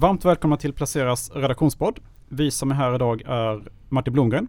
Varmt 0.00 0.24
välkomna 0.24 0.56
till 0.56 0.72
Placeras 0.72 1.30
redaktionspodd. 1.34 1.98
Vi 2.28 2.50
som 2.50 2.70
är 2.70 2.74
här 2.74 2.94
idag 2.94 3.22
är 3.26 3.62
Martin 3.88 4.12
Blomgren, 4.12 4.48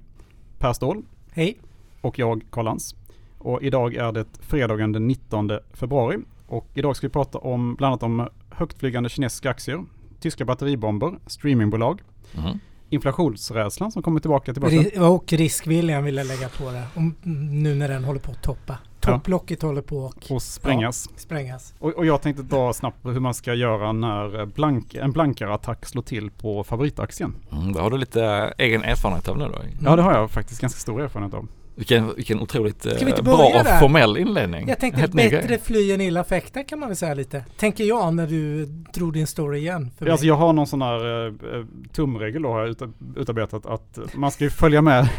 Per 0.60 0.74
Ståhl 0.74 1.04
Hej. 1.32 1.58
och 2.02 2.20
jag, 2.20 2.44
Karl 2.50 2.66
Lantz. 2.66 2.96
Och 3.38 3.64
idag 3.64 3.96
är 3.96 4.12
det 4.12 4.26
fredagen 4.40 4.92
den 4.92 5.08
19 5.08 5.52
februari. 5.74 6.18
Och 6.48 6.68
idag 6.74 6.96
ska 6.96 7.08
vi 7.08 7.12
prata 7.12 7.38
om 7.38 7.76
bland 7.76 7.92
annat 7.92 8.04
om 8.04 8.28
högtflygande 8.50 9.10
kinesiska 9.10 9.50
aktier, 9.50 9.84
tyska 10.20 10.46
batteribomber, 10.46 11.20
streamingbolag, 11.28 12.02
Mm. 12.38 12.60
inflationsrädslan 12.90 13.92
som 13.92 14.04
kommer 14.04 14.20
tillbaka 14.20 14.54
till 14.54 14.62
börsen. 14.62 15.04
Och 15.04 15.34
riskviljan 15.34 16.04
vill 16.04 16.16
jag 16.16 16.28
lägga 16.28 16.50
på 16.50 16.72
det. 16.72 16.84
Om, 16.96 17.16
nu 17.52 17.76
när 17.76 17.88
den 17.90 18.04
håller 18.04 18.20
på 18.20 18.32
att 18.32 18.44
toppa. 18.44 18.78
Topplocket 19.02 19.62
håller 19.62 19.82
på 19.82 20.06
att 20.06 20.32
och 20.32 20.42
sprängas. 20.42 21.10
sprängas. 21.16 21.74
Och, 21.80 21.90
och 21.94 22.06
jag 22.06 22.22
tänkte 22.22 22.44
dra 22.44 22.74
snabbt 22.74 23.02
på 23.04 23.12
hur 23.12 23.20
man 23.20 23.34
ska 23.34 23.54
göra 23.54 23.92
när 23.92 24.46
blank, 24.46 24.94
en 24.96 25.12
blankare 25.12 25.54
attack 25.54 25.86
slår 25.86 26.02
till 26.04 26.32
på 26.32 26.64
favoritaktien. 26.64 27.36
Mm, 27.52 27.74
det 27.74 27.82
har 27.82 27.90
du 27.90 27.98
lite 27.98 28.54
egen 28.58 28.84
erfarenhet 28.84 29.28
av 29.28 29.38
nu 29.38 29.46
då. 29.46 29.62
Ja 29.82 29.96
det 29.96 30.02
har 30.02 30.14
jag 30.14 30.32
faktiskt 30.32 30.62
ganska 30.62 30.80
stor 30.80 31.02
erfarenhet 31.02 31.34
av. 31.34 31.48
Vilken, 31.76 32.16
vilken 32.16 32.40
otroligt 32.40 32.86
eh, 32.86 32.94
Ska 32.96 33.06
vi 33.06 33.12
inte 33.12 33.24
bra 33.24 33.62
och 33.62 33.80
formell 33.80 34.18
inledning. 34.18 34.68
Jag 34.68 34.80
tänkte 34.80 35.02
Helt 35.02 35.14
bättre 35.14 35.58
fly 35.58 35.92
än 35.92 36.02
illa 36.02 36.24
fäkta 36.24 36.64
kan 36.64 36.80
man 36.80 36.90
väl 36.90 36.96
säga 36.96 37.14
lite. 37.14 37.46
Tänker 37.58 37.84
jag 37.84 38.14
när 38.14 38.28
du 38.28 38.66
drog 38.66 39.14
din 39.14 39.28
story 39.28 39.60
igen. 39.60 39.92
För. 39.98 40.08
Alltså 40.08 40.26
jag 40.26 40.36
har 40.36 40.54
någon 40.54 40.68
sån 40.68 40.82
här 40.82 41.26
eh, 41.28 41.34
eh, 41.60 41.66
tumregel 41.94 42.42
då 42.42 42.50
har 42.50 42.60
jag 42.60 42.70
uta- 42.70 42.94
utarbetat 43.16 43.66
att 43.66 44.00
man 44.14 44.32
ska 44.32 44.44
ju 44.44 44.50
följa 44.50 44.82
med 44.82 45.10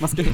man 0.00 0.08
ska, 0.08 0.22
ju- 0.22 0.32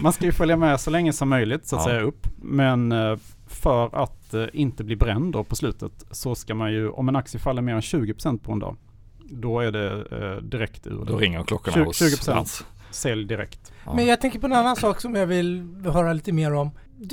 man 0.00 0.12
ska 0.12 0.24
ju 0.24 0.32
följa 0.32 0.56
med 0.56 0.80
så 0.80 0.90
länge 0.90 1.12
som 1.12 1.28
möjligt 1.28 1.66
så 1.66 1.76
att 1.76 1.82
Ja. 1.82 1.88
säga 1.88 2.00
upp. 2.00 2.26
Men 2.36 2.92
eh, 2.92 3.16
för 3.46 4.02
att 4.02 4.34
eh, 4.34 4.44
inte 4.52 4.84
bli 4.84 4.96
bränd 4.96 5.32
då 5.32 5.44
på 5.44 5.56
slutet 5.56 5.92
så 6.10 6.34
ska 6.34 6.54
man 6.54 6.72
ju, 6.72 6.88
om 6.90 7.08
en 7.08 7.16
aktie 7.16 7.40
faller 7.40 7.62
mer 7.62 7.74
än 7.74 7.80
20% 7.80 8.38
på 8.38 8.52
en 8.52 8.58
dag, 8.58 8.76
då 9.24 9.60
är 9.60 9.72
det 9.72 9.90
eh, 10.36 10.42
direkt 10.42 10.86
ur. 10.86 11.04
Då 11.04 11.16
ringer 11.18 11.42
klockorna 11.42 11.74
20 11.74 11.84
hos 11.84 12.02
20%. 12.02 12.34
Lantz. 12.34 12.64
Sälj 12.90 13.24
direkt. 13.24 13.72
Ja. 13.84 13.94
Men 13.94 14.06
jag 14.06 14.20
tänker 14.20 14.38
på 14.38 14.46
en 14.46 14.52
annan 14.52 14.76
sak 14.76 15.00
som 15.00 15.14
jag 15.14 15.26
vill 15.26 15.76
höra 15.84 16.12
lite 16.12 16.32
mer 16.32 16.52
om. 16.54 16.70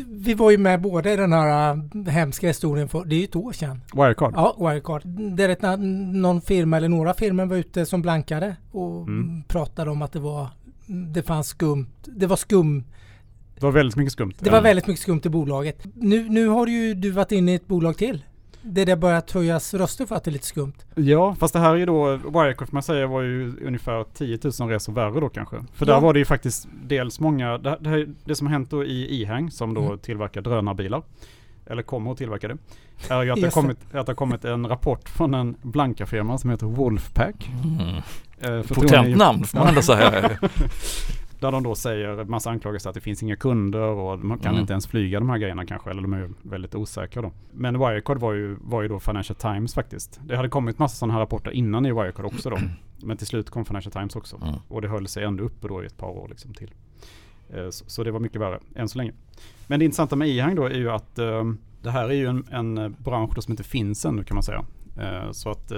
Vi 0.08 0.34
var 0.34 0.52
ju 0.52 0.58
med 0.58 0.82
båda 0.82 1.14
i 1.14 1.16
den 1.16 1.34
här 1.34 1.76
äh, 1.96 2.04
hemska 2.14 2.48
historien 2.48 2.90
för, 2.90 3.06
det 3.06 3.16
är 3.16 3.20
ju 3.20 3.24
ett 3.24 3.36
år 3.36 3.52
sedan. 3.52 3.82
Wirecard. 3.94 4.34
Ja, 4.36 4.56
Wirecard. 4.60 5.02
Där 5.36 5.50
ett, 5.50 5.80
någon 6.14 6.42
firma 6.42 6.78
eller 6.78 6.90
några 6.90 7.14
firmor 7.14 7.46
var 7.46 7.58
ute 7.58 7.86
som 7.86 8.02
blankade 8.02 8.56
och 8.72 9.02
Mm. 9.08 9.44
pratade 9.44 9.92
om 9.92 10.02
att 10.02 10.12
det 10.12 10.20
var 10.20 10.48
det 11.14 11.24
fanns 11.24 11.48
skumt. 11.48 11.88
Det 12.06 12.28
var 12.28 12.36
skum. 12.36 12.84
Det 13.56 13.64
var 13.64 13.72
väldigt 13.72 13.96
mycket 13.96 14.14
skumt. 14.14 14.34
Det 14.40 14.50
var 14.50 14.62
väldigt 14.62 14.88
mycket 14.88 15.02
skumt 15.02 15.22
i 15.24 15.30
bolaget. 15.30 15.84
Nu, 15.96 16.30
nu 16.30 16.48
har 16.48 16.68
ju 16.68 16.94
du 16.94 17.12
varit 17.12 17.32
inne 17.32 17.52
i 17.52 17.56
ett 17.56 17.68
bolag 17.68 17.98
till. 17.98 18.24
Det 18.66 18.86
där 18.86 18.96
börjat 18.96 19.32
höjas 19.32 19.74
röster 19.74 20.06
för 20.06 20.16
att 20.16 20.24
det 20.24 20.30
är 20.30 20.34
lite 20.34 20.46
skumt. 20.46 20.74
Ja, 20.96 21.36
fast 21.40 21.54
det 21.54 21.60
här 21.60 21.72
är 21.74 21.76
ju 21.76 21.86
då, 21.86 22.16
Wirecard 22.16 22.68
får 22.68 22.74
man 22.76 22.84
säga 22.84 23.08
var 23.08 23.22
ju 23.22 23.54
ungefär 23.66 24.06
10 24.14 24.40
000 24.60 24.70
resor 24.70 24.94
värre 24.94 25.20
då 25.20 25.30
kanske. 25.30 25.56
För 25.74 25.86
Ja. 25.86 25.94
där 25.94 26.02
var 26.02 26.14
det 26.14 26.20
ju 26.20 26.26
faktiskt 26.26 26.68
dels 26.84 27.20
många, 27.20 27.58
det, 27.58 27.78
det, 27.82 27.90
här- 27.90 28.08
det 28.26 28.36
som 28.36 28.48
har 28.48 28.52
hänt 28.52 28.70
då 28.70 28.84
i 28.86 29.22
E-Hang 29.24 29.52
som 29.52 29.74
då 29.74 29.82
Mm. 29.86 29.98
tillverkar 30.00 30.42
drönarbilar, 30.42 31.02
eller 31.66 31.82
kommer 31.84 32.12
att 32.12 32.18
tillverka 32.18 32.48
det, 32.48 32.58
är 33.10 33.24
ju 33.24 33.32
att 33.32 33.36
det 33.36 33.42
har 33.42 33.46
Just 33.48 33.56
det. 33.56 33.62
kommit, 33.62 33.78
att 33.94 34.06
det 34.06 34.10
har 34.12 34.16
kommit 34.16 34.46
en 34.46 34.68
rapport 34.68 35.10
från 35.10 35.34
en 35.34 35.56
blanka-firma 35.62 36.38
som 36.38 36.50
heter 36.50 36.66
Wolfpack. 36.66 37.50
Mm. 37.64 37.96
Eh, 38.60 38.66
Potent 38.68 39.18
namn 39.18 39.44
får 39.44 39.58
man 39.60 39.68
ändå 39.68 39.82
säga. 39.82 40.30
Där 41.44 41.52
de 41.52 41.64
då 41.64 41.76
säger 41.76 42.24
massa 42.24 42.50
anklagelser 42.50 42.90
att 42.90 42.94
det 42.94 43.02
finns 43.02 43.24
inga 43.24 43.36
kunder 43.36 43.80
och 43.88 44.20
man 44.20 44.40
kan 44.40 44.50
Mm. 44.52 44.62
inte 44.62 44.74
ens 44.74 44.88
flyga 44.88 45.20
de 45.20 45.30
här 45.30 45.38
grejerna 45.38 45.66
kanske. 45.66 45.90
Eller 45.90 46.02
de 46.02 46.14
är 46.14 46.30
väldigt 46.42 46.76
osäkra 46.76 47.22
då. 47.22 47.32
Men 47.52 47.80
Wirecard 47.80 48.18
var 48.18 48.34
ju, 48.34 48.58
var 48.62 48.82
ju 48.82 48.88
då 48.88 49.00
Financial 49.00 49.36
Times 49.36 49.74
faktiskt. 49.74 50.20
Det 50.26 50.36
hade 50.36 50.50
kommit 50.50 50.80
massa 50.80 50.96
sådana 50.96 51.14
här 51.14 51.20
rapporter 51.22 51.52
innan 51.52 51.86
i 51.86 51.92
Wirecard 51.92 52.26
också 52.26 52.50
då. 52.50 52.58
Men 53.04 53.18
till 53.18 53.28
slut 53.28 53.50
kom 53.50 53.66
Financial 53.66 53.92
Times 53.92 54.16
också. 54.16 54.36
Mm. 54.44 54.56
Och 54.68 54.82
det 54.82 54.88
höll 54.88 55.08
sig 55.08 55.24
ändå 55.24 55.44
uppe 55.44 55.68
då 55.68 55.84
i 55.84 55.86
ett 55.86 55.98
par 55.98 56.08
år 56.08 56.28
liksom 56.30 56.54
till. 56.54 56.72
Eh, 57.50 57.70
Så, 57.70 58.04
det 58.04 58.12
var 58.12 58.20
mycket 58.20 58.42
värre 58.42 58.60
än 58.76 58.90
så 58.90 58.98
länge. 58.98 59.12
Men 59.68 59.80
det 59.80 59.86
intressanta 59.86 60.16
med 60.16 60.28
e-hang 60.30 60.56
då 60.56 60.66
är 60.66 60.78
ju 60.78 60.90
att 60.92 61.20
eh, 61.20 61.44
det 61.82 61.92
här 61.92 62.10
är 62.10 62.14
ju 62.14 62.26
en, 62.28 62.46
en 62.52 62.78
eh, 62.78 62.90
bransch 62.90 63.44
som 63.44 63.52
inte 63.54 63.64
finns 63.64 64.06
ännu 64.06 64.24
kan 64.24 64.36
man 64.36 64.44
säga. 64.44 64.66
Så 65.32 65.50
att 65.50 65.72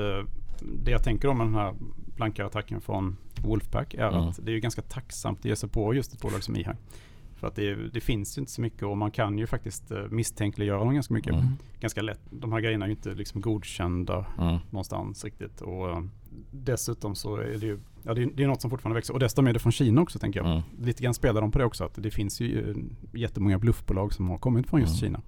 det 0.84 0.92
jag 0.92 1.04
tänker 1.04 1.28
om 1.28 1.38
den 1.40 1.54
här 1.56 1.74
blanka 2.16 2.46
attacken 2.46 2.82
från 2.82 3.18
Wolfpack 3.44 3.94
är 3.94 4.08
Mm. 4.08 4.20
att 4.22 4.40
det 4.46 4.52
är 4.52 4.54
ju 4.54 4.60
ganska 4.60 4.82
tacksamt 4.82 5.40
att 5.40 5.46
ge 5.46 5.56
sig 5.56 5.70
på 5.70 5.94
just 5.94 6.14
ett 6.14 6.22
bolag 6.22 6.44
som 6.44 6.56
e-hang. 6.56 6.76
För 7.36 7.48
att 7.48 7.56
det, 7.56 7.76
det 7.94 8.02
finns 8.02 8.38
ju 8.38 8.40
inte 8.40 8.52
så 8.52 8.62
mycket 8.62 8.84
och 8.84 8.98
man 8.98 9.12
kan 9.12 9.38
ju 9.38 9.48
faktiskt 9.48 9.92
eh, 9.92 10.04
misstänkliggöra 10.10 10.80
dem 10.80 10.94
ganska 10.94 11.14
mycket. 11.14 11.34
Mm. 11.34 11.46
Ganska 11.80 12.02
lätt. 12.02 12.20
De 12.30 12.52
här 12.54 12.60
grejerna 12.60 12.86
är 12.86 12.90
ju 12.90 12.96
inte 12.96 13.14
liksom 13.14 13.42
godkända 13.42 14.26
Mm. 14.40 14.58
någonstans 14.70 15.24
riktigt. 15.24 15.62
Och 15.62 15.90
eh, 15.90 16.02
dessutom 16.52 17.16
så 17.16 17.36
är 17.36 17.58
det 17.58 17.66
ju, 17.66 17.80
ja 18.04 18.14
det 18.14 18.24
är, 18.24 18.30
det 18.34 18.44
är 18.44 18.48
något 18.48 18.62
som 18.62 18.70
fortfarande 18.70 18.96
växer. 18.98 19.14
Och 19.14 19.20
dessutom 19.20 19.48
är 19.48 19.54
det 19.54 19.60
från 19.60 19.72
Kina 19.72 20.02
också 20.02 20.20
tänker 20.20 20.40
jag. 20.40 20.50
Mm. 20.52 20.62
Lite 20.82 21.04
grann 21.04 21.14
spelar 21.14 21.42
de 21.42 21.52
på 21.52 21.60
det 21.60 21.66
också. 21.66 21.84
Att 21.84 21.94
det 22.04 22.12
finns 22.12 22.40
ju 22.42 22.70
eh, 22.70 22.76
jättemånga 23.20 23.60
bluffbolag 23.60 24.14
som 24.14 24.30
har 24.30 24.38
kommit 24.38 24.68
från 24.70 24.82
just. 24.82 25.00
Kina. 25.00 25.22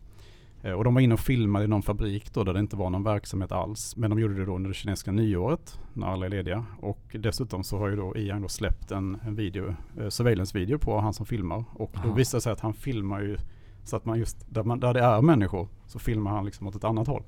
Eh, 0.64 0.72
Och 0.72 0.84
de 0.84 0.94
var 0.94 1.02
inne 1.02 1.14
och 1.14 1.20
filmade 1.20 1.66
i 1.66 1.68
någon 1.68 1.82
fabrik 1.82 2.34
då 2.34 2.44
där 2.44 2.54
det 2.54 2.60
inte 2.60 2.76
var 2.76 2.90
någon 2.90 3.04
verksamhet 3.04 3.52
alls. 3.52 3.96
Men 3.98 4.10
de 4.10 4.20
gjorde 4.20 4.34
det 4.34 4.46
då 4.46 4.56
under 4.56 4.68
det 4.70 4.74
kinesiska 4.74 5.12
nyåret 5.12 5.80
när 5.94 6.08
alla 6.08 6.26
är 6.26 6.30
lediga. 6.30 6.66
Och 6.82 7.16
dessutom 7.20 7.64
så 7.64 7.78
har 7.78 7.88
ju 7.90 7.96
då 7.96 8.18
Ian 8.18 8.42
då 8.42 8.48
släppt 8.48 8.92
en, 8.92 9.18
en 9.26 9.36
video, 9.36 9.76
eh, 10.00 10.08
surveillance-video 10.10 10.78
på 10.78 11.00
han 11.00 11.14
som 11.14 11.26
filmar. 11.26 11.64
Och 11.74 11.92
då 11.94 12.00
Aha. 12.00 12.14
visar 12.14 12.38
det 12.38 12.42
sig 12.42 12.52
att 12.54 12.60
han 12.60 12.74
filmar 12.74 13.22
ju 13.22 13.38
så 13.84 13.96
att 13.96 14.06
man 14.06 14.20
just 14.20 14.46
där, 14.54 14.64
man, 14.64 14.80
där 14.80 14.94
det 14.94 15.00
är 15.02 15.22
människor 15.22 15.68
så 15.86 16.00
filmar 16.00 16.32
han 16.32 16.46
liksom 16.46 16.68
åt 16.68 16.76
ett 16.76 16.84
annat 16.84 17.08
håll. 17.08 17.24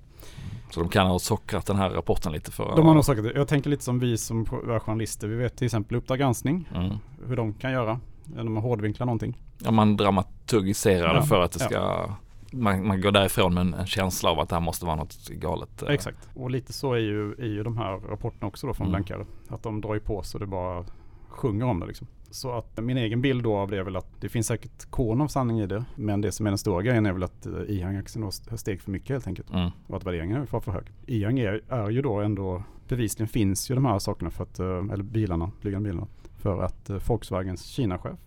Så 0.72 0.80
de 0.80 0.90
kan 0.90 1.08
ha 1.08 1.20
sockrat 1.20 1.66
den 1.66 1.76
här 1.78 1.90
rapporten 1.90 2.32
lite 2.32 2.52
för 2.52 2.76
De 2.76 2.86
har 2.88 2.94
nog 2.94 3.06
sagt 3.06 3.24
det. 3.24 3.32
Jag 3.36 3.48
tänker 3.48 3.70
lite 3.70 3.84
som 3.84 4.00
vi 4.00 4.18
som 4.18 4.42
är 4.42 4.80
journalister. 4.80 5.28
Vi 5.28 5.36
vet 5.36 5.58
till 5.58 5.66
exempel 5.66 5.98
Uppdrag 5.98 6.20
granskning. 6.20 6.70
mm. 6.76 6.94
Hur 7.28 7.36
de 7.36 7.54
kan 7.54 7.72
göra. 7.72 8.00
När 8.24 8.44
de 8.44 8.58
hårdvinklar 8.58 9.06
någonting. 9.06 9.38
Ja 9.64 9.72
man 9.72 9.98
dramaturgiserar 9.98 11.08
det 11.14 11.20
Ja, 11.20 11.22
för 11.26 11.42
att 11.42 11.52
det 11.52 11.68
ja. 11.72 12.16
Man, 12.54 12.88
man 12.88 13.02
går 13.02 13.12
därifrån 13.12 13.54
med 13.54 13.62
en, 13.62 13.74
en 13.74 13.86
känsla 13.86 14.30
av 14.30 14.40
att 14.40 14.50
det 14.50 14.56
här 14.56 14.62
måste 14.62 14.86
vara 14.86 14.96
något 14.96 15.28
galet. 15.30 15.82
eh. 15.82 15.90
Exakt. 15.90 16.30
Och 16.36 16.52
lite 16.52 16.74
så 16.74 16.94
är 16.94 16.98
ju, 17.00 17.32
är 17.34 17.48
ju 17.48 17.64
de 17.64 17.78
här 17.78 17.98
rapporterna 17.98 18.48
också 18.48 18.68
då 18.68 18.74
från 18.74 18.88
Mm. 18.88 18.92
Blankare. 18.92 19.26
Att 19.48 19.64
de 19.64 19.82
drar 19.82 19.94
ju 19.94 20.00
på 20.00 20.24
så 20.24 20.38
det 20.38 20.46
bara 20.46 20.86
sjunger 21.28 21.66
om 21.66 21.80
det 21.80 21.86
liksom. 21.86 22.08
Så 22.32 22.52
att 22.52 22.84
min 22.84 22.98
egen 22.98 23.22
bild 23.22 23.44
då 23.44 23.58
av 23.58 23.70
det 23.72 23.78
är 23.78 23.84
väl 23.84 23.96
att 23.96 24.22
det 24.22 24.30
finns 24.30 24.48
säkert 24.48 24.86
korn 24.90 25.22
av 25.22 25.28
sanning 25.28 25.60
i 25.60 25.68
det. 25.68 25.86
Men 25.96 26.22
det 26.22 26.32
som 26.32 26.46
är 26.46 26.52
den 26.52 26.58
stora 26.58 26.82
grejen 26.82 27.06
är 27.06 27.14
väl 27.14 27.24
att 27.24 27.46
eh, 27.46 27.54
Ihang-aktien 27.68 28.24
har 28.24 28.58
steg 28.58 28.82
för 28.82 28.92
mycket 28.92 29.10
helt 29.10 29.28
enkelt. 29.28 29.50
Mm. 29.54 29.70
Och 29.88 29.98
att 29.98 30.04
värderingen 30.06 30.48
var 30.52 30.60
för 30.60 30.72
hög. 30.72 30.84
Ihang 31.06 31.40
är, 31.40 31.62
är 31.70 31.90
ju 31.90 32.02
då 32.02 32.20
ändå, 32.20 32.64
bevisligen 32.88 33.28
finns 33.28 33.72
ju 33.72 33.76
de 33.76 33.86
här 33.86 34.00
sakerna 34.00 34.32
för 34.32 34.44
att, 34.44 34.60
eh, 34.60 34.66
eller 34.68 35.04
bilarna, 35.04 35.52
flygande 35.60 35.90
bilarna. 35.90 36.08
För 36.38 36.62
att 36.62 36.90
Volkswagens 37.08 37.66
Kina-chef 37.66 38.20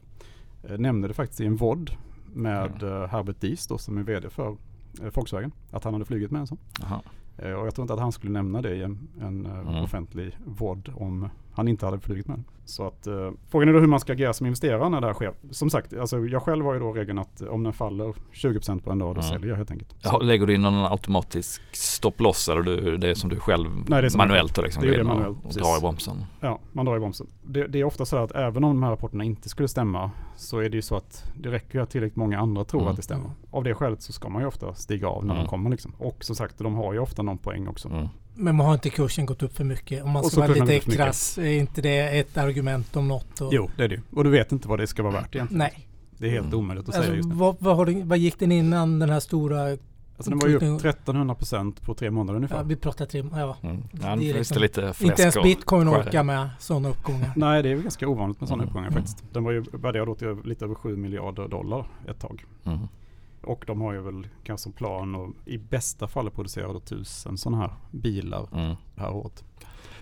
nämnde 0.78 1.08
det 1.08 1.14
faktiskt 1.14 1.40
i 1.40 1.46
en 1.46 1.56
VOD 1.56 1.90
med 2.32 2.82
eh, 2.82 3.06
Herbert 3.08 3.40
Dies 3.40 3.66
då 3.66 3.78
som 3.78 3.98
är 3.98 4.02
vd 4.02 4.30
för 4.30 4.56
eh, 5.02 5.08
Volkswagen. 5.14 5.52
Att 5.70 5.84
han 5.84 5.92
hade 5.92 6.04
flugit 6.04 6.30
med 6.30 6.40
en 6.40 6.46
sån. 6.46 6.58
Jaha. 6.80 7.00
Eh, 7.38 7.52
Och 7.52 7.66
jag 7.66 7.74
tror 7.74 7.84
inte 7.84 7.94
att 7.94 8.00
han 8.00 8.12
skulle 8.12 8.32
nämna 8.32 8.62
det 8.62 8.74
i 8.76 8.82
en, 8.82 9.08
en 9.20 9.46
Mm. 9.46 9.66
offentlig 9.84 10.38
VOD 10.46 10.88
om 10.94 11.28
han 11.52 11.68
inte 11.68 11.86
hade 11.86 12.00
flugit 12.00 12.28
med. 12.28 12.42
Så 12.64 12.86
att 12.86 13.06
eh, 13.06 13.30
frågan 13.48 13.68
är 13.68 13.72
då 13.72 13.78
hur 13.80 13.86
man 13.86 14.00
ska 14.00 14.12
agera 14.12 14.32
som 14.32 14.46
investerare 14.46 14.88
när 14.88 15.00
det 15.00 15.06
här 15.06 15.14
sker. 15.14 15.32
Som 15.50 15.70
sagt, 15.70 15.94
alltså 15.96 16.18
jag 16.26 16.42
själv 16.42 16.64
har 16.64 16.74
ju 16.74 16.80
då 16.80 16.92
regeln 16.92 17.18
att 17.18 17.42
eh, 17.42 17.48
om 17.48 17.62
den 17.62 17.72
faller 17.72 18.14
20% 18.32 18.80
på 18.82 18.92
en 18.92 18.98
dag, 18.98 19.14
då 19.14 19.20
Mm. 19.20 19.32
säljer 19.32 19.48
jag 19.48 19.56
helt 19.56 19.70
enkelt. 19.70 19.94
Ja, 20.02 20.18
lägger 20.18 20.46
du 20.46 20.54
in 20.54 20.62
någon 20.62 20.74
automatisk 20.84 21.62
stopploss 21.72 22.48
eller 22.48 22.62
du, 22.62 22.96
det 22.96 23.08
är 23.10 23.14
som 23.14 23.30
du 23.30 23.36
själv 23.40 23.68
Nej, 23.74 23.84
det 24.02 24.06
är 24.06 24.08
som- 24.08 24.18
manuellt 24.18 24.54
då 24.54 24.62
liksom 24.62 24.82
det 24.82 24.88
är 24.88 24.92
det 24.92 25.00
och, 25.00 25.06
manuellt, 25.06 25.36
och 25.38 25.42
precis. 25.44 25.62
drar 25.62 25.78
i 25.78 25.80
bromsen? 25.80 26.24
Ja, 26.40 26.58
man 26.72 26.86
drar 26.86 26.96
i 26.96 27.00
bromsen. 27.00 27.26
Det, 27.42 27.66
det 27.66 27.80
är 27.80 27.84
ofta 27.84 28.04
så 28.04 28.16
att 28.16 28.32
även 28.32 28.64
om 28.64 28.70
de 28.74 28.82
här 28.82 28.90
rapporterna 28.90 29.24
inte 29.24 29.48
skulle 29.48 29.68
stämma 29.68 30.10
så 30.36 30.58
är 30.58 30.68
det 30.68 30.76
ju 30.76 30.82
så 30.82 30.96
att 30.96 31.24
det 31.34 31.50
räcker 31.50 31.78
ju 31.78 31.82
att 31.82 31.90
tillräckligt 31.90 32.16
många 32.16 32.38
andra 32.40 32.64
tror 32.64 32.80
Mm. 32.80 32.90
att 32.90 32.96
det 32.96 33.02
stämmer. 33.02 33.30
Av 33.50 33.64
det 33.64 33.74
skälet 33.74 34.02
så 34.02 34.12
ska 34.12 34.28
man 34.28 34.42
ju 34.42 34.48
ofta 34.48 34.74
stiga 34.74 35.08
av 35.08 35.24
när 35.24 35.34
Mm. 35.34 35.44
de 35.44 35.50
kommer 35.50 35.70
liksom. 35.70 35.92
Och 35.98 36.24
som 36.24 36.36
sagt, 36.36 36.58
de 36.58 36.74
har 36.74 36.92
ju 36.92 36.98
ofta 36.98 37.22
någon 37.22 37.38
poäng 37.38 37.68
också. 37.68 38.08
Mm. 38.34 38.44
Men 38.44 38.56
man 38.56 38.66
har 38.66 38.74
inte 38.74 38.90
kursen 38.90 39.26
gått 39.26 39.42
upp 39.42 39.56
för 39.56 39.64
mycket? 39.64 40.04
Om 40.04 40.10
man 40.10 40.24
ska 40.24 40.40
vara 40.40 40.64
lite 40.64 40.90
krass, 40.90 41.38
är 41.38 41.44
inte 41.52 41.82
det 41.82 41.98
ett 42.18 42.36
argument 42.36 42.96
om 42.96 43.08
något? 43.08 43.40
Och, 43.40 43.54
Jo, 43.54 43.70
det 43.76 43.84
är 43.84 43.88
det. 43.88 44.00
Och 44.12 44.24
du 44.24 44.30
vet 44.30 44.52
inte 44.52 44.68
vad 44.68 44.78
det 44.78 44.86
ska 44.86 45.02
vara 45.02 45.12
värt 45.12 45.34
egentligen. 45.34 45.58
Nej. 45.58 45.88
Det 46.18 46.26
är 46.26 46.30
helt 46.30 46.46
Mm. 46.46 46.58
omöjligt 46.58 46.88
att 46.88 46.94
Alltså, 46.94 47.02
säga 47.10 47.16
just 47.16 47.28
nu. 47.28 47.34
vad, 47.34 47.56
vad, 47.58 47.76
har 47.76 47.86
det, 47.86 48.02
vad 48.04 48.18
gick 48.18 48.38
den 48.38 48.52
innan 48.52 48.98
den 48.98 49.10
här 49.10 49.20
stora? 49.20 49.76
Alltså 50.16 50.30
den 50.30 50.38
var 50.38 50.48
ju 50.48 50.56
upp 50.56 50.62
1300% 50.82 51.80
på 51.84 51.94
tre 51.94 52.10
månader 52.10 52.36
ungefär. 52.36 52.56
Ja, 52.56 52.62
vi 52.62 52.76
pratar 52.76 53.06
tre, 53.06 53.24
ja. 53.32 53.56
Mm. 53.62 53.76
Det 53.92 53.98
Ja, 54.02 54.08
är 54.08 54.16
nu 54.16 54.22
finns 54.22 54.34
liksom- 54.36 54.54
det 54.54 54.60
lite 54.60 54.92
Inte 55.04 55.22
ens 55.22 55.42
bitcoin 55.42 55.88
orkar 55.88 56.22
med 56.22 56.48
sådana 56.58 56.88
uppgångar. 56.88 57.32
Nej, 57.36 57.62
det 57.62 57.68
är 57.68 57.74
väl 57.74 57.82
ganska 57.82 58.08
ovanligt 58.08 58.40
med 58.40 58.48
sådana 58.48 58.62
Mm. 58.62 58.68
uppgångar 58.70 58.88
Mm. 58.88 59.02
faktiskt. 59.02 59.24
Den 59.32 59.44
var 59.44 59.52
ju 59.52 59.64
värderad 59.72 60.18
till 60.18 60.36
lite 60.44 60.64
över 60.64 60.74
7 60.74 60.96
miljarder 60.96 61.48
dollar 61.48 61.86
ett 62.08 62.18
tag. 62.20 62.44
Mm. 62.64 62.78
Och 63.42 63.64
de 63.66 63.80
har 63.80 63.92
ju 63.92 64.00
väl 64.00 64.26
kanske 64.44 64.62
som 64.62 64.72
plan 64.72 65.14
att 65.14 65.48
i 65.48 65.58
bästa 65.58 66.08
fall 66.08 66.30
producera 66.30 66.80
tusen 66.80 67.38
sådana 67.38 67.62
här 67.62 67.72
bilar 67.90 68.48
Mm. 68.52 68.76
det 68.94 69.00
här 69.00 69.12
året. 69.12 69.44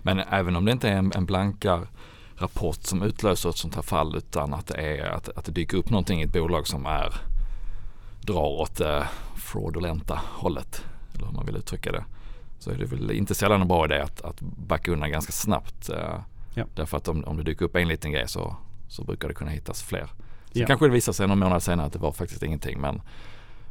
Men 0.01 0.19
även 0.19 0.55
om 0.55 0.65
det 0.65 0.71
inte 0.71 0.89
är 0.89 0.97
en, 0.97 1.11
en 1.15 1.25
blankar 1.25 1.87
rapport 2.35 2.83
som 2.83 3.01
utlöser 3.01 3.49
ett 3.49 3.57
sånt 3.57 3.75
här 3.75 3.81
fall 3.81 4.15
utan 4.15 4.53
att 4.53 4.67
det 4.67 4.97
är 4.97 5.09
att, 5.09 5.29
att 5.29 5.45
det 5.45 5.51
dyker 5.51 5.77
upp 5.77 5.89
någonting 5.89 6.19
i 6.21 6.23
ett 6.23 6.33
bolag 6.33 6.67
som 6.67 6.85
är 6.85 7.13
drar 8.21 8.61
åt 8.61 8.75
det 8.75 9.07
fraudulenta 9.35 10.21
hållet. 10.25 10.85
Eller 11.15 11.25
hur 11.25 11.33
man 11.33 11.45
vill 11.45 11.55
uttrycka 11.55 11.91
det. 11.91 12.05
så 12.59 12.71
är 12.71 12.75
det 12.75 12.85
väl 12.85 13.11
inte 13.11 13.35
sällan 13.35 13.61
en 13.61 13.67
bra 13.67 13.85
idé 13.85 13.99
att, 14.01 14.21
att 14.21 14.41
backa 14.41 14.91
undan 14.91 15.11
ganska 15.11 15.31
snabbt. 15.31 15.89
Eh, 15.89 16.19
Ja. 16.55 16.65
Därför 16.75 16.97
att 16.97 17.07
om, 17.07 17.23
om 17.23 17.37
det 17.37 17.43
dyker 17.43 17.65
upp 17.65 17.75
en 17.75 17.87
liten 17.87 18.11
grej 18.11 18.27
så, 18.27 18.55
så 18.87 19.03
brukar 19.03 19.27
det 19.27 19.33
kunna 19.33 19.51
hittas 19.51 19.83
fler. 19.83 20.05
Sen 20.07 20.61
Ja. 20.61 20.67
kanske 20.67 20.85
det 20.85 20.91
visar 20.93 21.13
sig 21.13 21.27
någon 21.27 21.39
månad 21.39 21.63
senare 21.63 21.87
att 21.87 21.93
det 21.93 21.99
var 21.99 22.11
faktiskt 22.11 22.43
ingenting 22.43 22.81
men, 22.81 23.01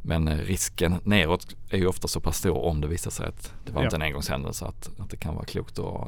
men 0.01 0.27
eh, 0.27 0.37
risken 0.37 0.95
neråt 1.03 1.55
är 1.69 1.77
ju 1.77 1.87
ofta 1.87 2.07
så 2.07 2.19
pass 2.19 2.37
stor 2.37 2.57
om 2.65 2.81
det 2.81 2.87
visar 2.87 3.11
sig 3.11 3.27
att 3.27 3.53
det 3.65 3.71
var 3.71 3.81
Ja. 3.81 3.85
inte 3.85 3.95
en 3.95 4.01
engångshändelse 4.01 4.65
att, 4.65 4.89
att 4.99 5.09
det 5.09 5.17
kan 5.17 5.35
vara 5.35 5.45
klokt 5.45 5.79
att 5.79 6.07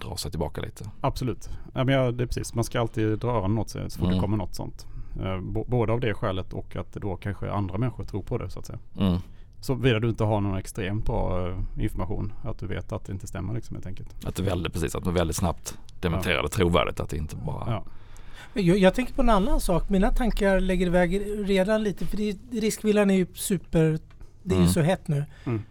dra 0.00 0.16
sig 0.16 0.30
tillbaka 0.30 0.60
lite. 0.60 0.90
Absolut. 1.00 1.48
Ja, 1.74 1.84
men 1.84 1.94
ja, 1.94 2.10
det 2.12 2.24
är 2.24 2.26
precis. 2.26 2.54
Man 2.54 2.64
ska 2.64 2.80
alltid 2.80 3.18
dra 3.18 3.28
öronen 3.30 3.58
åt 3.58 3.70
sig 3.70 3.90
så 3.90 3.98
fort 3.98 4.04
Mm. 4.06 4.14
det 4.16 4.20
kommer 4.20 4.36
något 4.36 4.54
sånt. 4.54 4.86
Eh, 5.22 5.40
b- 5.40 5.64
både 5.66 5.92
av 5.92 6.00
det 6.00 6.14
skälet 6.14 6.52
och 6.52 6.76
att 6.76 6.92
då 6.92 7.16
kanske 7.16 7.50
andra 7.50 7.78
människor 7.78 8.04
tror 8.04 8.22
på 8.22 8.38
det 8.38 8.50
så 8.50 8.58
att 8.58 8.66
säga. 8.66 8.78
Mm. 8.98 9.18
Såvida 9.60 9.98
du 10.00 10.08
inte 10.08 10.24
har 10.24 10.40
någon 10.40 10.56
extremt 10.58 11.06
bra 11.06 11.48
eh, 11.48 11.58
information. 11.82 12.32
Att 12.42 12.58
du 12.58 12.66
vet 12.66 12.92
att 12.92 13.04
det 13.04 13.12
inte 13.12 13.26
stämmer 13.26 13.54
liksom 13.54 13.76
helt 13.76 13.86
enkelt. 13.86 14.24
Att 14.26 14.34
det 14.36 14.42
väldigt, 14.42 14.72
precis, 14.72 14.94
att 14.94 15.04
man 15.04 15.14
väldigt 15.14 15.36
snabbt 15.36 15.78
dementerar 16.00 16.42
det 16.42 16.48
trovärdigt 16.48 17.00
att 17.00 17.08
det 17.10 17.16
inte 17.16 17.36
bara 17.36 17.64
Ja. 17.72 17.84
Jag, 18.54 18.78
jag 18.78 18.94
tänker 18.94 19.14
på 19.14 19.22
en 19.22 19.28
annan 19.30 19.60
sak. 19.60 19.88
Mina 19.90 20.10
tankar 20.10 20.60
lägger 20.60 20.86
iväg 20.86 21.22
redan 21.48 21.82
lite 21.82 22.06
för 22.06 22.16
det, 22.16 22.36
riskvillan 22.52 23.10
är 23.10 23.14
ju 23.14 23.26
super... 23.34 23.98
Det 24.42 24.54
är 24.54 24.58
ju 24.58 24.62
Mm. 24.62 24.72
så 24.72 24.80
hett 24.80 25.08
nu. 25.08 25.24
Mm. 25.44 25.62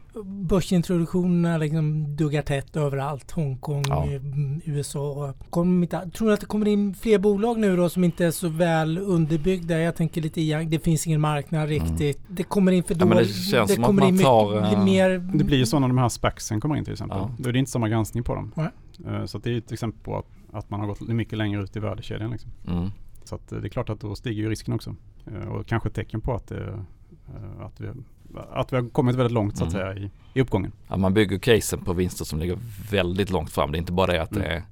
Börsintroduktionerna 0.48 1.58
liksom 1.58 2.16
duggar 2.16 2.42
tätt 2.42 2.76
överallt. 2.76 3.32
Hongkong, 3.32 3.84
Ja. 3.90 4.06
eh, 4.06 4.22
USA. 4.66 5.34
Kommer 5.50 5.82
inte, 5.84 6.10
tror 6.14 6.28
du 6.28 6.34
att 6.34 6.40
det 6.40 6.46
kommer 6.46 6.68
in 6.68 6.94
fler 6.94 7.18
bolag 7.20 7.60
nu 7.60 7.76
då 7.76 7.90
som 7.90 8.04
inte 8.04 8.26
är 8.26 8.32
så 8.32 8.50
väl 8.50 8.98
underbyggda? 8.98 9.80
Jag 9.80 9.96
tänker 9.96 10.22
lite 10.22 10.42
i, 10.42 10.66
det 10.66 10.80
finns 10.80 11.08
ingen 11.08 11.22
marknad 11.22 11.70
riktigt. 11.70 12.20
Det 12.28 12.44
kommer 12.44 12.72
in 12.72 12.84
för 12.84 12.96
Mm. 12.96 13.10
Ja, 13.18 13.24
det 13.24 13.28
känns 13.28 13.74
som 13.74 13.84
att 13.84 13.88
kommer 13.88 14.02
man 14.04 14.10
in 14.10 14.20
tar, 14.20 14.62
mycket 14.62 14.78
eh, 14.78 14.84
mer... 14.86 15.10
Det 15.38 15.44
blir 15.44 15.58
ju 15.58 15.66
så 15.66 15.80
när 15.80 15.88
de 15.88 15.98
här 15.98 16.10
spacsen 16.10 16.60
kommer 16.62 16.76
in 16.76 16.84
till 16.84 16.94
exempel. 16.94 17.18
Ja. 17.18 17.32
Då 17.38 17.50
är 17.50 17.54
det 17.54 17.60
inte 17.60 17.72
samma 17.72 17.90
granskning 17.90 18.24
på 18.24 18.36
dem. 18.36 18.52
Nej. 18.56 18.70
Eh, 19.08 19.26
Så 19.26 19.38
att 19.38 19.44
det 19.44 19.50
är 19.50 19.52
ju 19.52 19.58
ett 19.58 19.72
exempel 19.72 20.02
på 20.04 20.18
att, 20.18 20.26
att 20.58 20.70
man 20.70 20.80
har 20.80 20.88
gått 20.88 21.02
mycket 21.02 21.38
längre 21.38 21.64
ut 21.64 21.76
i 21.76 21.80
värdekedjan. 21.80 22.32
Liksom. 22.32 22.52
mm. 22.68 22.90
Så 23.24 23.36
att 23.36 23.52
eh, 23.52 23.60
det 23.60 23.68
är 23.68 23.70
klart 23.70 23.90
att 23.90 24.00
då 24.00 24.16
stiger 24.16 24.44
ju 24.44 24.50
risken 24.50 24.74
också. 24.74 24.96
Eh, 25.28 25.48
Och 25.48 25.68
kanske 25.68 25.90
ett 25.90 25.96
tecken 25.96 26.22
på 26.22 26.34
att, 26.34 26.48
det, 26.48 26.68
eh, 27.28 27.66
att, 27.66 27.80
vi, 27.82 27.88
att 28.52 28.74
vi 28.74 28.78
har 28.78 28.90
kommit 28.90 29.16
väldigt 29.16 29.34
långt 29.34 29.58
så 29.58 29.64
att 29.66 29.74
Mm. 29.74 29.82
säga 29.96 30.06
i, 30.06 30.12
i 30.34 30.42
uppgången. 30.42 30.72
Ja, 30.88 30.98
man 30.98 31.14
bygger 31.14 31.38
casen 31.40 31.80
på 31.80 31.94
vinster 31.94 32.26
som 32.26 32.40
ligger 32.40 32.58
väldigt 32.92 33.30
långt 33.30 33.50
fram. 33.52 33.72
Det 33.72 33.78
är 33.78 33.80
inte 33.80 33.92
bara 33.92 34.12
det 34.14 34.22
att 34.22 34.30
det 34.32 34.44
Mm. 34.46 34.58
är 34.58 34.64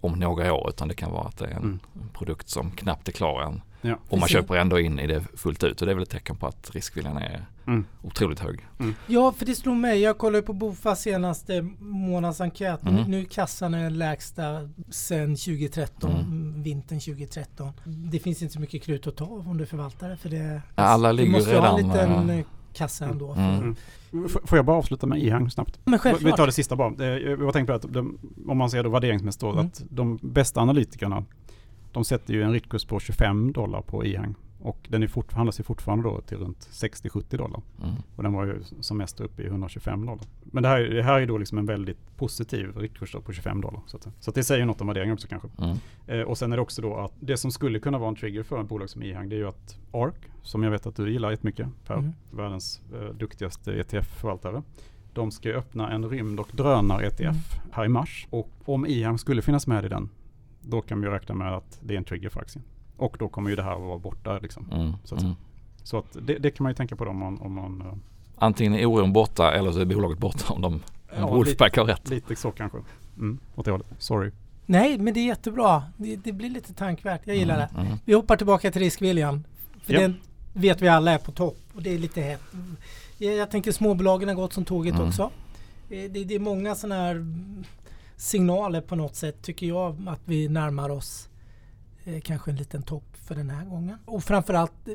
om 0.00 0.12
några 0.18 0.52
år 0.52 0.68
utan 0.68 0.88
det 0.88 0.94
kan 0.94 1.12
vara 1.12 1.24
att 1.28 1.38
det 1.38 1.46
är 1.46 1.50
en, 1.50 1.56
Mm. 1.62 1.78
en 2.02 2.08
produkt 2.12 2.48
som 2.48 2.70
knappt 2.70 3.08
är 3.08 3.12
klar 3.12 3.42
än. 3.42 3.60
Ja. 3.80 3.94
Och 3.94 4.10
man 4.10 4.20
Precis. 4.20 4.32
köper 4.36 4.54
ändå 4.56 4.80
in 4.80 4.98
i 4.98 5.06
det 5.06 5.20
fullt 5.34 5.64
ut 5.64 5.80
och 5.80 5.86
det 5.86 5.92
är 5.92 5.94
väl 5.94 6.02
ett 6.02 6.10
tecken 6.10 6.36
på 6.36 6.46
att 6.46 6.70
riskviljan 6.74 7.16
är 7.16 7.46
Mm. 7.66 7.84
otroligt 8.02 8.40
hög. 8.40 8.66
Ja, 9.06 9.32
för 9.32 9.46
det 9.46 9.54
slog 9.54 9.76
mig. 9.76 10.00
Jag 10.00 10.18
kollade 10.18 10.42
på 10.42 10.52
Bofas 10.52 11.00
senaste 11.02 11.62
månadsenkät. 11.78 12.82
Nu, 12.82 12.90
Mm. 12.90 13.10
nu 13.10 13.20
är 13.20 13.24
kassan 13.24 13.74
är 13.74 13.82
den 13.82 13.98
lägsta 13.98 14.68
sedan 14.90 15.36
2013, 15.36 16.10
Mm. 16.10 16.62
vintern 16.62 17.00
2013. 17.00 17.72
Det 17.84 18.18
finns 18.18 18.42
inte 18.42 18.54
så 18.54 18.60
mycket 18.60 18.82
krut 18.82 19.06
att 19.06 19.16
ta 19.16 19.24
av 19.24 19.48
om 19.48 19.56
du 19.58 19.66
förvaltar 19.66 20.08
det. 20.08 20.16
För 20.16 20.28
det 20.28 20.62
alla 20.74 21.08
du 21.12 21.16
ligger 21.16 21.32
måste 21.32 21.50
ju 21.50 21.56
ha 21.56 21.68
en 21.68 21.76
redan, 21.76 21.90
liten 22.16 22.30
eh, 22.30 22.38
eh, 22.38 22.44
kassa 22.74 23.04
ändå. 23.06 23.32
Mm. 23.32 23.76
F- 24.26 24.36
Får 24.44 24.58
jag 24.58 24.64
bara 24.66 24.76
avsluta 24.76 25.06
med 25.06 25.18
Ihang 25.22 25.50
snabbt? 25.50 25.78
Men 25.84 25.92
Vi 25.92 25.98
självklart. 25.98 26.36
tar 26.36 26.46
det 26.46 26.52
sista 26.52 26.76
bara. 26.76 27.04
Jag 27.18 27.36
har 27.44 27.52
tänkt 27.52 27.66
på 27.66 27.72
att 27.72 27.92
de, 27.92 28.18
om 28.48 28.58
man 28.58 28.70
ser 28.70 28.82
då 28.84 28.90
värderingsmässigt 28.90 29.40
då, 29.40 29.52
Mm. 29.52 29.66
att 29.66 29.82
de 29.90 30.18
bästa 30.22 30.60
analytikerna 30.60 31.24
de 31.92 32.04
sätter 32.04 32.34
ju 32.34 32.42
en 32.42 32.52
riktkurs 32.52 32.84
på 32.84 33.00
25 33.00 33.52
dollar 33.52 33.80
på 33.82 34.04
Ihang. 34.04 34.34
Och 34.60 34.86
den 34.88 35.02
är 35.02 35.06
fort, 35.08 35.32
handlas 35.32 35.60
ju 35.60 35.64
fortfarande 35.64 36.04
då 36.08 36.20
till 36.20 36.38
runt 36.38 36.58
60-70 36.72 37.36
dollar. 37.36 37.62
Mm. 37.82 37.94
Och 38.16 38.22
den 38.22 38.32
var 38.32 38.44
ju 38.44 38.62
som 38.80 38.98
mest 38.98 39.20
uppe 39.20 39.42
i 39.42 39.46
125 39.46 40.06
dollar. 40.06 40.24
Men 40.44 40.62
det 40.62 40.68
här, 40.68 40.80
det 40.80 41.02
här 41.02 41.20
är 41.20 41.26
då 41.26 41.38
liksom 41.38 41.58
en 41.58 41.66
väldigt 41.66 42.16
positiv 42.16 42.76
riktkurs 42.76 43.16
på 43.24 43.32
25 43.32 43.60
dollar. 43.60 43.80
Så, 43.86 43.96
att, 43.96 44.08
så 44.20 44.30
att 44.30 44.34
det 44.34 44.44
säger 44.44 44.66
något 44.66 44.80
om 44.80 44.86
värderingen 44.86 45.14
också 45.14 45.28
kanske. 45.28 45.48
Mm. 45.58 45.76
Eh, 46.06 46.20
och 46.20 46.38
sen 46.38 46.52
är 46.52 46.56
det 46.56 46.62
också 46.62 46.82
då 46.82 46.96
att 46.96 47.12
det 47.20 47.36
som 47.36 47.50
skulle 47.50 47.78
kunna 47.80 47.98
vara 47.98 48.08
en 48.08 48.16
trigger 48.16 48.42
för 48.42 48.60
ett 48.60 48.68
bolag 48.68 48.90
som 48.90 49.02
Ihang 49.02 49.28
det 49.28 49.36
är 49.36 49.38
ju 49.38 49.48
att 49.48 49.78
ARK, 49.92 50.14
som 50.42 50.62
jag 50.62 50.70
vet 50.70 50.86
att 50.86 50.96
du 50.96 51.12
gillar 51.12 51.30
jättemycket 51.30 51.68
Per, 51.86 51.94
Mm. 51.94 52.12
världens 52.30 52.80
eh, 52.94 53.08
duktigaste 53.14 53.72
ETF-förvaltare. 53.72 54.62
De 55.12 55.30
ska 55.30 55.48
öppna 55.50 55.90
en 55.92 56.08
rymd 56.10 56.40
och 56.40 56.48
drönar-ETF 56.52 57.20
Mm. 57.20 57.70
här 57.72 57.84
i 57.84 57.88
mars. 57.88 58.26
Och 58.30 58.50
om 58.64 58.86
Ihang 58.86 59.18
skulle 59.18 59.42
finnas 59.42 59.66
med 59.66 59.84
i 59.84 59.88
den, 59.88 60.08
då 60.62 60.80
kan 60.80 61.00
vi 61.00 61.08
räkna 61.08 61.34
med 61.34 61.52
att 61.56 61.80
det 61.82 61.94
är 61.94 61.98
en 61.98 62.04
trigger 62.04 62.28
för 62.28 62.40
aktien. 62.40 62.64
Och 62.96 63.16
då 63.18 63.28
kommer 63.28 63.50
ju 63.50 63.56
det 63.56 63.62
här 63.62 63.72
att 63.74 63.80
vara 63.80 63.98
borta 63.98 64.38
liksom. 64.42 64.70
Mm. 64.72 64.92
Så 65.04 65.14
att- 65.14 65.22
Mm. 65.22 65.34
Så 65.82 65.98
att 65.98 66.16
det, 66.22 66.38
det 66.38 66.50
kan 66.50 66.64
man 66.64 66.70
ju 66.70 66.74
tänka 66.74 66.96
på 66.96 67.04
då 67.04 67.10
om 67.10 67.18
man, 67.18 67.38
om 67.40 67.52
man 67.54 67.80
eh, 67.80 67.92
Antingen 68.38 68.74
är 68.74 68.86
oron 68.86 69.12
borta 69.12 69.52
eller 69.54 69.72
så 69.72 69.80
är 69.80 69.84
bolaget 69.84 70.18
borta 70.18 70.52
om 70.52 70.60
de 70.62 70.72
om 70.74 70.80
Ja, 71.16 71.26
Wolfpack 71.26 71.76
har 71.76 71.84
rätt. 71.84 72.08
lite 72.10 72.36
så 72.36 72.50
kanske. 72.50 72.78
Mm, 73.16 73.38
åt 73.54 73.64
det 73.64 73.70
hållet. 73.70 73.86
Sorry. 73.98 74.30
Nej, 74.66 74.98
men 74.98 75.14
det 75.14 75.20
är 75.20 75.26
jättebra. 75.26 75.82
Det, 75.96 76.16
det 76.16 76.32
blir 76.32 76.50
lite 76.50 76.74
tankvärt. 76.74 77.20
Jag 77.24 77.36
gillar 77.36 77.56
det. 77.56 77.68
Mm. 77.74 77.86
Mm. 77.86 77.98
Vi 78.04 78.14
hoppar 78.14 78.36
tillbaka 78.36 78.70
till 78.70 78.82
riskviljan. 78.82 79.44
För 79.82 79.92
Ja. 79.94 80.00
den 80.00 80.14
vet 80.52 80.82
vi 80.82 80.88
alla 80.88 81.12
är 81.12 81.18
på 81.18 81.32
topp 81.32 81.58
och 81.74 81.82
det 81.82 81.94
är 81.94 81.98
lite 81.98 82.20
hett. 82.20 82.42
Jag, 83.18 83.34
jag 83.34 83.50
tänker 83.50 83.72
småbolagen 83.72 84.28
har 84.28 84.36
gått 84.36 84.52
som 84.52 84.64
tåget 84.64 84.94
Mm. 84.94 85.08
också. 85.08 85.22
Eh, 85.90 86.10
Det, 86.10 86.24
det 86.24 86.34
är 86.34 86.38
många 86.38 86.74
sådana 86.74 86.94
här 87.02 87.10
mm, 87.14 87.64
signaler 88.16 88.80
på 88.80 88.96
något 88.96 89.14
sätt 89.16 89.42
tycker 89.42 89.66
jag 89.66 89.96
att 90.08 90.20
vi 90.24 90.48
närmar 90.48 90.90
oss 90.90 91.28
kanske 92.24 92.50
en 92.50 92.56
liten 92.56 92.82
topp 92.82 93.16
för 93.26 93.34
den 93.34 93.50
här 93.50 93.64
gången. 93.64 93.98
Och 94.04 94.24
framförallt 94.24 94.88
eh, 94.88 94.94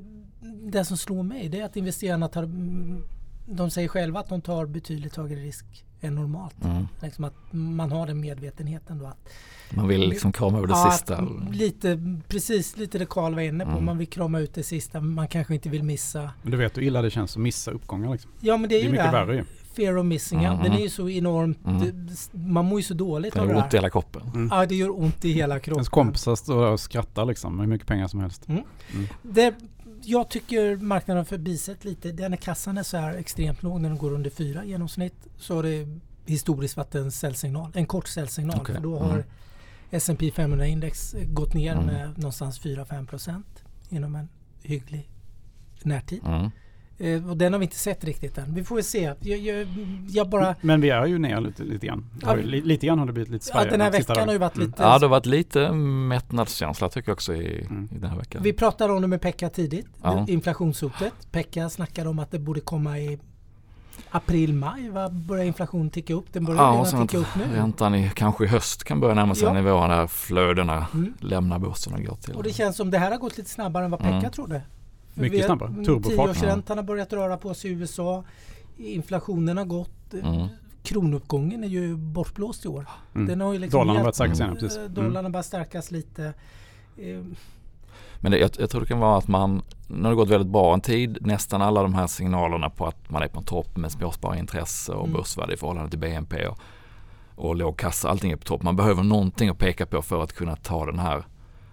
det 0.63 0.85
som 0.85 0.97
slår 0.97 1.23
mig 1.23 1.49
det 1.49 1.59
är 1.59 1.65
att 1.65 1.75
investerarna 1.77 2.27
tar 2.27 2.43
mm, 2.43 3.03
de 3.45 3.69
säger 3.71 3.87
själva 3.87 4.19
att 4.19 4.29
de 4.29 4.41
tar 4.41 4.65
betydligt 4.65 5.15
högre 5.15 5.39
risk 5.39 5.65
än 6.01 6.15
normalt. 6.15 6.63
Mm. 6.63 6.87
Liksom 7.01 7.23
att 7.25 7.33
man 7.51 7.91
har 7.91 8.07
den 8.07 8.19
medvetenheten 8.19 8.97
då 8.99 9.05
att 9.05 9.29
Man 9.69 9.87
vill 9.87 10.09
liksom 10.09 10.31
krama 10.31 10.57
över 10.57 10.67
det 10.67 10.73
Ja, 10.73 10.91
sista. 10.91 11.27
lite, 11.51 11.99
precis 12.27 12.77
lite 12.77 12.99
det 12.99 13.05
Karl 13.05 13.33
var 13.33 13.41
inne 13.41 13.65
på. 13.65 13.71
Mm. 13.71 13.85
Man 13.85 13.97
vill 13.97 14.07
krama 14.07 14.39
ut 14.39 14.53
det 14.53 14.63
sista. 14.63 15.01
Man 15.01 15.27
kanske 15.27 15.53
inte 15.53 15.69
vill 15.69 15.83
missa. 15.83 16.31
Men 16.41 16.51
du 16.51 16.57
vet 16.57 16.77
hur 16.77 16.81
illa 16.81 17.01
det 17.01 17.09
känns 17.09 17.35
att 17.35 17.41
missa 17.41 17.71
uppgångar 17.71 18.11
liksom. 18.11 18.31
Ja 18.39 18.57
men 18.57 18.69
det 18.69 18.75
är, 18.75 18.79
Det 18.79 18.83
är 18.83 18.85
ju 18.85 18.91
mycket 18.91 19.05
det. 19.05 19.11
värre 19.11 19.35
ju. 19.35 19.43
Fear 19.75 19.97
of 19.97 20.05
missing 20.05 20.39
out. 20.39 20.47
Mm. 20.47 20.63
Den 20.63 20.73
är 20.73 20.79
ju 20.83 20.89
så 20.89 21.09
enormt. 21.09 21.65
Mm. 21.65 22.07
Man 22.33 22.65
mår 22.65 22.79
ju 22.79 22.83
så 22.83 22.93
dåligt 22.93 23.33
Det 23.33 23.39
av 23.41 23.47
det 23.47 23.53
gör 23.53 23.59
ont 23.63 23.73
i 23.73 23.77
här. 23.77 23.81
hela 23.81 23.89
kroppen. 23.89 24.21
Mm. 24.33 24.49
Ja 24.51 24.65
det 24.65 24.75
gör 24.75 24.99
ont 24.99 25.25
i 25.25 25.31
hela 25.31 25.59
kroppen. 25.59 25.77
Ens 25.79 25.89
kompisar 25.89 26.35
står 26.35 26.71
och 26.71 26.79
skrattar 26.79 27.25
liksom 27.25 27.55
med 27.55 27.65
hur 27.65 27.73
mycket 27.73 27.87
pengar 27.87 28.07
som 28.07 28.19
helst. 28.19 28.47
Det, 29.21 29.55
jag 30.03 30.29
tycker 30.29 30.75
marknaden 30.75 31.17
har 31.17 31.25
förbisett 31.25 31.85
lite. 31.85 32.11
Den 32.11 32.31
när 32.31 32.37
kassan 32.37 32.77
är 32.77 32.83
så 32.83 32.97
här 32.97 33.13
extremt 33.15 33.63
låg 33.63 33.81
när 33.81 33.89
den 33.89 33.97
går 33.97 34.11
under 34.13 34.29
fyra 34.29 34.63
i 34.65 34.69
genomsnitt 34.69 35.27
så 35.37 35.55
har 35.55 35.63
det 35.63 35.87
historiskt 36.25 36.77
varit 36.77 36.95
en 36.95 37.11
säljsignal. 37.11 37.71
En 37.75 37.85
kort 37.85 38.07
säljsignal. 38.07 38.57
Okej. 38.61 38.75
För 38.75 38.81
då 38.81 38.99
har 38.99 39.13
Mm. 39.13 39.23
S&P 39.91 40.31
500 40.35 40.65
index 40.67 41.15
gått 41.27 41.53
ner 41.53 41.71
Mm. 41.73 41.85
med 41.85 42.17
någonstans 42.17 42.59
4-5 42.61 43.05
procent 43.07 43.63
inom 43.89 44.15
en 44.15 44.29
hygglig 44.63 45.09
närtid. 45.83 46.21
Mm. 46.25 46.49
Eh, 47.01 47.29
och 47.29 47.37
den 47.37 47.53
har 47.53 47.59
vi 47.59 47.65
inte 47.65 47.75
sett 47.75 48.03
riktigt 48.03 48.37
än. 48.37 48.53
Vi 48.53 48.63
får 48.63 48.75
väl 48.75 48.83
se. 48.83 49.13
Jag, 49.19 49.39
jag, 49.39 49.67
jag 50.09 50.29
bara... 50.29 50.55
Men 50.61 50.81
vi 50.81 50.89
är 50.89 51.05
ju 51.05 51.17
ner 51.19 51.41
lite, 51.41 51.63
lite 51.63 51.87
grann. 51.87 52.05
Ja. 52.21 52.35
Lite 52.43 52.85
grann 52.87 52.99
har 52.99 53.05
det 53.05 53.13
blivit 53.13 53.29
lite 53.31 53.45
Ja, 53.49 53.53
Sverige. 53.53 53.71
den 53.71 53.81
här 53.81 53.91
veckan 53.91 54.25
har 54.27 54.33
ju 54.33 54.37
varit 54.39 54.55
Mm. 54.55 54.67
lite... 54.67 54.83
Ja, 54.83 54.99
det 54.99 55.05
har 55.05 55.09
varit 55.11 55.25
lite 55.25 55.71
mättnadskänsla 55.71 56.89
tycker 56.89 57.09
jag 57.09 57.13
också 57.15 57.33
i, 57.35 57.61
Mm. 57.69 57.89
i 57.95 57.97
den 57.99 58.09
här 58.09 58.17
veckan. 58.17 58.43
Vi 58.43 58.53
pratade 58.53 58.93
om 58.93 59.01
det 59.01 59.07
med 59.07 59.21
Pekka 59.21 59.49
tidigt. 59.49 59.87
Ja. 60.03 60.25
Inflationshotet. 60.29 61.13
Pekka 61.31 61.69
snackade 61.69 62.09
om 62.09 62.19
att 62.19 62.31
det 62.31 62.39
borde 62.39 62.59
komma 62.59 62.99
i 62.99 63.19
april, 64.11 64.53
maj. 64.53 64.89
Va? 64.89 65.09
Börjar 65.09 65.43
inflationen 65.43 65.89
ticka 65.89 66.13
upp? 66.13 66.25
Den 66.33 66.45
börjar 66.45 66.61
Ja, 66.63 66.83
redan 66.91 67.07
ticka 67.07 67.17
upp 67.17 67.35
nu. 67.35 67.43
räntan 67.55 67.95
i, 67.95 68.11
kanske 68.15 68.43
i 68.43 68.47
höst 68.47 68.83
kan 68.83 68.99
börja 68.99 69.13
närma 69.15 69.35
sig 69.35 69.43
Ja. 69.47 69.53
nivåerna 69.53 69.95
där 69.95 70.07
flödena 70.07 70.87
Mm. 70.93 71.13
lämnar 71.19 71.59
börsen 71.59 71.93
och 71.93 72.03
går 72.03 72.15
till. 72.15 72.33
Och 72.35 72.43
det 72.43 72.53
känns 72.53 72.75
som 72.77 72.91
det 72.91 72.97
här 72.97 73.11
har 73.11 73.17
gått 73.17 73.37
lite 73.37 73.49
snabbare 73.49 73.85
än 73.85 73.91
vad 73.91 73.99
Pekka 73.99 74.15
Mm. 74.17 74.31
trodde. 74.31 74.61
För 75.13 75.21
Mycket 75.21 75.45
snabbare. 75.45 75.69
mm, 75.69 75.85
Turbofart. 75.85 76.15
Tioårsräntan 76.15 76.77
har 76.77 76.83
börjat 76.85 77.13
röra 77.13 77.37
på 77.37 77.53
sig 77.53 77.71
i 77.71 77.73
USA. 77.73 78.23
Inflationen 78.77 79.57
har 79.57 79.65
gått. 79.65 80.13
Mm. 80.13 80.47
Kronuppgången 80.83 81.63
är 81.63 81.67
ju 81.67 81.95
bortblåst 81.95 82.65
i 82.65 82.67
år. 82.67 82.85
Mm. 83.15 83.27
Den 83.27 83.41
har 83.41 83.53
ju 83.53 83.59
liksom 83.59 83.79
Dollarn 83.79 83.95
har 83.95 84.03
börjat 84.03 84.15
stärkas 84.15 84.39
igen, 84.39 84.49
Mm. 84.49 84.59
precis. 84.61 84.77
Eh, 84.77 84.83
Mm. 84.83 84.93
Dollarn 84.93 85.25
har 85.25 85.31
börjat 85.31 85.45
stärkas 85.45 85.91
lite. 85.91 86.33
Eh, 86.97 87.19
Men 88.19 88.31
det, 88.31 88.37
jag, 88.39 88.49
jag 88.59 88.69
tror 88.69 88.81
det 88.81 88.87
kan 88.87 88.99
vara 88.99 89.17
att 89.17 89.27
man, 89.27 89.61
när 89.87 90.09
det 90.09 90.15
gått 90.15 90.29
väldigt 90.29 90.51
bra 90.51 90.73
en 90.73 90.81
tid, 90.81 91.17
nästan 91.21 91.61
alla 91.61 91.81
de 91.81 91.93
här 91.93 92.07
signalerna 92.07 92.69
på 92.69 92.85
att 92.87 93.09
man 93.09 93.21
är 93.23 93.27
på 93.27 93.39
en 93.39 93.45
topp 93.45 93.77
med 93.77 93.91
småsparintresse 93.91 94.91
och 94.91 95.03
Mm. 95.07 95.13
börsvärde 95.17 95.53
i 95.53 95.57
förhållande 95.57 95.89
till 95.89 95.99
BNP 95.99 96.47
och, 96.47 96.59
och 97.35 97.55
låg 97.55 97.77
kassa, 97.77 98.09
allting 98.09 98.31
är 98.31 98.35
på 98.35 98.43
topp. 98.43 98.63
Man 98.63 98.75
behöver 98.75 99.03
någonting 99.03 99.49
att 99.49 99.57
peka 99.57 99.85
på 99.85 100.01
för 100.01 100.23
att 100.23 100.33
kunna 100.33 100.55
ta 100.55 100.85
den 100.85 100.99
här 100.99 101.23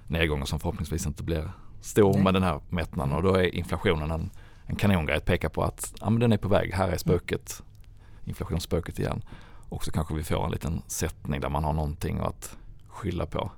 nedgången 0.07 0.47
som 0.47 0.61
förhoppningsvis 0.61 1.07
inte 1.07 1.23
blir 1.23 1.50
stor 1.88 2.12
Nej. 2.12 2.23
med 2.23 2.35
den 2.35 2.42
här 2.42 2.61
mättnaden 2.68 3.14
och 3.14 3.23
då 3.23 3.35
är 3.35 3.54
inflationen 3.54 4.11
en, 4.11 4.30
en 4.66 4.76
kanongrej 4.76 5.16
att 5.16 5.25
peka 5.25 5.49
på 5.49 5.62
att 5.62 5.95
ja, 6.00 6.11
men 6.11 6.21
den 6.21 6.33
är 6.33 6.37
på 6.37 6.49
väg, 6.49 6.73
här 6.75 6.88
är 6.88 6.97
spöket, 6.97 7.62
inflationsspöket 8.25 8.99
igen. 8.99 9.23
Och 9.68 9.85
så 9.85 9.90
kanske 9.92 10.14
vi 10.14 10.23
får 10.23 10.45
en 10.45 10.50
liten 10.50 10.83
sättning 10.87 11.40
där 11.40 11.49
man 11.49 11.64
har 11.64 11.73
någonting 11.73 12.18
att 12.18 12.57
skylla 12.88 13.26
på. 13.26 13.50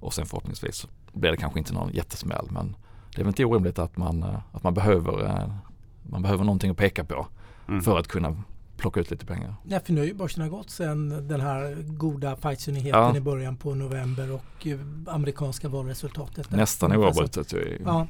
Och 0.00 0.14
sen 0.14 0.26
förhoppningsvis 0.26 0.86
blir 1.12 1.30
det 1.30 1.36
kanske 1.36 1.58
inte 1.58 1.74
någon 1.74 1.92
jättesmäll 1.92 2.46
men 2.50 2.76
det 3.14 3.20
är 3.20 3.24
väl 3.24 3.28
inte 3.28 3.44
orimligt 3.44 3.78
att 3.78 3.96
man, 3.96 4.22
eh, 4.22 4.38
att 4.52 4.62
man 4.62 4.74
behöver, 4.74 5.24
eh, 5.26 5.50
man 6.02 6.22
behöver 6.22 6.44
någonting 6.44 6.70
att 6.70 6.76
peka 6.76 7.04
på 7.04 7.26
Mm. 7.68 7.80
för 7.82 7.98
att 7.98 8.08
kunna 8.08 8.42
plocka 8.78 9.00
ut 9.00 9.10
lite 9.10 9.26
pengar. 9.26 9.54
Ja, 9.64 9.80
för 9.80 9.92
nu 9.92 10.00
har 10.00 10.06
ju 10.06 10.14
börserna 10.14 10.48
gått 10.48 10.70
sen 10.70 11.28
den 11.28 11.40
här 11.40 11.76
goda 11.86 12.36
Pfizer-nyheten 12.36 13.00
Ja. 13.00 13.16
i 13.16 13.20
början 13.20 13.56
på 13.56 13.74
november 13.74 14.32
och 14.32 14.66
eh, 14.66 14.78
amerikanska 15.06 15.68
valresultatet. 15.68 16.50
där. 16.50 16.56
Nästan 16.56 16.96
oavbrutet 16.96 17.52
ju. 17.52 17.78
Ja. 17.84 18.06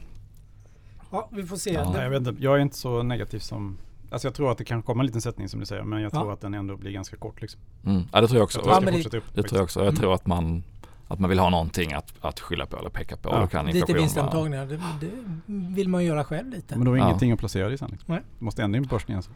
ja, 1.10 1.28
vi 1.32 1.42
får 1.46 1.56
se. 1.56 1.72
Ja. 1.72 1.90
Nej, 1.92 2.02
jag, 2.02 2.10
vet 2.10 2.26
inte, 2.26 2.42
jag 2.42 2.56
är 2.56 2.58
inte 2.60 2.76
så 2.78 3.02
negativ 3.02 3.38
som 3.38 3.78
Alltså 4.10 4.28
jag 4.28 4.34
tror 4.34 4.50
att 4.52 4.58
det 4.58 4.64
kan 4.64 4.82
komma 4.82 5.02
en 5.02 5.06
liten 5.06 5.20
sättning 5.20 5.48
som 5.48 5.60
du 5.60 5.66
säger 5.66 5.82
men 5.82 6.02
jag 6.02 6.14
Ja. 6.14 6.20
tror 6.20 6.32
att 6.32 6.40
den 6.40 6.54
ändå 6.54 6.76
blir 6.76 6.90
ganska 6.90 7.16
kort 7.16 7.40
liksom. 7.42 7.60
Mm. 7.84 8.02
Ja, 8.12 8.20
det 8.20 8.26
tror 8.28 8.38
jag 8.38 8.44
också. 8.44 8.58
Jag 8.58 8.64
tror 8.64 8.72
Ja, 8.72 8.78
att 9.06 9.10
det 9.12 9.18
upp. 9.18 9.24
Det 9.34 9.42
tror 9.42 9.58
jag 9.58 9.64
också. 9.64 9.80
Jag 9.80 9.88
Mm. 9.88 9.96
tror 10.00 10.14
att 10.14 10.26
man, 10.26 10.62
att 11.08 11.18
man 11.18 11.30
vill 11.30 11.38
ha 11.38 11.50
någonting 11.50 11.92
att, 11.92 12.14
att 12.20 12.40
skylla 12.40 12.66
på 12.66 12.76
eller 12.78 12.90
peka 12.90 13.16
på. 13.16 13.28
Ja. 13.28 13.46
Kan 13.46 13.66
Lite 13.66 13.92
vinstantagningar, 13.92 14.66
det, 14.66 14.76
det 15.00 15.10
vill 15.46 15.88
man 15.88 16.04
göra 16.04 16.24
själv 16.24 16.50
lite. 16.50 16.76
Men 16.76 16.84
då 16.84 16.92
är 16.92 16.96
Ja. 16.96 17.04
ingenting 17.06 17.32
att 17.32 17.38
placera 17.38 17.72
i 17.72 17.78
sen. 17.78 17.88
Liksom. 17.90 18.14
Nej. 18.14 18.22
Du 18.38 18.44
måste 18.44 18.62
ändå 18.62 18.76
in 18.78 18.88
på 18.88 18.94
börsen 18.94 19.10
igen. 19.10 19.22
Så. 19.22 19.30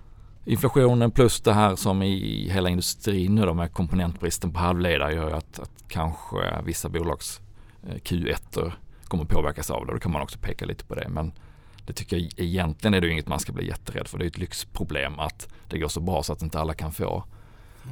Inflationen 0.44 1.10
plus 1.10 1.40
det 1.40 1.52
här 1.52 1.76
som 1.76 2.02
i 2.02 2.48
hela 2.50 2.68
industrin 2.68 3.34
nu 3.34 3.42
då 3.46 3.54
med 3.54 3.72
komponentbristen 3.72 4.52
på 4.52 4.58
halvledare 4.58 5.14
gör 5.14 5.28
ju 5.28 5.34
att, 5.36 5.58
att 5.58 5.84
kanske 5.88 6.62
vissa 6.64 6.88
bolags 6.88 7.40
eh, 7.88 7.94
Q1 7.94 8.72
kommer 9.04 9.24
påverkas 9.24 9.70
av 9.70 9.86
det. 9.86 9.92
Då 9.92 9.98
kan 9.98 10.12
man 10.12 10.22
också 10.22 10.38
peka 10.38 10.64
lite 10.64 10.84
på 10.84 10.94
det. 10.94 11.08
Men 11.08 11.32
det 11.86 11.92
tycker 11.92 12.16
jag 12.16 12.30
egentligen 12.36 12.94
är 12.94 13.00
det 13.00 13.08
inget 13.10 13.28
man 13.28 13.40
ska 13.40 13.52
bli 13.52 13.66
jätterädd 13.68 14.08
för. 14.08 14.18
Det 14.18 14.24
är 14.24 14.26
ett 14.26 14.38
lyxproblem 14.38 15.18
att 15.18 15.48
det 15.68 15.78
går 15.78 15.88
så 15.88 16.00
bra 16.00 16.22
så 16.22 16.32
att 16.32 16.42
inte 16.42 16.60
alla 16.60 16.74
kan 16.74 16.92
få 16.92 17.24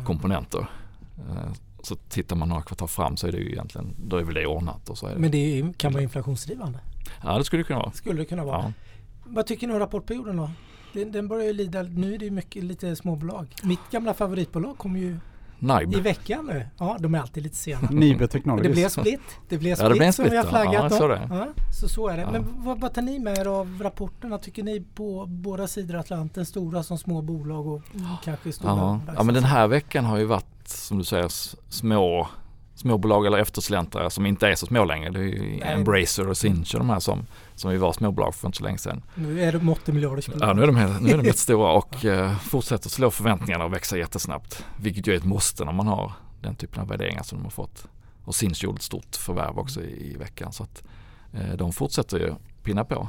komponenter. 0.07 0.66
Eh, 1.19 1.52
Så 1.83 1.95
tittar 1.97 2.37
man 2.37 2.49
några 2.49 2.62
kvartal 2.62 2.88
fram 2.88 3.16
så 3.16 3.26
är 3.26 3.33
det 3.33 3.38
ju 3.38 3.50
egentligen, 3.52 3.95
då 4.07 4.16
är 4.16 4.23
väl 4.25 4.35
det 4.35 4.47
ordnat 4.47 4.88
och 4.88 4.99
så 4.99 5.07
är 5.07 5.14
det. 5.14 5.21
Men 5.21 5.30
det 5.30 5.73
kan 5.78 5.92
vara 5.92 6.02
inflationsdrivande. 6.02 6.78
Ja 7.23 7.38
det 7.38 7.45
skulle 7.45 7.61
det 7.62 7.66
kunna 7.66 7.78
vara. 7.78 7.92
Skulle 7.92 8.21
det 8.21 8.25
kunna 8.25 8.45
vara. 8.45 8.62
Ja. 8.62 8.73
Vad 9.25 9.47
tycker 9.47 9.66
ni 9.66 9.73
om 9.73 9.78
rapportperioden 9.78 10.37
då? 10.37 10.50
Den, 10.92 11.12
den 11.12 11.28
börjar 11.28 11.47
ju 11.47 11.52
lida, 11.52 11.82
nu 11.82 12.14
är 12.14 12.18
det 12.18 12.25
ju 12.25 12.30
mycket 12.30 12.64
lite 12.64 12.97
småbolag. 12.97 13.54
Mitt 13.62 13.80
gamla 13.90 14.14
favoritbolag 14.14 14.78
kom 14.78 14.97
ju 14.97 15.16
NIBE. 15.59 15.97
i 15.97 16.00
veckan 16.00 16.47
nu. 16.47 16.66
Ja, 16.78 16.97
de 17.00 17.14
är 17.14 17.18
alltid 17.18 17.42
lite 17.42 17.56
sena. 17.56 17.88
Nibe 17.90 18.18
Det 18.25 18.28
Technologies. 18.28 18.73
blev 18.75 18.88
split. 18.88 19.20
Det 19.49 19.59
blev 19.59 19.70
Ja, 19.70 19.76
split 19.76 19.88
det 19.90 19.94
blev 19.94 20.06
en 20.06 20.12
som 20.12 20.25
vi 20.30 20.37
har 20.37 20.44
split, 20.44 20.54
ja. 20.54 20.64
flaggat 20.88 21.00
Ja, 21.00 21.06
det. 21.09 21.28
Ja, 21.30 21.47
så 21.80 21.88
så 21.88 22.09
är 22.09 22.16
det. 22.16 22.23
Ja. 22.23 22.30
Men 22.30 22.44
vad, 22.56 22.80
vad 22.80 22.94
tar 22.94 23.02
ni 23.02 23.18
med 23.18 23.38
er 23.38 23.47
av 23.47 23.80
rapporterna? 23.82 24.38
Tycker 24.38 24.62
ni 24.62 24.80
på 24.94 25.26
båda 25.26 25.66
sidor 25.66 25.97
Atlanten, 25.97 26.47
stora 26.47 26.82
som 26.82 26.99
små 26.99 27.23
bolag 27.23 27.66
och 27.66 27.82
kanske 28.25 28.52
stora 28.52 28.70
Ja. 28.73 29.00
ja 29.16 29.23
men 29.23 29.35
den 29.35 29.44
här 29.44 29.66
veckan 29.68 30.04
har 30.04 30.18
ju 30.18 30.25
varit 30.25 30.68
som 30.68 30.99
du 30.99 31.04
säger 31.04 31.28
små 31.73 32.28
småbolag 32.75 33.26
eller 33.26 33.38
eftersläntrare 33.38 34.11
som 34.11 34.26
inte 34.26 34.49
är 34.49 34.54
så 34.54 34.66
små 34.66 34.85
längre. 34.85 35.11
Det 35.11 35.18
är 35.18 35.23
ju 35.25 35.38
Nej. 35.40 35.62
Embracer 35.75 36.28
och 36.28 36.37
Sinch 36.37 36.75
och 36.75 36.80
de 36.80 36.90
här 36.90 37.00
som, 37.00 37.26
som 37.61 37.71
vi 37.71 37.76
var 37.76 37.93
småbolag 37.93 38.35
för 38.35 38.49
inte 38.49 38.59
så 38.59 38.64
länge 38.64 38.79
sedan. 38.79 39.02
Nu 39.14 39.40
är 39.43 39.52
de 39.52 39.69
80 39.69 39.93
miljarders 39.93 40.26
bolag. 40.26 40.49
Ja, 40.49 40.52
nu 40.52 40.62
är 40.62 40.67
de, 40.67 40.76
helt- 40.76 41.00
nu 41.02 41.11
är 41.11 41.17
de 41.17 41.25
jättestora 41.26 41.73
och 41.73 42.05
eh, 42.05 42.37
fortsätter 42.38 42.90
slå 42.90 43.11
förväntningarna 43.11 43.64
och 43.64 43.73
växa 43.73 43.99
jättesnabbt. 43.99 44.64
Vilket 44.76 45.07
ju 45.07 45.12
är 45.12 45.17
ett 45.17 45.25
måste 45.25 45.64
när 45.64 45.73
man 45.73 45.87
har 45.87 46.12
den 46.40 46.55
typen 46.55 46.81
av 46.83 46.88
värderingar 46.88 47.23
som 47.23 47.38
de 47.38 47.45
har 47.45 47.50
fått. 47.50 47.87
Och 48.25 48.35
Sinch 48.35 48.64
gjorde 48.64 48.76
ett 48.76 48.83
stort 48.83 49.17
förvärv 49.17 49.59
också 49.59 49.83
i, 49.83 50.12
i 50.14 50.17
veckan 50.17 50.52
så 50.52 50.62
att 50.62 50.83
eh, 51.33 51.57
de 51.57 51.73
fortsätter 51.73 52.19
ju 52.19 52.35
pinna 52.62 52.85
på. 52.85 53.09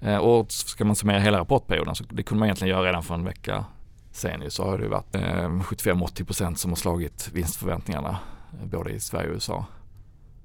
Eh, 0.00 0.16
och 0.16 0.52
ska 0.52 0.84
man 0.84 0.96
summera 0.96 1.18
hela 1.18 1.38
rapportperioden 1.38 1.94
så 1.94 2.04
det 2.10 2.22
kunde 2.22 2.38
man 2.38 2.46
egentligen 2.46 2.74
göra 2.76 2.86
redan 2.88 3.02
för 3.02 3.14
en 3.14 3.24
vecka 3.24 3.64
sen 4.12 4.42
ju, 4.42 4.50
så 4.50 4.64
har 4.64 4.78
det 4.78 4.84
ju 4.84 4.90
varit 4.90 5.14
eh, 5.14 5.20
75-80% 5.48 6.54
som 6.54 6.70
har 6.70 6.76
slagit 6.76 7.30
vinstförväntningarna 7.32 8.18
eh, 8.60 8.66
både 8.68 8.90
i 8.90 9.00
Sverige 9.00 9.28
och 9.28 9.34
USA. 9.34 9.66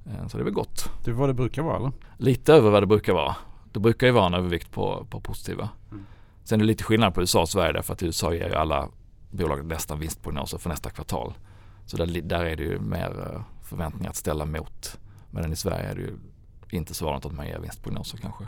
Eh, 0.06 0.28
så 0.28 0.38
det 0.38 0.42
är 0.42 0.46
väl 0.46 0.54
gott. 0.54 0.90
Det 1.04 1.12
är 1.12 1.16
vad 1.16 1.30
det 1.30 1.34
brukar 1.34 1.62
vara 1.62 1.78
eller? 1.78 1.92
Lite 2.18 2.54
över 2.54 2.70
vad 2.70 2.84
det 2.84 2.88
brukar 2.88 3.14
vara. 3.14 3.36
Det 3.72 3.80
brukar 3.80 4.08
ju 4.08 4.14
vara 4.14 4.26
en 4.26 4.34
övervikt 4.34 4.72
på, 4.72 5.08
på 5.10 5.20
positiva. 5.20 5.70
Mm. 5.92 6.06
Sen 6.44 6.60
är 6.60 6.64
det 6.64 6.68
lite 6.68 6.84
skillnad 6.84 7.14
på 7.14 7.22
USA 7.22 7.42
och 7.42 7.50
Sverige 7.50 7.74
därför 7.74 7.94
att 7.94 8.02
i 8.02 8.06
USA 8.06 8.34
ger 8.34 8.50
ju 8.50 8.56
alla 8.56 8.90
bolag 9.32 9.66
nästan 9.66 10.00
vinstprognoser 10.00 10.58
för 10.58 10.70
nästa 10.70 10.90
kvartal. 10.90 11.34
Så 11.86 11.98
där, 11.98 12.22
där 12.22 12.46
är 12.46 12.56
det 12.56 12.64
ju 12.64 12.80
mer 12.80 13.32
eh, 13.34 13.42
förväntningar 13.62 14.10
att 14.10 14.16
ställa 14.16 14.46
mot. 14.46 15.00
Medan 15.32 15.52
i 15.52 15.56
Sverige 15.56 15.90
är 15.90 15.96
det 15.96 16.02
ju 16.02 16.18
inte 16.70 16.94
så 16.94 17.06
vanligt 17.06 17.26
att 17.26 17.34
man 17.34 17.48
ger 17.48 17.60
vinstprognoser 17.60 18.18
kanske. 18.18 18.44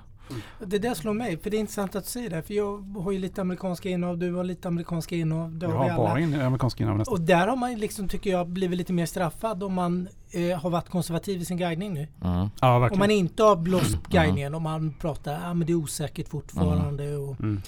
Det 0.65 0.79
där 0.79 0.93
slår 0.93 1.13
mig, 1.13 1.37
för 1.37 1.49
det 1.49 1.57
är 1.57 1.59
intressant 1.59 1.95
att 1.95 2.03
du 2.03 2.09
säger 2.09 2.29
det. 2.29 2.43
För 2.43 2.53
jag 2.53 2.77
har 3.03 3.11
ju 3.11 3.19
lite 3.19 3.41
amerikanska 3.41 3.89
innehav, 3.89 4.17
du 4.17 4.33
har 4.33 4.43
lite 4.43 4.67
amerikanska 4.67 5.15
innehav. 5.15 5.57
Det 5.57 5.65
Jag 5.65 5.73
har 5.73 5.97
bara 5.97 6.19
in 6.19 6.41
amerikanska 6.41 6.83
innehav 6.83 6.97
nästan. 6.97 7.13
Och 7.13 7.21
där 7.21 7.47
har 7.47 7.55
man 7.55 7.75
liksom, 7.75 8.07
tycker 8.07 8.29
jag, 8.29 8.47
blivit 8.47 8.77
lite 8.77 8.93
mer 8.93 9.05
straffad 9.05 9.63
om 9.63 9.73
man 9.73 10.07
eh, 10.31 10.59
har 10.59 10.69
varit 10.69 10.89
konservativ 10.89 11.41
i 11.41 11.45
sin 11.45 11.57
guidning 11.57 11.93
nu. 11.93 12.07
Mm. 12.23 12.49
Ja 12.61 12.75
Om 12.75 12.81
verkligen. 12.81 12.99
man 12.99 13.11
inte 13.11 13.43
har 13.43 13.55
blåst 13.55 13.97
guidningen, 14.09 14.55
om 14.55 14.63
man 14.63 14.93
pratar 14.93 15.41
ah, 15.45 15.53
men 15.53 15.67
det 15.67 15.73
är 15.73 15.77
osäkert 15.77 16.27
fortfarande 16.29 17.15
och 17.17 17.39
Mm. 17.39 17.61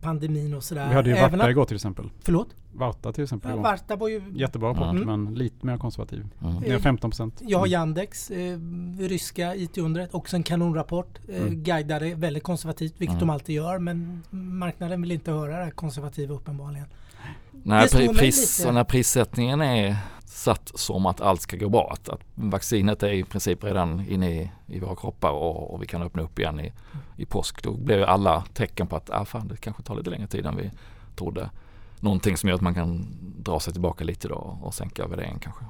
Pandemin 0.00 0.54
och 0.54 0.64
sådär. 0.64 0.88
Vi 0.88 0.94
hade 0.94 1.10
ju 1.10 1.16
Varta 1.20 1.50
igår 1.50 1.64
till 1.64 1.74
exempel. 1.74 2.10
Förlåt? 2.22 2.48
Varta 2.72 3.12
till 3.12 3.24
exempel 3.24 3.50
Ja. 3.50 3.56
Varta 3.56 3.96
var 3.96 4.08
ju... 4.08 4.22
Jättebra 4.34 4.70
rapport 4.70 4.82
Mm. 4.94 5.06
men 5.24 5.34
lite 5.34 5.66
mer 5.66 5.76
konservativ. 5.76 6.26
Mm. 6.42 6.54
Ner 6.56 6.78
15 6.78 7.10
procent. 7.10 7.42
Jag 7.46 7.58
har 7.58 7.66
Yandex, 7.66 8.30
eh, 8.30 8.58
ryska 8.98 9.54
IT-undret, 9.54 10.14
också 10.14 10.36
en 10.36 10.42
kanonrapport. 10.42 11.18
Eh, 11.28 11.42
Mm. 11.42 11.62
Guidade 11.62 12.14
väldigt 12.14 12.42
konservativt, 12.42 12.94
vilket 12.98 13.14
Mm. 13.16 13.26
de 13.26 13.30
alltid 13.30 13.54
gör. 13.56 13.78
Men 13.78 14.22
marknaden 14.30 15.02
vill 15.02 15.12
inte 15.12 15.30
höra 15.32 15.58
det 15.58 15.64
här 15.64 15.70
konservativa 15.70 16.34
uppenbarligen. 16.34 16.86
Slår 17.64 18.00
pri- 18.00 18.18
pris, 18.18 18.66
när 18.72 18.84
prissättningen 18.84 19.60
är 19.60 19.96
satt 20.34 20.72
som 20.74 21.06
att 21.06 21.20
allt 21.20 21.40
ska 21.40 21.56
gå 21.56 21.68
bra. 21.68 21.90
Att, 21.92 22.08
att 22.08 22.20
vaccinet 22.34 23.02
är 23.02 23.12
i 23.12 23.24
princip 23.24 23.64
redan 23.64 24.06
inne 24.08 24.30
i, 24.30 24.50
i 24.66 24.80
våra 24.80 24.96
kroppar 24.96 25.30
och, 25.30 25.74
och 25.74 25.82
vi 25.82 25.86
kan 25.86 26.02
öppna 26.02 26.22
upp 26.22 26.38
igen 26.38 26.60
i, 26.60 26.72
i 27.16 27.26
påsk. 27.26 27.62
Då 27.62 27.72
blir 27.72 27.96
ju 27.96 28.04
alla 28.04 28.44
tecken 28.54 28.86
på 28.86 28.96
att 28.96 29.10
ah, 29.10 29.24
fan, 29.24 29.48
det 29.48 29.56
kanske 29.56 29.82
tar 29.82 29.96
lite 29.96 30.10
längre 30.10 30.26
tid 30.26 30.46
än 30.46 30.56
vi 30.56 30.70
trodde. 31.16 31.50
Någonting 32.00 32.36
som 32.36 32.48
gör 32.48 32.56
att 32.56 32.62
man 32.62 32.74
kan 32.74 33.06
dra 33.38 33.60
sig 33.60 33.72
tillbaka 33.72 34.04
lite 34.04 34.28
då 34.28 34.58
och 34.62 34.74
sänka 34.74 35.06
värderingen 35.06 35.38
kanske. 35.38 35.64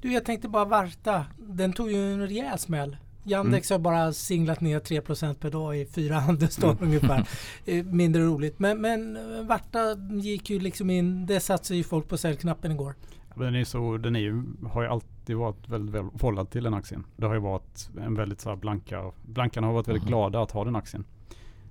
Du, 0.00 0.12
jag 0.12 0.24
tänkte 0.24 0.48
bara 0.48 0.64
Varta. 0.64 1.26
Den 1.36 1.72
tog 1.72 1.90
ju 1.90 2.12
en 2.12 2.20
rejäl 2.20 2.58
smäll. 2.58 2.96
Yandex 3.24 3.70
har 3.70 3.78
bara 3.78 4.12
singlat 4.12 4.60
ner 4.60 4.80
3% 4.80 5.34
per 5.34 5.50
dag 5.50 5.78
i 5.78 5.86
fyra 5.86 6.18
handelsdagar 6.18 6.82
ungefär. 6.82 7.28
Eh, 7.66 7.84
Mindre 7.84 8.22
roligt. 8.22 8.58
Men, 8.58 8.80
men 8.80 9.16
eh, 9.16 9.44
Varta 9.44 9.96
gick 10.22 10.50
ju 10.50 10.58
liksom 10.58 10.90
in, 10.90 11.26
det 11.26 11.40
satte 11.40 11.74
ju 11.74 11.84
folk 11.84 12.08
på 12.08 12.18
säljknappen 12.18 12.72
igår. 12.72 12.94
Den, 13.34 13.54
är 13.54 13.64
så, 13.64 13.96
den 13.96 14.16
är 14.16 14.20
ju, 14.20 14.42
har 14.70 14.82
ju 14.82 14.88
alltid 14.88 15.36
varit 15.36 15.68
väldigt 15.68 15.94
väl 15.94 16.04
förhållad 16.16 16.50
till 16.50 16.64
den 16.64 16.74
aktien. 16.74 17.04
Det 17.16 17.26
har 17.26 17.34
ju 17.34 17.40
varit 17.40 17.90
en 18.00 18.14
väldigt 18.14 18.40
så 18.40 18.48
här 18.48 18.56
blanka, 18.56 19.12
blankarna 19.22 19.66
har 19.66 19.74
varit 19.74 19.88
väldigt 19.88 20.02
Mhm. 20.02 20.08
glada 20.08 20.42
att 20.42 20.50
ha 20.50 20.64
den 20.64 20.76
aktien. 20.76 21.04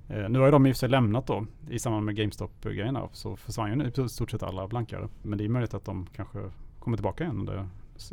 Eh, 0.07 0.29
nu 0.29 0.39
har 0.39 0.45
ju 0.45 0.51
de 0.51 0.65
i 0.65 0.71
och 0.71 0.75
för 0.75 0.79
sig 0.79 0.89
lämnat 0.89 1.27
då 1.27 1.45
i 1.69 1.79
samband 1.79 2.05
med 2.05 2.15
GameStop-grejerna 2.15 3.07
så 3.11 3.35
försvann 3.35 3.79
ju 3.97 4.03
i 4.05 4.09
stort 4.09 4.31
sett 4.31 4.43
alla 4.43 4.67
blankare. 4.67 5.07
Men 5.21 5.37
det 5.37 5.45
är 5.45 5.49
möjligt 5.49 5.73
att 5.73 5.85
de 5.85 6.07
kanske 6.15 6.39
kommer 6.79 6.97
tillbaka 6.97 7.23
igen 7.23 7.45
det, 7.45 7.67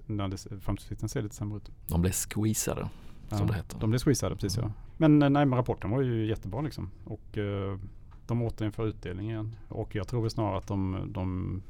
när 0.07 0.29
det, 0.29 0.37
framtidsutsikten 0.61 1.09
ser 1.09 1.23
lite 1.23 1.35
sämre 1.35 1.57
ut. 1.57 1.71
De 1.89 2.01
blev 2.03 2.13
squeezade 2.13 2.89
som 3.29 3.47
det 3.47 3.55
heter. 3.55 3.79
De 3.81 3.91
blev 3.91 3.99
squeezade 3.99 4.35
precis 4.35 4.59
Mm. 4.59 4.71
ja. 4.77 4.83
Men 4.97 5.23
eh, 5.23 5.31
nej 5.31 5.47
men 5.47 5.57
rapporten 5.57 5.91
var 5.91 6.01
ju 6.01 6.27
jättebra 6.27 6.61
liksom. 6.61 6.91
Och 7.05 7.39
eh, 7.39 7.79
de 8.27 8.43
återinför 8.43 8.87
utdelning 8.87 9.31
igen. 9.31 9.57
Och 9.69 9.95
jag 9.95 10.09
tror 10.09 10.21
väl 10.23 10.31
snarare 10.31 10.59
att 10.59 10.67
de, 10.67 10.99
de, 11.09 11.63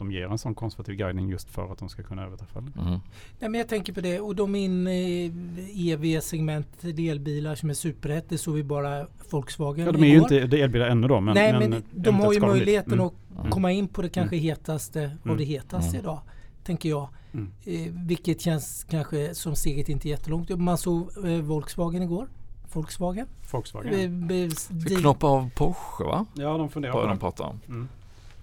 de 0.00 0.12
ger 0.12 0.26
en 0.26 0.38
sån 0.38 0.54
konservativ 0.54 0.94
guidning 0.96 1.28
just 1.28 1.50
för 1.50 1.72
att 1.72 1.78
de 1.78 1.88
ska 1.88 2.02
kunna 2.02 2.24
överträffa 2.24 2.60
det. 2.60 2.80
Mm. 2.80 2.90
Nej, 3.38 3.50
men 3.50 3.54
jag 3.54 3.68
tänker 3.68 3.92
på 3.92 4.00
det 4.00 4.20
och 4.20 4.34
de 4.36 4.54
in 4.54 4.88
i 4.88 5.32
EV-segmentet, 5.74 6.96
delbilar 6.96 7.54
som 7.54 7.70
är 7.70 7.74
superhett. 7.74 8.28
Det 8.28 8.38
såg 8.38 8.54
vi 8.54 8.62
bara 8.64 9.06
Volkswagen 9.30 9.86
Ja, 9.86 9.92
de 9.92 10.02
är 10.02 10.06
ju 10.08 10.14
igår. 10.14 10.22
inte 10.32 10.46
det 10.46 10.60
är 10.60 10.64
elbilar 10.64 10.86
ännu 10.86 11.08
då. 11.08 11.20
Men, 11.20 11.34
Nej 11.34 11.52
men, 11.52 11.70
men 11.70 11.82
de 11.92 12.14
har 12.14 12.32
ju 12.32 12.40
möjligheten 12.40 12.92
Mm. 12.92 13.06
att 13.06 13.12
Mm. 13.38 13.50
komma 13.50 13.72
in 13.72 13.88
på 13.88 14.02
det 14.02 14.08
kanske 14.08 14.36
hetaste 14.36 15.04
av 15.04 15.10
Mm. 15.24 15.36
det 15.36 15.44
hetaste 15.44 15.88
Mm. 15.96 16.00
idag. 16.00 16.20
Tänker 16.64 16.88
jag. 16.88 17.08
Mm. 17.32 17.50
Eh, 17.64 17.92
vilket 18.06 18.40
känns 18.40 18.86
kanske 18.90 19.34
som 19.34 19.56
steget 19.56 19.88
inte 19.88 20.08
jättelångt. 20.08 20.58
Man 20.58 20.78
såg 20.78 21.26
eh, 21.26 21.40
Volkswagen 21.40 22.02
igår. 22.02 22.28
Volkswagen. 22.72 23.26
Volkswagen. 23.52 24.30
Eh, 24.30 24.48
Ska 24.50 24.96
knoppa 25.00 25.26
av 25.26 25.50
Porsche 25.54 26.04
va? 26.04 26.26
Ja, 26.34 26.58
de 26.58 26.68
funderar 26.68 26.92
på 26.92 27.00
de 27.02 27.10
det. 27.10 27.16
pratar 27.20 27.44
om. 27.44 27.60
Mm. 27.68 27.88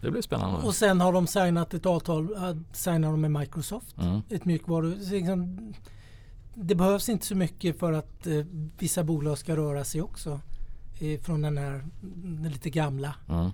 Det 0.02 0.12
blir 0.12 0.22
spännande. 0.22 0.68
och 0.68 0.76
sen 0.76 1.02
har 1.02 1.14
de 1.14 1.28
signat 1.28 1.74
ett 1.74 1.86
avtal. 1.86 2.30
Uh, 2.32 2.58
signar 2.72 3.12
de 3.12 3.22
med 3.22 3.32
Microsoft. 3.32 3.96
Mm. 4.02 4.22
Ett 4.30 4.46
mjukvaru. 4.46 4.96
Liksom, 4.96 5.74
det 6.54 6.76
behövs 6.76 7.10
inte 7.10 7.26
så 7.26 7.36
mycket 7.36 7.80
för 7.80 7.94
att 7.94 8.28
eh, 8.28 8.46
vissa 8.80 9.04
bolag 9.04 9.38
ska 9.38 9.56
röra 9.58 9.84
sig 9.84 10.02
också. 10.02 10.40
Eh, 11.00 11.20
från 11.20 11.42
den 11.42 11.58
här 11.58 11.84
den 12.16 12.52
lite 12.52 12.70
gamla, 12.70 13.16
Mm. 13.30 13.50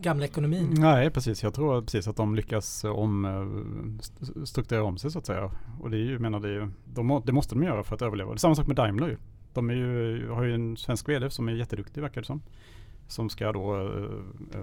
gamla 0.00 0.24
ekonomin. 0.24 0.74
Nej, 0.78 1.10
precis. 1.10 1.42
Jag 1.42 1.54
tror 1.54 1.82
precis 1.82 2.08
att 2.08 2.16
de 2.16 2.34
lyckas 2.34 2.84
eh, 2.84 2.90
om, 2.90 3.98
st- 4.02 4.46
strukturera 4.46 4.84
om 4.84 4.98
sig 4.98 5.10
så 5.10 5.18
att 5.18 5.26
säga. 5.26 5.50
Och 5.80 5.90
det 5.90 5.96
är 5.96 6.04
ju, 6.04 6.18
menar 6.18 6.40
det, 6.40 6.48
är 6.48 6.52
ju, 6.52 6.70
de, 6.84 7.22
det 7.26 7.32
måste 7.32 7.54
de 7.54 7.62
göra 7.62 7.84
för 7.84 7.94
att 7.94 8.02
överleva. 8.02 8.30
Det 8.30 8.36
är 8.36 8.38
samma 8.38 8.54
sak 8.54 8.66
med 8.66 8.76
Daimler 8.76 9.08
ju. 9.08 9.16
De 9.54 9.70
är 9.70 9.74
ju, 9.74 10.28
har 10.30 10.42
ju 10.42 10.54
en 10.54 10.76
svensk 10.76 11.08
vd 11.08 11.30
som 11.30 11.48
är 11.48 11.52
jätteduktig 11.52 12.00
verkar 12.00 12.20
det 12.20 12.26
som. 12.26 12.42
Som 13.08 13.28
ska 13.28 13.52
då 13.52 13.76
eh, 14.54 14.60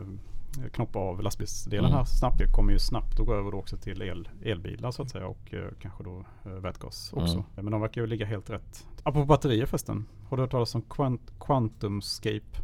knoppa 0.73 0.99
av 0.99 1.21
lastbilsdelen 1.23 1.85
Mm. 1.85 1.97
här 1.97 2.05
snabbt. 2.05 2.37
Det 2.39 2.47
kommer 2.51 2.73
ju 2.73 2.79
snabbt 2.79 3.19
att 3.19 3.25
gå 3.25 3.33
över 3.33 3.51
då 3.51 3.57
också 3.57 3.77
till 3.77 4.01
el, 4.01 4.29
elbilar 4.43 4.91
så 4.91 5.01
att 5.01 5.09
säga 5.09 5.27
och 5.27 5.53
eh, 5.53 5.63
kanske 5.81 6.03
då 6.03 6.25
eh, 6.45 6.51
vätgas 6.51 7.13
också. 7.13 7.33
Mm. 7.33 7.45
Men 7.55 7.71
de 7.71 7.81
verkar 7.81 8.01
ju 8.01 8.07
ligga 8.07 8.25
helt 8.25 8.49
rätt. 8.49 8.87
Apropå 9.03 9.25
batterier 9.25 9.65
förresten. 9.65 10.05
Har 10.29 10.37
du 10.37 10.43
hört 10.43 10.51
talas 10.51 10.75
om 10.75 10.81
Quant, 10.81 11.21
Quantumscape? 11.39 12.61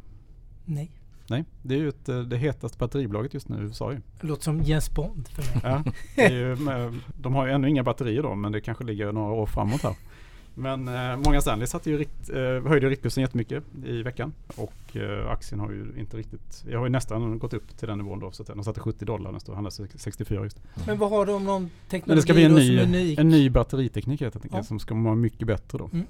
Nej. 0.65 0.91
Nej, 1.29 1.43
det 1.61 1.75
är 1.75 1.79
ju 1.79 1.89
ett, 1.89 2.09
eh, 2.09 2.19
det 2.19 2.37
hetaste 2.37 2.77
batteribolaget 2.77 3.33
just 3.33 3.49
nu 3.49 3.57
i 3.57 3.61
USA 3.61 3.91
ju. 3.91 4.01
Låter 4.21 4.43
som 4.43 4.61
Jens 4.61 4.91
Bond 4.93 5.27
för 5.27 5.41
mig. 5.41 5.61
Ja, 5.63 5.91
det 6.15 6.21
är 6.21 6.31
ju, 6.31 6.55
de 7.21 7.35
har 7.35 7.45
ju 7.45 7.51
ännu 7.51 7.69
inga 7.69 7.83
batterier 7.83 8.23
då 8.23 8.35
men 8.35 8.51
det 8.51 8.61
kanske 8.61 8.83
ligger 8.83 9.11
några 9.11 9.31
år 9.33 9.45
framåt 9.45 9.81
här. 9.81 9.95
Men 10.57 10.87
eh, 10.87 11.17
Morgan 11.17 11.41
Stanley 11.41 11.67
satte 11.67 11.89
ju 11.89 11.97
rikt, 11.97 12.29
eh, 12.29 12.67
höjde 12.69 12.89
riktkursen 12.89 13.21
jättemycket 13.21 13.63
i 13.85 14.01
veckan 14.03 14.33
och 14.55 14.95
eh, 14.97 15.31
aktien 15.31 15.59
har 15.59 15.71
ju 15.71 15.93
inte 15.97 16.17
riktigt, 16.17 16.65
jag 16.69 16.79
har 16.79 16.85
ju 16.85 16.91
nästan 16.91 17.39
gått 17.39 17.53
upp 17.53 17.77
till 17.77 17.87
den 17.87 17.97
nivån 17.97 18.19
då 18.19 18.31
så 18.31 18.41
att 18.43 18.47
den 18.47 18.63
satte 18.63 18.79
70 18.79 19.05
dollar 19.05 19.31
nästa 19.31 19.51
år, 19.51 19.55
handlar 19.55 19.97
64 19.97 20.43
just. 20.43 20.61
Men 20.87 20.97
vad 20.97 21.09
har 21.09 21.25
de 21.25 21.43
någon 21.45 21.61
Men 21.61 21.71
teknologi 21.89 22.15
det 22.15 22.21
ska 22.21 22.33
bli 22.33 22.43
en 22.43 22.53
ny, 22.53 22.79
unik? 22.79 23.19
en 23.19 23.29
ny 23.29 23.49
batteriteknik 23.49 24.21
helt 24.21 24.35
enkelt 24.35 24.53
Ja. 24.53 24.63
som 24.63 24.79
ska 24.79 24.95
vara 24.95 25.15
mycket 25.15 25.47
bättre 25.47 25.77
då. 25.77 25.89
Mm. 25.93 26.05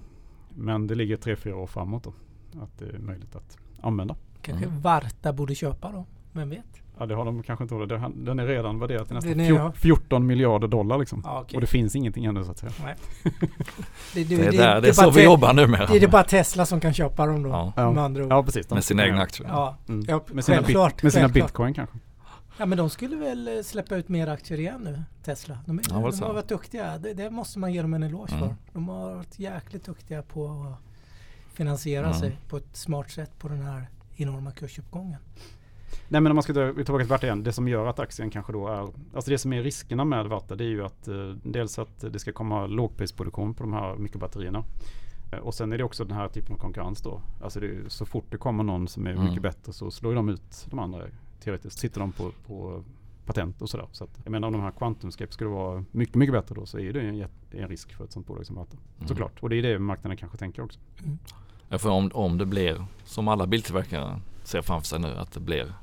Men 0.56 0.88
det 0.88 0.96
ligger 0.96 1.18
3-4 1.18 1.54
år 1.54 1.68
framåt 1.68 2.04
då. 2.04 2.14
Att 2.62 2.78
det 2.80 2.86
är 2.86 3.00
möjligt 3.00 3.36
att 3.36 3.58
använda. 3.82 4.16
Kanske 4.42 4.66
Mm. 4.66 4.82
Varta 4.82 5.34
borde 5.34 5.56
köpa 5.56 5.92
då? 5.92 6.06
Vem 6.36 6.50
vet? 6.50 6.66
Ja 7.00 7.06
det 7.06 7.16
har 7.16 7.26
de 7.26 7.44
kanske 7.44 7.64
inte 7.64 7.76
råd 7.76 7.90
Det- 7.90 8.12
Den 8.16 8.40
är 8.40 8.48
redan 8.48 8.80
värderad 8.80 9.06
till 9.08 9.16
nästan 9.16 9.32
Den 9.32 9.40
är, 9.40 9.46
fjor- 9.50 9.58
ja. 9.60 9.72
14 9.76 10.26
miljarder 10.28 10.68
dollar 10.68 10.98
liksom. 10.98 11.22
Ja, 11.26 11.42
okej. 11.42 11.58
Och 11.58 11.62
det 11.62 11.68
finns 11.68 11.96
ingenting 11.96 12.26
ännu 12.26 12.44
så 12.44 12.52
att 12.52 12.58
säga. 12.58 12.72
Det, 14.14 14.24
Det 14.24 14.36
är, 14.36 14.52
där, 14.52 14.58
det 14.58 14.66
är 14.68 14.82
bara 14.82 14.92
så 14.92 15.10
vi 15.12 15.24
jobbar 15.24 15.54
numera. 15.54 15.86
Det 15.86 15.96
är 15.96 16.00
det 16.00 16.08
bara 16.08 16.24
Tesla 16.24 16.66
som 16.66 16.80
kan 16.80 16.94
köpa 16.94 17.26
dem 17.26 17.44
då? 17.44 17.72
Ja. 17.76 17.92
Med 17.92 18.04
andra 18.04 18.24
ord. 18.24 18.32
Ja 18.32 18.44
precis. 18.44 18.68
de 18.68 18.74
Med 18.76 18.84
sina 18.84 19.06
egna 19.06 19.22
aktier. 19.22 19.48
Ja, 19.50 19.78
Mm. 19.88 20.06
ja 20.08 20.22
Med 20.32 20.46
sina, 20.46 20.62
bit, 20.62 20.76
med 21.04 21.14
sina 21.14 21.24
självklart. 21.24 21.34
bitcoin 21.34 21.74
kanske. 21.74 21.98
Ja 22.58 22.66
men 22.66 22.78
de 22.78 22.90
skulle 22.90 23.16
väl 23.16 23.48
eh, 23.58 23.64
släppa 23.64 23.96
ut 23.96 24.10
mer 24.10 24.28
aktier 24.28 24.60
igen 24.60 24.82
nu, 24.84 25.04
Tesla. 25.24 25.58
De, 25.66 25.80
är, 25.80 25.84
Ja, 25.90 25.96
det 25.96 26.12
de 26.12 26.22
har 26.24 26.34
varit 26.34 26.48
duktiga. 26.48 26.98
Det, 26.98 27.14
det 27.14 27.30
måste 27.30 27.60
man 27.60 27.74
ge 27.74 27.82
dem 27.82 27.94
en 27.94 28.04
eloge 28.04 28.34
Mm. 28.34 28.40
för. 28.48 28.56
De 28.74 28.88
har 28.90 29.16
varit 29.16 29.40
jäkligt 29.40 29.86
duktiga 29.86 30.22
på 30.22 30.48
att 30.48 31.56
finansiera 31.56 32.06
Mm. 32.06 32.20
sig 32.20 32.38
på 32.50 32.58
ett 32.58 32.78
smart 32.78 33.12
sätt 33.12 33.40
på 33.40 33.48
den 33.48 33.62
här 33.62 33.88
enorma 34.16 34.52
kursuppgången. 34.52 35.20
Nej 36.08 36.22
men 36.22 36.32
om 36.32 36.36
man 36.36 36.44
ska 36.44 36.54
ta- 36.54 36.74
tillbaka 36.74 37.04
till 37.04 37.10
Varta 37.10 37.26
igen. 37.26 37.44
Det 37.44 37.54
som 37.54 37.68
gör 37.68 37.86
att 37.86 38.00
aktien 38.00 38.30
kanske 38.30 38.54
då 38.54 38.68
är, 38.68 38.80
alltså 39.16 39.32
det 39.32 39.38
som 39.38 39.54
är 39.54 39.64
riskerna 39.64 40.06
med 40.06 40.26
Varta 40.26 40.56
det 40.56 40.64
är 40.64 40.68
ju 40.70 40.86
att 40.86 41.08
eh, 41.08 41.30
dels 41.44 41.80
att 41.80 42.00
det 42.12 42.20
ska 42.20 42.32
komma 42.32 42.68
lågprisproduktion 42.68 43.54
på 43.54 43.64
de 43.64 43.74
här 43.74 43.96
mikrobatterierna. 43.96 44.64
Eh, 45.32 45.40
och 45.40 45.54
sen 45.54 45.74
är 45.74 45.78
det 45.78 45.84
också 45.84 46.06
den 46.06 46.18
här 46.18 46.28
typen 46.28 46.54
av 46.56 46.60
konkurrens 46.60 47.02
då. 47.02 47.22
Alltså 47.44 47.60
är, 47.60 47.84
så 47.88 48.06
fort 48.06 48.26
det 48.30 48.38
kommer 48.38 48.64
någon 48.64 48.88
som 48.88 49.08
är 49.08 49.12
Mm. 49.12 49.26
mycket 49.26 49.42
bättre 49.42 49.74
så 49.74 49.92
slår 49.92 50.12
ju 50.12 50.16
de 50.16 50.30
ut 50.30 50.66
de 50.70 50.80
andra 50.80 51.02
teoretiskt. 51.44 51.80
Sitter 51.80 52.00
de 52.00 52.12
på, 52.12 52.32
på 52.48 52.84
patent 53.26 53.62
och 53.62 53.70
sådär. 53.70 53.88
Så 53.92 54.04
att, 54.04 54.10
jag 54.24 54.32
menar 54.32 54.48
om 54.48 54.54
de 54.54 54.62
här 54.62 54.72
QuantumScape 54.72 55.34
skulle 55.34 55.50
vara 55.50 55.84
mycket, 55.92 56.16
mycket 56.16 56.34
bättre 56.34 56.56
då 56.56 56.66
så 56.66 56.80
är 56.80 56.94
det 56.94 57.02
en, 57.02 57.28
en 57.52 57.68
risk 57.68 57.94
för 57.94 58.04
ett 58.04 58.12
sånt 58.12 58.28
bolag 58.28 58.46
som 58.46 58.56
Varta. 58.56 58.78
Mm. 58.98 59.08
Såklart. 59.08 59.32
Och 59.40 59.50
det 59.50 59.56
är 59.56 59.62
det 59.62 59.80
marknaden 59.80 60.18
kanske 60.18 60.38
tänker 60.38 60.62
också. 60.64 60.80
Ja, 61.70 61.78
för 61.78 61.90
om, 61.90 62.12
om 62.14 62.38
det 62.38 62.46
blir, 62.46 62.86
som 63.06 63.28
alla 63.28 63.48
biltillverkare 63.48 64.20
ser 64.44 64.62
framför 64.62 64.88
sig 64.88 65.00
nu, 65.00 65.08
att 65.16 65.32
det 65.32 65.40
blir 65.40 65.74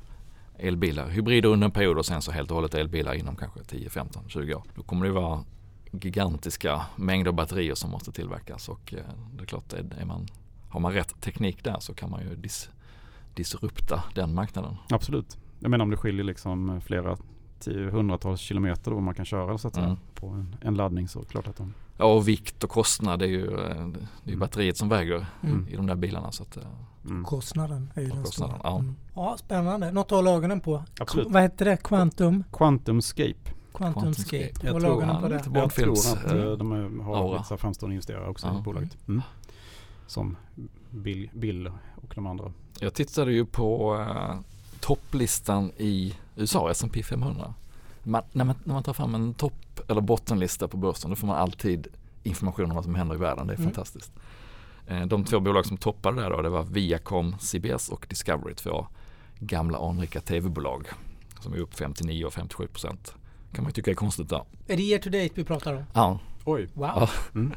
elbilar, 0.59 1.07
hybrider 1.09 1.49
under 1.49 1.65
en 1.65 1.71
period 1.71 1.97
och 1.97 2.05
sen 2.05 2.21
så 2.21 2.31
helt 2.31 2.51
och 2.51 2.55
hållet 2.55 2.75
elbilar 2.75 3.13
inom 3.13 3.35
kanske 3.35 3.63
10, 3.63 3.89
15, 3.89 4.23
20 4.29 4.55
år. 4.55 4.63
Då 4.75 4.83
kommer 4.83 5.05
det 5.05 5.11
vara 5.11 5.43
gigantiska 5.91 6.81
mängder 6.95 7.31
batterier 7.31 7.75
som 7.75 7.91
måste 7.91 8.11
tillverkas 8.11 8.69
och 8.69 8.93
eh, 8.93 8.99
det 9.33 9.43
är 9.43 9.45
klart, 9.45 9.73
är, 9.73 10.05
man, 10.05 10.27
har 10.69 10.79
man 10.79 10.93
rätt 10.93 11.21
teknik 11.21 11.63
där 11.63 11.79
så 11.79 11.93
kan 11.93 12.09
man 12.11 12.21
ju 12.21 12.35
dis, 12.35 12.69
disrupta 13.33 14.03
den 14.15 14.33
marknaden. 14.33 14.75
Absolut. 14.89 15.37
Jag 15.59 15.69
menar 15.71 15.83
om 15.83 15.89
det 15.91 15.97
skiljer 15.97 16.23
liksom 16.23 16.81
flera 16.81 17.17
tio, 17.59 17.89
hundratals 17.89 18.41
kilometer 18.41 18.91
då 18.91 18.99
man 18.99 19.15
kan 19.15 19.25
köra 19.25 19.57
så 19.57 19.67
att 19.67 19.73
säga 19.75 19.85
Mm. 19.85 19.97
på 20.13 20.27
en, 20.27 20.55
en 20.61 20.75
laddning 20.75 21.07
så 21.07 21.23
klart 21.23 21.47
att 21.47 21.55
de... 21.55 21.73
Ja 21.97 22.05
och 22.05 22.27
vikt 22.27 22.63
och 22.63 22.69
kostnad 22.69 23.19
det 23.19 23.25
är 23.25 23.29
ju, 23.29 23.45
eh, 23.45 23.57
det 23.59 23.63
är 23.71 23.85
ju 24.23 24.33
Mm. 24.33 24.39
batteriet 24.39 24.77
som 24.77 24.89
väger 24.89 25.25
Mm. 25.43 25.67
i 25.69 25.75
de 25.75 25.87
där 25.87 25.95
bilarna. 25.95 26.31
Så 26.31 26.43
att, 26.43 26.57
eh, 26.57 26.63
Mm. 27.05 27.23
Kostnaden 27.23 27.89
är 27.95 28.01
ju 28.01 28.07
den 28.07 28.23
kostnaden, 28.23 28.55
stora. 28.55 28.71
ja. 28.71 28.79
Mm. 28.79 28.95
ja, 29.15 29.35
spännande. 29.39 29.91
Något 29.91 30.05
att 30.05 30.11
hålla 30.11 30.31
ögonen 30.31 30.59
på. 30.59 30.83
Absolut. 30.99 31.27
Vad 31.29 31.41
heter 31.41 31.65
det? 31.65 31.77
Quantum? 31.77 32.43
QuantumScape. 32.51 33.33
QuantumScape. 33.73 33.73
QuantumScape. 33.73 34.65
Jag 34.65 34.71
Håll 34.73 34.81
tror 34.81 34.91
ögonen 34.91 35.09
han 35.09 35.21
på 35.21 35.27
det. 35.29 35.41
Jag 35.53 35.73
tror 35.73 35.91
att 35.93 36.31
eh, 36.31 36.51
de 36.51 36.99
har 36.99 37.17
aura. 37.17 37.45
här 37.49 37.57
framstående 37.57 37.93
investerare 37.93 38.29
också 38.29 38.47
Ja. 38.47 38.59
i 38.59 38.61
bolaget. 38.61 38.97
Mm. 39.07 39.21
Som 40.07 40.37
Bill, 40.89 41.29
Bill 41.33 41.67
och 41.95 42.11
de 42.15 42.27
andra. 42.27 42.51
Jag 42.79 42.93
tittade 42.93 43.33
ju 43.33 43.45
på 43.45 44.05
topplistan 44.79 45.71
i 45.77 46.15
USA, 46.35 46.71
S&P 46.71 47.03
500. 47.03 47.53
Man, 48.03 48.23
när, 48.31 48.45
man, 48.45 48.55
när 48.63 48.73
man 48.73 48.83
tar 48.83 48.93
fram 48.93 49.15
en 49.15 49.33
topp 49.33 49.79
eller 49.87 50.01
bottenlista 50.01 50.67
på 50.67 50.77
börsen 50.77 51.09
då 51.09 51.15
får 51.15 51.27
man 51.27 51.37
alltid 51.37 51.87
information 52.23 52.69
om 52.69 52.75
vad 52.75 52.83
som 52.83 52.95
händer 52.95 53.15
i 53.15 53.17
världen. 53.17 53.47
Det 53.47 53.53
är 53.53 53.57
Mm. 53.57 53.69
fantastiskt. 53.71 54.11
Eh, 54.87 55.05
de 55.05 55.23
två 55.25 55.39
bolag 55.39 55.65
som 55.65 55.77
toppade 55.77 56.21
där 56.21 56.29
då 56.29 56.41
det 56.41 56.49
var 56.49 56.63
Viacom, 56.63 57.35
CBS 57.39 57.89
och 57.89 58.05
Discovery. 58.09 58.53
Två 58.55 58.87
gamla 59.39 59.77
anrika 59.89 60.21
tv-bolag 60.21 60.87
som 61.39 61.53
är 61.53 61.57
upp 61.57 61.75
59 61.75 62.25
och 62.25 62.33
57 62.33 62.67
procent. 62.67 63.15
Kan 63.53 63.63
man 63.63 63.69
ju 63.69 63.73
tycka 63.73 63.91
är 63.91 63.95
konstigt 63.95 64.29
då. 64.29 64.45
Är 64.67 64.77
det 64.77 64.83
year 64.83 64.99
to 65.01 65.09
date 65.09 65.29
vi 65.35 65.43
pratar 65.43 65.73
om? 65.73 65.83
Ja, 65.93 66.19
Oj. 66.45 66.67
Wow. 66.73 66.89
Ja. 66.95 67.09
Mm. 67.35 67.53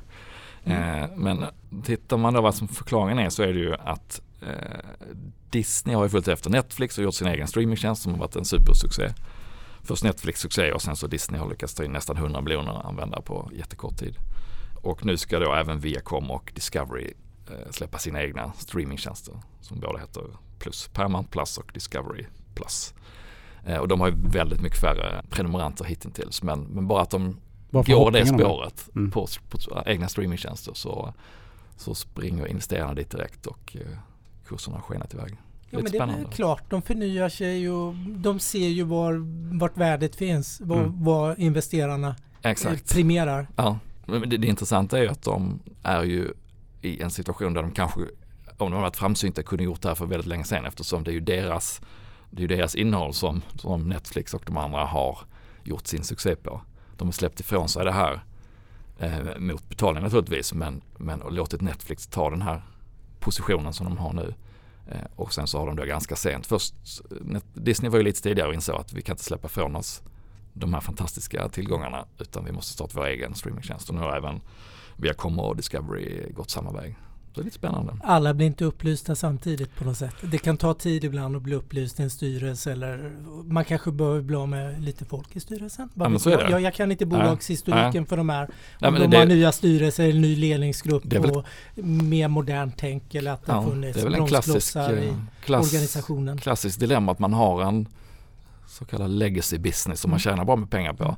Eh, 0.65 1.09
men 1.17 1.45
tittar 1.85 2.17
man 2.17 2.35
då 2.35 2.41
vad 2.41 2.55
som 2.55 2.69
förklaringen 2.69 3.19
är 3.19 3.31
så 3.31 3.43
är 3.43 3.47
det 3.53 3.59
ju 3.61 3.75
att 3.75 4.21
eh, 4.43 4.79
Disney 5.51 5.97
har 5.97 6.03
ju 6.03 6.09
följt 6.09 6.29
efter 6.29 6.51
Netflix 6.51 6.99
och 6.99 7.05
gjort 7.05 7.15
sin 7.15 7.27
egen 7.29 7.47
streamingtjänst 7.49 8.03
som 8.03 8.13
har 8.13 8.19
varit 8.19 8.37
en 8.37 8.45
supersuccé. 8.45 9.09
Först 9.87 10.05
Netflix 10.05 10.41
succé 10.41 10.73
och 10.73 10.83
sen 10.83 10.97
så 10.97 11.07
Disney 11.07 11.41
har 11.41 11.49
lyckats 11.51 11.75
ta 11.75 11.85
in 11.85 11.93
nästan 11.93 12.17
100 12.17 12.41
miljoner 12.41 12.87
användare 12.87 13.23
på 13.23 13.51
jättekort 13.55 13.97
tid. 13.97 14.17
Och 14.83 15.05
nu 15.05 15.17
ska 15.17 15.39
då 15.39 15.55
även 15.55 15.81
Viacom 15.81 16.31
och 16.31 16.53
Discovery 16.55 17.13
eh, 17.51 17.71
släppa 17.71 17.99
sina 17.99 18.23
egna 18.23 18.53
streamingtjänster 18.53 19.35
som 19.61 19.81
båda 19.81 19.99
heter 19.99 20.23
Plus, 20.59 20.89
Paramount 20.93 21.31
Plus 21.31 21.59
och 21.59 21.71
Discovery 21.75 22.27
Plus. 22.55 22.95
Eh, 23.67 23.77
och 23.79 23.89
de 23.89 24.01
har 24.01 24.09
ju 24.09 24.15
väldigt 24.17 24.61
mycket 24.61 24.81
färre 24.81 25.23
prenumeranter 25.31 25.85
hittills 25.85 26.43
men, 26.43 26.61
men 26.61 26.87
bara 26.89 27.03
att 27.03 27.11
de 27.11 27.37
Bara 27.71 27.83
går 27.83 28.11
det 28.11 28.27
spåret 28.27 28.89
Mm. 28.97 29.11
på, 29.11 29.27
på 29.51 29.83
egna 29.87 30.09
streamingtjänster 30.09 30.75
så, 30.75 31.15
så 31.77 31.95
springer 31.95 32.47
investerarna 32.47 32.95
dit 32.95 33.11
direkt 33.11 33.47
och 33.47 33.77
eh, 33.81 33.99
kurserna 34.49 34.77
har 34.77 34.83
skenat 34.83 35.15
iväg. 35.15 35.37
Ja, 35.71 35.79
Lite 35.79 35.99
men 35.99 36.09
det 36.09 36.15
är 36.15 36.19
väl 36.19 36.33
klart, 36.33 36.71
de 36.71 36.83
förnyar 36.83 37.29
sig 37.29 37.71
och 37.71 37.95
de 37.95 38.39
ser 38.39 38.69
ju 38.69 38.83
var, 38.83 39.21
vart 39.59 39.77
värdet 39.77 40.17
finns, 40.17 40.61
vad, 40.61 40.79
Mm. 40.79 41.05
vad 41.05 41.39
investerarna 41.39 42.17
Exakt. 42.43 42.93
primerar. 42.93 43.49
Ja. 43.57 43.79
Men 44.07 44.29
det, 44.31 44.37
det 44.37 44.47
intressanta 44.47 44.99
är 44.99 45.03
ju 45.03 45.09
att 45.09 45.23
de 45.23 45.61
är 45.83 46.03
ju 46.03 46.33
i 46.83 47.03
en 47.03 47.11
situation 47.11 47.55
där 47.55 47.63
de 47.63 47.71
kanske, 47.73 48.01
om 48.57 48.71
de 48.71 48.73
har 48.73 48.81
varit 48.81 48.97
framsynta, 48.97 49.43
kunde 49.43 49.65
gjort 49.65 49.83
det 49.83 49.89
här 49.89 49.95
för 49.95 50.07
väldigt 50.07 50.27
länge 50.27 50.45
sedan 50.45 50.65
eftersom 50.65 51.05
det 51.05 51.11
är 51.11 51.13
ju 51.13 51.21
deras, 51.21 51.81
det 52.31 52.45
är 52.45 52.49
deras 52.49 52.75
innehåll 52.75 53.15
som, 53.15 53.43
som 53.55 53.89
Netflix 53.89 54.35
och 54.35 54.43
de 54.47 54.57
andra 54.57 54.85
har 54.85 55.19
gjort 55.65 55.87
sin 55.87 56.05
succé 56.05 56.37
på. 56.37 56.61
De 56.97 57.09
har 57.09 57.13
släppt 57.13 57.41
ifrån 57.41 57.69
sig 57.69 57.85
det 57.85 57.93
här 57.93 58.21
eh, 58.99 59.39
mot 59.39 59.69
betalning 59.69 60.03
naturligtvis 60.03 60.55
men, 60.55 60.81
men 60.99 61.23
och 61.23 61.33
låtit 61.33 61.61
Netflix 61.61 62.07
ta 62.07 62.31
den 62.31 62.43
här 62.43 62.63
positionen 63.21 63.73
som 63.73 63.87
de 63.87 63.99
har 63.99 64.13
nu. 64.13 64.35
Eh, 64.91 64.99
och 65.17 65.35
sen 65.35 65.47
så 65.47 65.59
har 65.59 65.67
de 65.67 65.77
då 65.77 65.85
ganska 65.85 66.17
sent. 66.17 66.47
Först, 66.47 66.75
Disney 67.55 67.91
var 67.91 67.99
ju 67.99 68.05
lite 68.05 68.23
tidigare 68.23 68.49
och 68.49 68.55
insåg 68.55 68.77
att 68.77 68.93
vi 68.93 69.03
kan 69.03 69.13
inte 69.13 69.25
släppa 69.25 69.49
från 69.49 69.77
oss 69.77 70.03
de 70.53 70.75
här 70.75 70.81
fantastiska 70.81 71.49
tillgångarna 71.49 72.07
utan 72.19 72.45
vi 72.45 72.53
måste 72.53 72.73
starta 72.73 72.93
vår 72.95 73.07
egen 73.07 73.35
streamingtjänst. 73.35 73.89
Och 73.89 73.95
nu 73.95 74.01
har 74.01 74.17
även 74.17 74.41
Viacom 74.97 75.39
och 75.39 75.57
Discovery 75.57 76.33
gått 76.33 76.51
samma 76.51 76.73
väg. 76.73 76.97
Det 77.37 77.43
är 77.43 77.45
lite 77.45 77.57
spännande. 77.57 77.93
Alla 78.05 78.35
blir 78.35 78.47
inte 78.47 78.65
upplysta 78.65 79.15
samtidigt 79.15 79.77
på 79.77 79.85
något 79.85 79.97
sätt. 79.97 80.15
Det 80.23 80.39
kan 80.39 80.57
ta 80.57 80.75
tid 80.75 81.05
ibland 81.05 81.37
att 81.37 81.43
bli 81.43 81.55
upplyst 81.55 82.01
i 82.01 82.03
en 82.03 82.11
styrelse 82.11 82.73
eller 82.73 83.13
man 83.45 83.65
kanske 83.65 83.91
behöver 83.93 84.21
bli 84.21 84.37
av 84.37 84.49
med 84.49 84.83
lite 84.83 85.05
folk 85.05 85.37
i 85.37 85.41
styrelsen. 85.41 85.89
Ja, 85.95 86.09
men 86.09 86.21
så 86.21 86.29
är 86.31 86.33
jag? 86.33 86.41
det. 86.47 86.51
Jag, 86.51 86.61
jag 86.61 86.75
kan 86.75 86.93
inte 86.93 87.07
bolagshistoriken 87.07 88.07
för 88.07 88.17
de 88.17 88.29
här. 88.29 88.49
Nej, 88.81 88.89
Om 88.89 88.95
de 88.95 89.07
det- 89.07 89.17
har 89.17 89.27
nya 89.27 89.53
styrelser, 89.53 90.11
en 90.11 90.21
ny 90.21 90.37
ledningsgrupp 90.37 91.05
väl- 91.05 91.31
och 91.31 91.45
mer 91.85 92.29
modern 92.29 92.73
tänk 92.77 93.15
eller 93.15 93.31
att 93.33 93.47
det 93.47 93.53
Ja, 93.53 93.63
funnits 93.65 93.95
det 93.95 94.01
är 94.01 94.05
väl 94.05 94.15
en 94.15 94.27
klassisk, 94.27 94.75
bromsklossar 94.75 94.97
i 95.05 95.09
eh, 95.09 95.15
klass, 95.45 95.73
organisationen. 95.73 96.39
klassiskt 96.39 96.81
dilemma 96.81 97.13
att 97.13 97.19
man 97.19 97.33
har 97.33 97.63
en 97.63 97.89
så 98.69 98.85
kallad 98.85 99.11
legacy 99.11 99.59
business 99.59 100.01
som 100.01 100.11
man 100.11 100.15
Mm. 100.17 100.21
tjänar 100.21 100.45
bra 100.45 100.57
med 100.57 100.71
pengar 100.71 100.93
på. 100.93 101.17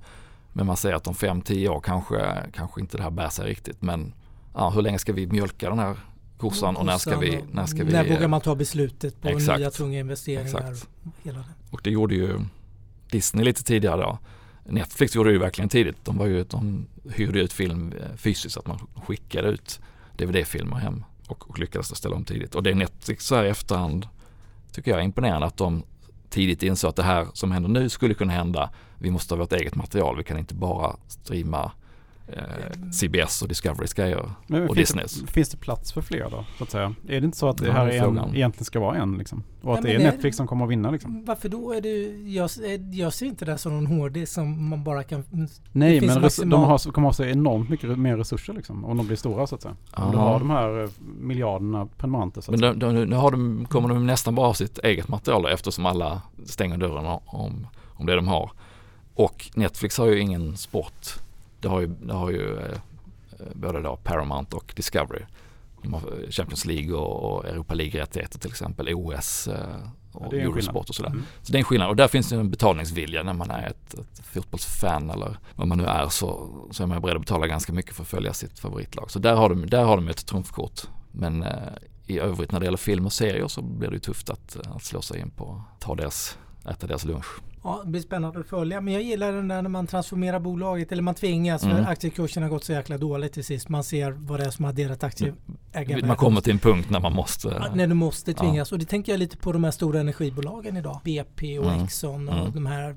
Men 0.52 0.66
man 0.66 0.76
säger 0.76 0.94
att 0.96 1.06
om 1.06 1.14
5-10 1.14 1.68
år 1.68 1.80
kanske, 1.80 2.36
kanske 2.52 2.80
inte 2.80 2.96
det 2.96 3.02
här 3.02 3.10
bär 3.10 3.28
sig 3.28 3.46
riktigt. 3.46 3.82
Men 3.82 4.12
ja, 4.58 4.70
hur 4.70 4.82
länge 4.82 4.98
ska 4.98 5.12
vi 5.12 5.26
mjölka 5.26 5.68
den 5.68 5.78
här 5.78 5.96
kossan 6.38 6.76
och 6.76 6.86
när 6.86 6.98
ska 6.98 7.18
vi... 7.18 7.40
När, 7.52 7.66
ska 7.66 7.84
vi, 7.84 7.92
när 7.92 8.08
vågar 8.08 8.28
man 8.28 8.40
ta 8.40 8.54
beslutet 8.54 9.22
på 9.22 9.28
exakt. 9.28 9.58
nya 9.58 9.70
tunga 9.70 9.98
investeringar? 9.98 10.44
Exakt. 10.44 10.88
Hela 11.22 11.38
det. 11.38 11.44
Och 11.70 11.80
det 11.84 11.90
gjorde 11.90 12.14
ju 12.14 12.40
Disney 13.10 13.44
lite 13.44 13.64
tidigare 13.64 14.00
då. 14.00 14.18
Netflix 14.64 15.14
gjorde 15.14 15.28
det 15.28 15.32
ju 15.32 15.38
verkligen 15.38 15.68
tidigt. 15.68 16.04
De, 16.04 16.18
var 16.18 16.26
ju, 16.26 16.44
de 16.44 16.86
hyrde 17.14 17.40
ut 17.40 17.52
film 17.52 17.92
eh, 17.92 18.16
fysiskt, 18.16 18.56
att 18.56 18.66
man 18.66 18.86
skickade 19.06 19.48
ut 19.48 19.80
DVD-filmer 20.16 20.76
hem 20.76 21.04
och, 21.26 21.50
och 21.50 21.58
lyckades 21.58 21.96
ställa 21.96 22.16
om 22.16 22.24
tidigt. 22.24 22.54
Och 22.54 22.62
det 22.62 22.74
Netflix 22.74 23.26
så 23.26 23.36
här 23.36 23.44
i 23.44 23.48
efterhand 23.48 24.08
tycker 24.72 24.90
jag 24.90 25.00
är 25.00 25.04
imponerande 25.04 25.46
att 25.46 25.56
de 25.56 25.82
tidigt 26.30 26.62
insåg 26.62 26.88
att 26.88 26.96
det 26.96 27.02
här 27.02 27.26
som 27.32 27.52
händer 27.52 27.68
nu 27.68 27.88
skulle 27.88 28.14
kunna 28.14 28.32
hända. 28.32 28.70
Vi 28.98 29.10
måste 29.10 29.34
ha 29.34 29.38
vårt 29.38 29.52
eget 29.52 29.74
material, 29.74 30.16
vi 30.16 30.24
kan 30.24 30.38
inte 30.38 30.54
bara 30.54 30.96
streama 31.08 31.72
eh, 32.32 32.90
CBS 32.92 33.42
och 33.42 33.48
Discoverys 33.48 33.92
grejer 33.94 34.30
Men 34.46 34.68
och 34.68 34.74
finns, 34.76 34.88
Disneys. 34.88 35.20
det, 35.20 35.26
finns 35.32 35.48
det 35.48 35.56
plats 35.56 35.92
för 35.92 36.02
fler 36.02 36.26
då? 36.30 36.44
Så 36.58 36.64
att 36.64 36.70
säga? 36.70 36.94
Är 37.08 37.20
det 37.20 37.24
inte 37.24 37.36
så 37.38 37.48
att 37.48 37.56
det 37.58 37.72
här 37.72 37.86
är 37.86 38.02
en, 38.02 38.18
egentligen 38.34 38.64
ska 38.64 38.80
vara 38.80 38.96
en 38.96 39.18
liksom? 39.18 39.42
Och 39.62 39.74
att 39.74 39.82
Nej, 39.82 39.92
det 39.92 39.96
är 39.96 40.04
det- 40.06 40.10
Netflix 40.10 40.36
som 40.36 40.46
kommer 40.46 40.64
att 40.64 40.70
vinna 40.70 40.90
liksom? 40.90 41.24
Varför 41.24 41.48
då? 41.48 41.72
Är 41.72 41.80
det, 41.80 42.28
jag, 42.30 42.50
jag 42.92 43.12
ser 43.12 43.26
inte 43.26 43.44
det 43.44 43.58
som 43.58 43.72
någon 43.74 43.86
hårddisk 43.86 44.32
som 44.32 44.68
man 44.68 44.84
bara 44.84 45.02
kan... 45.02 45.24
Nej, 45.72 46.00
men 46.00 46.22
res, 46.22 46.38
maximal- 46.38 46.50
de 46.50 46.60
har, 46.62 46.92
kommer 46.92 47.08
att 47.08 47.18
ha 47.18 47.24
så 47.24 47.30
enormt 47.30 47.70
mycket 47.70 47.98
mer 47.98 48.16
resurser 48.16 48.52
liksom. 48.52 48.84
Om 48.84 48.96
de 48.96 49.06
blir 49.06 49.16
stora 49.16 49.46
så 49.46 49.54
att 49.54 49.62
säga. 49.62 49.76
Om 49.92 50.10
du 50.10 50.16
Ja. 50.16 50.22
har 50.22 50.38
de 50.38 50.50
här 50.50 50.82
eh, 50.84 50.90
miljarderna 51.20 51.86
prenumeranter 51.96 52.40
så 52.40 52.52
att 52.54 52.60
Men 52.60 52.78
de, 52.78 52.94
de, 52.94 53.04
nu 53.04 53.16
har 53.16 53.30
de, 53.30 53.66
kommer 53.70 53.88
de 53.88 54.06
nästan 54.06 54.34
bara 54.34 54.46
ha 54.46 54.54
sitt 54.54 54.78
eget 54.78 55.08
material 55.08 55.42
då, 55.42 55.48
eftersom 55.48 55.86
alla 55.86 56.22
stänger 56.44 56.76
dörren 56.76 57.18
om, 57.26 57.66
om 57.94 58.06
det 58.06 58.14
de 58.16 58.28
har. 58.28 58.50
Och 59.14 59.50
Netflix 59.54 59.98
har 59.98 60.06
ju 60.06 60.20
ingen 60.20 60.56
sport. 60.56 61.06
Det 61.60 61.68
har 61.68 61.80
ju, 61.80 61.86
det 61.86 62.14
har 62.14 62.30
ju 62.30 62.56
eh, 62.58 62.78
både 63.54 63.80
då 63.80 63.96
Paramount 63.96 64.56
och 64.56 64.72
Discovery. 64.76 65.22
De 65.82 65.94
har 65.94 66.30
Champions 66.30 66.64
League 66.64 66.94
och, 66.94 67.44
Europa 67.44 67.74
League-rättigheter 67.74 68.38
till 68.38 68.50
exempel, 68.50 68.94
OS 68.94 69.48
eh, 69.48 69.76
Ja, 70.12 70.26
och 70.26 70.34
en 70.34 70.40
Eurosport 70.40 70.88
och 70.88 70.94
sådär. 70.94 71.10
Mm. 71.10 71.24
Så 71.42 71.52
det 71.52 71.56
är 71.56 71.60
en 71.60 71.64
skillnad 71.64 71.88
och 71.88 71.96
där 71.96 72.08
finns 72.08 72.28
det 72.28 72.36
en 72.36 72.50
betalningsvilja 72.50 73.22
när 73.22 73.32
man 73.32 73.50
är 73.50 73.66
ett, 73.66 73.94
ett 73.94 74.26
fotbollsfan 74.32 75.10
eller 75.10 75.38
vad 75.54 75.68
man 75.68 75.78
nu 75.78 75.84
är 75.84 76.08
så, 76.08 76.50
så 76.70 76.82
är 76.82 76.86
man 76.86 77.02
beredd 77.02 77.16
att 77.16 77.22
betala 77.22 77.46
ganska 77.46 77.72
mycket 77.72 77.94
för 77.94 78.02
att 78.02 78.08
följa 78.08 78.32
sitt 78.32 78.58
favoritlag. 78.58 79.10
Så 79.10 79.18
där 79.18 79.34
har 79.34 79.48
de, 79.48 79.66
där 79.66 79.84
har 79.84 79.96
de 79.96 80.08
ett 80.08 80.26
trumfkort. 80.26 80.80
Men 81.12 81.42
eh, 81.42 81.72
i 82.06 82.18
övrigt 82.18 82.52
när 82.52 82.60
det 82.60 82.64
gäller 82.64 82.78
film 82.78 83.06
och 83.06 83.12
serier 83.12 83.48
så 83.48 83.62
blir 83.62 83.88
det 83.88 83.94
ju 83.94 84.00
tufft 84.00 84.30
att, 84.30 84.56
att 84.66 84.82
slå 84.82 85.02
sig 85.02 85.20
in 85.20 85.30
på, 85.30 85.62
ta 85.78 85.94
deras, 85.94 86.38
äta 86.70 86.86
deras 86.86 87.04
lunch. 87.04 87.40
Ja, 87.64 87.80
det 87.84 87.90
blir 87.90 88.00
spännande 88.00 88.40
att 88.40 88.46
följa. 88.46 88.80
Men 88.80 88.94
jag 88.94 89.02
gillar 89.02 89.32
den 89.32 89.48
där 89.48 89.62
när 89.62 89.68
man 89.70 89.86
transformerar 89.86 90.40
bolaget 90.40 90.92
eller 90.92 91.02
man 91.02 91.14
tvingas 91.14 91.62
Mm. 91.62 91.76
för 91.84 91.92
aktiekursen 91.92 92.42
har 92.42 92.50
gått 92.50 92.64
så 92.64 92.72
jäkla 92.72 92.98
dåligt 92.98 93.32
till 93.32 93.44
sist. 93.44 93.68
Man 93.68 93.84
ser 93.84 94.10
vad 94.10 94.40
det 94.40 94.46
är 94.46 94.50
som 94.50 94.64
har 94.64 94.70
adderat 94.72 95.04
aktieägarvärdet. 95.04 96.06
Man 96.06 96.16
kommer 96.16 96.40
till 96.40 96.52
en 96.52 96.58
punkt 96.58 96.90
när 96.90 97.00
man 97.00 97.12
måste 97.14 97.48
Ja, 97.48 97.74
när 97.74 97.86
du 97.86 97.94
måste 97.94 98.34
tvingas. 98.34 98.72
Och 98.72 98.78
det 98.78 98.84
tänker 98.84 99.12
jag 99.12 99.18
lite 99.18 99.36
på 99.36 99.52
de 99.52 99.64
här 99.64 99.70
stora 99.70 100.00
energibolagen 100.00 100.76
idag. 100.76 101.00
BP 101.04 101.58
och 101.58 101.72
Mm. 101.72 101.84
Exxon 101.84 102.28
och 102.28 102.34
Mm. 102.38 102.52
de 102.52 102.66
här 102.66 102.96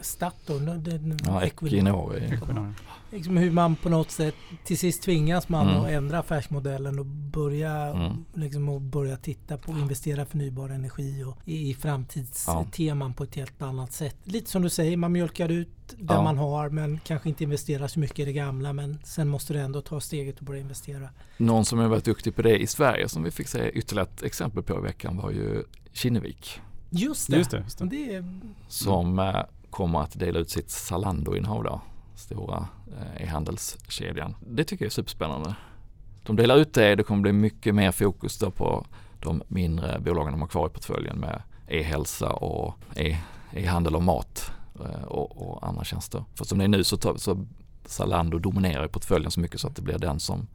Statoil. 0.00 1.18
ja, 1.26 1.42
Equinor. 1.44 2.16
Equinor. 2.16 2.74
Liksom 3.12 3.36
hur 3.36 3.50
man 3.50 3.76
på 3.76 3.88
något 3.88 4.10
sätt 4.10 4.34
till 4.64 4.78
sist 4.78 5.02
tvingas 5.02 5.48
man 5.48 5.68
Mm. 5.68 5.80
att 5.80 5.88
ändra 5.90 6.18
affärsmodellen 6.18 6.98
och 6.98 7.06
börja, 7.06 7.72
Mm. 7.86 8.24
liksom, 8.34 8.68
och 8.68 8.80
börja 8.80 9.16
titta 9.16 9.56
på 9.58 9.72
att 9.72 9.78
investera 9.78 10.24
förnybar 10.26 10.68
energi 10.68 11.24
och 11.24 11.36
i, 11.44 11.70
i 11.70 11.74
framtidsteman 11.74 13.14
på 13.14 13.24
ett 13.24 13.34
helt 13.34 13.62
annat 13.62 13.92
sätt. 13.92 14.16
Lite 14.24 14.50
som 14.50 14.62
du 14.62 14.68
säger, 14.70 14.96
man 14.96 15.12
mjölkar 15.12 15.48
ut 15.48 15.68
det 15.98 16.14
Ja. 16.14 16.22
man 16.22 16.38
har 16.38 16.68
men 16.70 17.00
kanske 17.04 17.28
inte 17.28 17.44
investerar 17.44 17.88
så 17.88 18.00
mycket 18.00 18.18
i 18.18 18.24
det 18.24 18.32
gamla 18.32 18.72
men 18.72 18.98
sen 19.04 19.28
måste 19.28 19.52
du 19.52 19.58
ändå 19.60 19.80
ta 19.80 20.00
steget 20.00 20.38
och 20.38 20.44
börja 20.44 20.60
investera. 20.60 21.08
Någon 21.36 21.64
som 21.64 21.78
har 21.78 21.88
varit 21.88 22.04
duktig 22.04 22.36
på 22.36 22.42
det 22.42 22.58
i 22.58 22.66
Sverige 22.66 23.08
som 23.08 23.22
vi 23.22 23.30
fick 23.30 23.48
se 23.48 23.70
ytterligare 23.70 24.08
ett 24.16 24.22
exempel 24.22 24.62
på 24.62 24.78
i 24.78 24.82
veckan 24.82 25.16
var 25.16 25.30
ju 25.30 25.62
Kinnevik. 25.92 26.60
Just 26.90 27.30
det! 27.30 27.36
Just 27.36 27.50
det, 27.50 27.58
just 27.58 27.78
det. 27.78 27.86
det 27.86 28.14
är, 28.14 28.40
som 28.68 29.18
eh, 29.18 29.36
kommer 29.70 30.00
att 30.00 30.18
dela 30.18 30.38
ut 30.38 30.50
sitt 30.50 30.70
Zalando-innehav 30.70 31.64
då. 31.64 31.80
Stora 32.14 32.68
eh, 33.00 33.22
e-handelskedjan. 33.22 34.34
Det 34.46 34.64
tycker 34.64 34.84
jag 34.84 34.90
är 34.90 34.94
superspännande. 34.94 35.54
De 36.22 36.36
delar 36.36 36.56
ut 36.56 36.74
det, 36.74 36.94
det 36.94 37.02
kommer 37.02 37.22
bli 37.22 37.32
mycket 37.32 37.74
mer 37.74 37.92
fokus 37.92 38.38
då 38.38 38.50
på 38.50 38.86
de 39.20 39.42
mindre 39.48 40.00
bolagen 40.00 40.32
de 40.32 40.40
har 40.40 40.48
kvar 40.48 40.66
i 40.66 40.70
portföljen 40.70 41.18
med 41.18 41.42
e-hälsa 41.66 42.32
och 42.32 42.74
e, 42.96 43.18
e-handel 43.52 43.96
och 43.96 44.02
mat 44.02 44.52
eh, 44.80 45.04
och, 45.04 45.48
och 45.48 45.66
andra 45.66 45.84
tjänster. 45.84 46.24
För 46.34 46.44
som 46.44 46.58
det 46.58 46.64
är 46.64 46.68
nu 46.68 46.84
så, 46.84 47.18
så 47.18 47.46
Zalando 47.84 48.38
dominerar 48.38 48.88
portföljen 48.88 49.30
så 49.30 49.40
mycket 49.40 49.60
så 49.60 49.68
att 49.68 49.76
det 49.76 49.82
blir 49.82 49.98
den 49.98 50.20
som, 50.20 50.46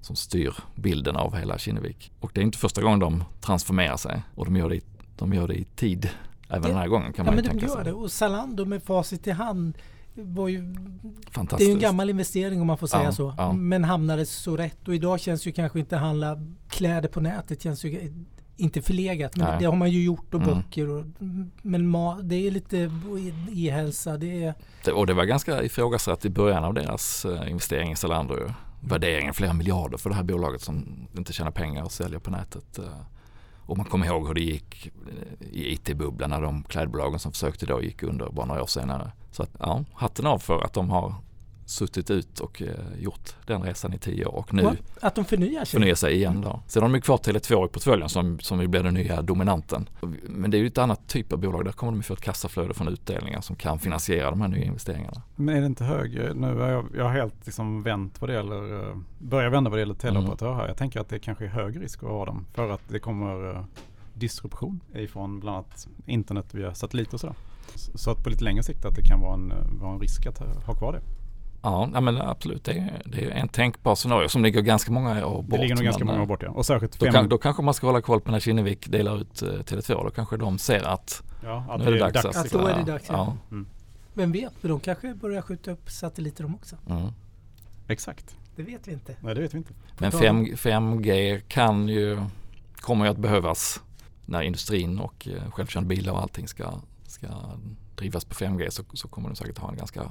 som 0.00 0.16
styr 0.16 0.54
bilden 0.74 1.16
av 1.16 1.36
hela 1.36 1.58
Kinnevik. 1.58 2.12
Och 2.20 2.30
det 2.34 2.40
är 2.40 2.42
inte 2.42 2.58
första 2.58 2.82
gången 2.82 2.98
de 2.98 3.24
transformerar 3.40 3.96
sig 3.96 4.22
och 4.34 4.44
de 4.44 4.56
gör 4.56 4.68
det 4.68 4.76
i, 4.76 4.82
de 5.16 5.32
gör 5.32 5.48
det 5.48 5.54
i 5.54 5.64
tid. 5.64 6.10
Även 6.48 6.62
Det- 6.62 6.68
den 6.68 6.76
här 6.76 6.88
gången 6.88 7.12
kan 7.12 7.24
ja 7.26 7.32
man 7.32 7.34
men 7.34 7.44
ju 7.44 7.50
de 7.50 7.58
tänka 7.60 7.66
gör 7.66 7.74
sig. 7.74 7.84
det 7.84 7.92
och 7.92 8.12
Zalando 8.12 8.64
med 8.64 8.82
facit 8.82 9.26
i 9.26 9.30
hand 9.30 9.78
var 10.14 10.48
ju, 10.48 10.60
det 10.62 11.28
är 11.28 11.32
Fantastiskt. 11.32 11.70
ju 11.70 11.74
en 11.74 11.80
gammal 11.80 12.10
investering 12.10 12.60
om 12.60 12.66
man 12.66 12.78
får 12.78 12.86
säga 12.86 13.04
Ja, 13.04 13.12
så. 13.12 13.34
ja. 13.38 13.52
Men 13.52 13.84
hamnade 13.84 14.26
så 14.26 14.56
rätt 14.56 14.88
och 14.88 14.94
idag 14.94 15.20
känns 15.20 15.46
ju 15.46 15.52
kanske 15.52 15.78
inte 15.78 15.96
handla 15.96 16.38
kläder 16.68 17.08
på 17.08 17.20
nätet 17.20 17.62
känns 17.62 17.84
ju 17.84 18.12
inte 18.56 18.82
förlegat. 18.82 19.36
Men 19.36 19.46
Nej. 19.48 19.56
det 19.58 19.64
har 19.64 19.76
man 19.76 19.90
ju 19.90 20.04
gjort 20.04 20.34
och 20.34 20.40
Mm. 20.42 20.54
böcker 20.54 20.88
och, 20.88 21.04
men 21.62 21.96
ma- 21.96 22.22
det 22.22 22.34
är 22.46 22.50
lite 22.50 22.90
e-hälsa. 23.54 24.16
Det 24.16 24.44
är, 24.44 24.54
Det, 24.84 24.92
och 24.92 25.06
det 25.06 25.14
var 25.14 25.24
ganska 25.24 25.62
ifrågasatt 25.62 26.24
i 26.24 26.30
början 26.30 26.64
av 26.64 26.74
deras 26.74 27.24
eh, 27.24 27.50
investering 27.50 27.92
i 27.92 27.96
Zalando. 27.96 28.34
ju. 28.38 28.48
Värderingen 28.80 29.34
flera 29.34 29.52
miljarder 29.52 29.98
för 29.98 30.10
det 30.10 30.16
här 30.16 30.22
bolaget 30.22 30.60
som 30.62 31.06
inte 31.16 31.32
tjänar 31.32 31.50
pengar 31.50 31.82
och 31.84 31.92
säljer 31.92 32.18
på 32.18 32.30
nätet. 32.30 32.78
Och 33.66 33.76
man 33.76 33.86
kommer 33.86 34.06
ihåg 34.06 34.26
hur 34.26 34.34
det 34.34 34.40
gick 34.40 34.86
eh, 34.86 35.48
i 35.52 35.72
IT-bubblan 35.72 36.30
när 36.30 36.40
de 36.40 36.62
klädbolagen 36.62 37.18
som 37.18 37.32
försökte 37.32 37.66
då 37.66 37.82
gick 37.82 38.02
under 38.02 38.30
bara 38.30 38.46
några 38.46 38.62
år 38.62 38.66
senare. 38.66 39.12
Så 39.30 39.42
att, 39.42 39.50
ja, 39.58 39.84
hatten 39.94 40.26
av 40.26 40.38
för 40.38 40.62
att 40.62 40.72
de 40.72 40.90
har 40.90 41.14
suttit 41.66 42.10
ut 42.10 42.40
och 42.40 42.62
eh, 42.62 42.68
gjort 42.98 43.34
den 43.46 43.62
resan 43.62 43.92
i 43.94 43.98
tio 43.98 44.26
år 44.26 44.32
och 44.38 44.54
nu 44.54 44.62
och 44.66 44.74
att 45.00 45.14
de 45.14 45.24
förnyar 45.24 45.64
sig. 45.64 45.80
förnyar 45.80 45.94
sig 45.94 46.14
igen 46.14 46.40
då. 46.40 46.62
Sen 46.66 46.82
har 46.82 46.88
de 46.88 46.94
ju 46.94 47.00
kvar 47.00 47.16
Tele2 47.16 47.66
i 47.66 47.68
portföljen 47.68 48.08
som, 48.08 48.38
som 48.40 48.60
ju 48.60 48.66
blir 48.68 48.82
den 48.82 48.94
nya 48.94 49.22
dominanten. 49.22 49.88
Men 50.28 50.50
det 50.50 50.56
är 50.56 50.60
ju 50.60 50.66
ett 50.66 50.78
annat 50.78 51.08
typ 51.08 51.32
av 51.32 51.38
bolag. 51.38 51.64
Där 51.64 51.72
kommer 51.72 51.92
de 51.92 51.96
ju 51.96 52.02
få 52.02 52.14
ett 52.14 52.20
kassaflöde 52.20 52.74
från 52.74 52.88
utdelningar 52.88 53.40
som 53.40 53.56
kan 53.56 53.78
finansiera 53.78 54.30
de 54.30 54.40
här 54.40 54.48
nya 54.48 54.64
investeringarna. 54.64 55.22
Men 55.36 55.56
är 55.56 55.60
det 55.60 55.66
inte 55.66 55.84
högre? 55.84 56.34
Nu 56.34 56.54
har 56.54 56.68
jag, 56.68 56.86
jag 56.96 57.04
har 57.04 57.12
helt 57.12 57.34
liksom 57.46 57.82
vänt 57.82 58.20
vad 58.20 58.30
det 58.30 58.34
gäller, 58.34 58.88
eh, 58.90 58.96
börjar 59.18 59.50
vända 59.50 59.70
vad 59.70 59.76
det 59.78 59.80
gäller 59.80 59.94
teleoperatör 59.94 60.54
här. 60.54 60.68
Jag 60.68 60.76
tänker 60.76 61.00
att 61.00 61.08
det 61.08 61.18
kanske 61.18 61.44
är 61.44 61.48
hög 61.48 61.80
risk 61.82 62.02
att 62.02 62.08
ha 62.08 62.24
dem. 62.24 62.46
För 62.54 62.70
att 62.70 62.88
det 62.88 62.98
kommer 62.98 63.54
eh, 63.54 63.64
distribution 64.14 64.80
ifrån 64.94 65.40
bland 65.40 65.56
annat 65.56 65.88
internet 66.06 66.54
via 66.54 66.74
satellit 66.74 67.14
och 67.14 67.20
sådär. 67.20 67.36
Så- 67.74 67.98
Så 67.98 68.10
att 68.10 68.24
på 68.24 68.30
lite 68.30 68.44
längre 68.44 68.62
sikt 68.62 68.84
att 68.84 68.94
det 68.96 69.02
kan 69.02 69.20
vara 69.20 69.34
en, 69.34 69.50
eh, 69.52 69.56
vara 69.80 69.92
en 69.94 70.00
risk 70.00 70.26
att 70.26 70.38
ha 70.66 70.74
kvar 70.74 70.92
det. 70.92 71.00
Ja, 71.66 71.90
ja 71.94 72.00
men 72.00 72.20
absolut. 72.20 72.64
Det 72.64 72.72
är, 72.72 73.02
det 73.04 73.24
är 73.24 73.30
en 73.30 73.48
tänkbar 73.48 73.94
scenario 73.94 74.28
som 74.28 74.42
ligger 74.42 74.60
ganska 74.60 74.92
många 74.92 75.26
år 75.26 75.42
bort. 75.42 75.50
Det 75.50 75.58
ligger 75.58 75.74
nog 75.74 75.84
ganska 75.84 76.04
men, 76.04 76.14
många 76.14 76.18
år 76.18 76.24
eh, 76.24 76.28
bort 76.28 76.42
ja. 76.42 76.50
Och 76.50 76.66
särskilt 76.66 76.98
Då, 76.98 77.06
fem, 77.06 77.12
kan, 77.12 77.28
då 77.28 77.38
kanske 77.38 77.62
man 77.62 77.74
ska 77.74 77.86
hålla 77.86 78.00
koll 78.00 78.20
på 78.20 78.30
när 78.30 78.40
Kinnevik 78.40 78.88
delar 78.88 79.20
ut 79.20 79.42
eh, 79.42 79.48
Tele2. 79.48 80.04
Då 80.04 80.10
kanske 80.10 80.36
de 80.36 80.58
ser 80.58 80.82
att 80.82 81.22
ja, 81.42 81.64
att 81.68 81.80
nu 81.80 81.86
är 81.86 81.92
det 81.92 81.98
dags, 81.98 82.24
Att 82.24 82.36
att... 82.36 82.50
då 82.50 82.66
är 82.66 82.78
det 82.78 82.92
dags, 82.92 83.04
ja. 83.08 83.36
ja. 83.50 83.56
Vem 84.14 84.32
vet, 84.32 84.52
för 84.60 84.68
de 84.68 84.80
kanske 84.80 85.14
börjar 85.14 85.42
skjuta 85.42 85.70
upp 85.70 85.90
satelliter 85.90 86.42
de 86.42 86.54
också. 86.54 86.76
Mm. 86.88 87.12
Exakt. 87.88 88.36
Det 88.56 88.62
vet 88.62 88.88
vi 88.88 88.92
inte. 88.92 89.16
Nej 89.20 89.34
det 89.34 89.40
vet 89.40 89.54
vi 89.54 89.58
inte. 89.58 89.72
Men 89.98 90.10
tal 90.10 90.20
5, 90.20 90.46
5G 90.46 91.40
kan 91.48 91.88
ju, 91.88 92.22
kommer 92.76 93.04
ju 93.04 93.10
att 93.10 93.18
behövas 93.18 93.82
när 94.26 94.42
industrin 94.42 94.98
och 94.98 95.28
eh, 95.28 95.50
självkörande 95.50 95.88
bilar 95.88 96.12
och 96.12 96.22
allting 96.22 96.48
ska, 96.48 96.80
ska 97.06 97.26
drivas 97.94 98.24
på 98.24 98.34
5G 98.34 98.70
så, 98.70 98.82
så 98.92 99.08
kommer 99.08 99.28
de 99.28 99.36
säkert 99.36 99.58
ha 99.58 99.70
en 99.70 99.76
ganska 99.76 100.10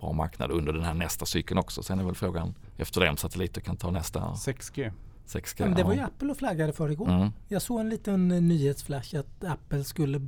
bra 0.00 0.12
marknad 0.12 0.50
under 0.50 0.72
den 0.72 0.84
här 0.84 0.94
nästa 0.94 1.26
cykeln 1.26 1.58
också. 1.58 1.82
Sen 1.82 1.98
är 1.98 2.04
väl 2.04 2.14
frågan 2.14 2.54
efter 2.76 3.00
det 3.00 3.10
om 3.10 3.16
satelliter 3.16 3.60
kan 3.60 3.76
ta 3.76 3.90
nästa 3.90 4.20
6G. 4.20 4.92
6G. 5.26 5.54
Men 5.64 5.74
det 5.74 5.82
var 5.84 5.92
ju 5.92 5.98
ja. 5.98 6.06
Apple 6.06 6.30
och 6.30 6.36
flaggade 6.36 6.72
för 6.72 6.90
igår. 6.90 7.10
Mm. 7.10 7.30
Jag 7.48 7.62
såg 7.62 7.80
en 7.80 7.88
liten 7.88 8.28
nyhetsflash 8.28 9.16
att 9.18 9.44
Apple 9.44 9.84
skulle 9.84 10.26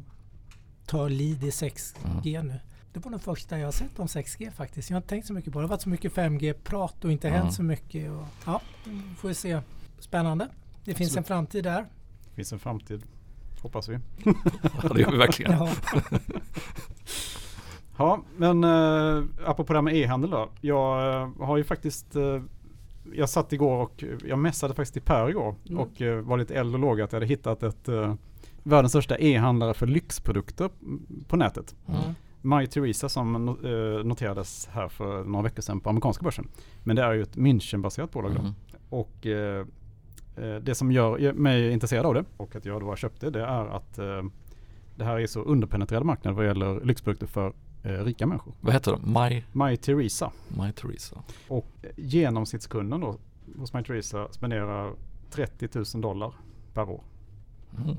ta 0.86 1.08
lead 1.08 1.44
i 1.44 1.50
6G 1.50 2.42
nu. 2.42 2.60
Det 2.92 3.00
var 3.04 3.10
den 3.10 3.20
första 3.20 3.58
jag 3.58 3.66
har 3.66 3.72
sett 3.72 3.98
om 3.98 4.06
6G 4.06 4.50
faktiskt. 4.50 4.90
Jag 4.90 4.94
har 4.94 4.98
inte 4.98 5.08
tänkt 5.08 5.26
så 5.26 5.32
mycket 5.32 5.52
på 5.52 5.58
det. 5.58 5.62
Det 5.62 5.66
har 5.66 5.70
varit 5.70 5.82
så 5.82 5.88
mycket 5.88 6.12
5G-prat 6.12 7.04
och 7.04 7.12
inte 7.12 7.28
Mm. 7.28 7.40
hänt 7.42 7.54
så 7.54 7.62
mycket. 7.62 8.10
Och, 8.10 8.24
ja, 8.46 8.60
mm, 8.86 9.14
får 9.14 9.28
vi 9.28 9.34
se. 9.34 9.60
Spännande. 9.98 10.48
Det 10.84 10.94
finns 10.94 11.10
en 11.12 11.18
Absolut. 11.18 11.26
framtid 11.26 11.64
där. 11.64 11.86
Finns 12.34 12.52
en 12.52 12.58
framtid. 12.58 13.02
Hoppas 13.62 13.88
vi. 13.88 13.98
Ja, 14.82 14.88
det 14.94 15.00
gör 15.00 15.10
vi 15.10 15.16
verkligen. 15.18 15.52
Ja. 15.52 15.70
Ja, 17.98 18.22
men 18.36 18.64
uh, 18.64 19.24
apropå 19.46 19.72
det 19.72 19.76
här 19.76 19.82
med 19.82 19.96
e-handel 19.96 20.30
då. 20.30 20.48
Jag 20.60 21.14
eh, 21.22 21.30
har 21.40 21.56
ju 21.56 21.64
faktiskt 21.64 22.16
uh, 22.16 22.42
jag 23.12 23.28
satt 23.28 23.52
igår 23.52 23.82
och 23.82 24.04
jag 24.26 24.38
mässade 24.38 24.74
faktiskt 24.74 24.92
till 24.92 25.02
Per 25.02 25.28
igår 25.28 25.54
Mm. 25.68 25.78
och 25.78 26.02
eh, 26.02 26.20
var 26.20 26.38
lite 26.38 26.54
eld 26.54 26.74
och 26.74 26.80
låg 26.80 27.00
att 27.00 27.12
jag 27.12 27.16
hade 27.16 27.26
hittat 27.26 27.62
ett 27.62 27.88
uh, 27.88 28.14
världens 28.62 28.92
största 28.92 29.18
e-handlare 29.18 29.74
för 29.74 29.86
lyxprodukter 29.86 30.70
på 31.28 31.36
nätet. 31.36 31.74
Mm. 31.86 32.14
My 32.42 32.66
Theresa 32.66 33.08
som 33.08 33.48
eh, 33.48 34.04
noterades 34.04 34.68
här 34.72 34.88
för 34.88 35.24
några 35.24 35.42
veckor 35.42 35.62
sedan 35.62 35.80
på 35.80 35.90
amerikanska 35.90 36.22
börsen. 36.24 36.48
Men 36.84 36.96
det 36.96 37.02
är 37.02 37.12
ju 37.12 37.22
ett 37.22 37.36
Münchenbaserat 37.36 38.12
bolag 38.12 38.34
då. 38.34 38.40
Mm. 38.40 38.52
Och 38.88 39.26
eh, 39.26 39.66
eh, 40.36 40.56
det 40.56 40.74
som 40.74 40.92
gör 40.92 41.32
mig 41.32 41.72
intresserad 41.72 42.06
av 42.06 42.14
det 42.14 42.24
och 42.36 42.56
att 42.56 42.64
jag 42.64 42.80
då 42.80 42.86
har 42.86 42.96
köpt 42.96 43.20
det, 43.20 43.40
är 43.40 43.66
att 43.66 43.98
eh, 43.98 44.22
det 44.96 45.04
här 45.04 45.20
är 45.20 45.26
så 45.26 45.40
underpenetrerad 45.40 46.04
marknad 46.04 46.34
vad 46.34 46.46
gäller 46.46 46.80
lyxprodukter 46.80 47.26
för 47.26 47.46
eh, 47.46 47.52
rika 47.82 48.26
människor. 48.26 48.52
Vad 48.60 48.72
heter 48.74 48.92
det? 48.92 48.98
My, 49.06 49.44
My 49.52 49.76
Theresa. 49.76 50.32
My 50.48 50.72
Teresa. 50.72 51.16
Och 51.48 51.66
eh, 51.82 51.90
genomsnittskunden 51.96 53.00
då 53.00 53.16
hos 53.58 53.72
My 53.72 53.82
Theresa 53.82 54.28
spenderar 54.30 54.92
30 55.30 55.68
000 55.94 56.02
dollar 56.02 56.32
per 56.74 56.90
år. 56.90 57.02
Mm. 57.84 57.96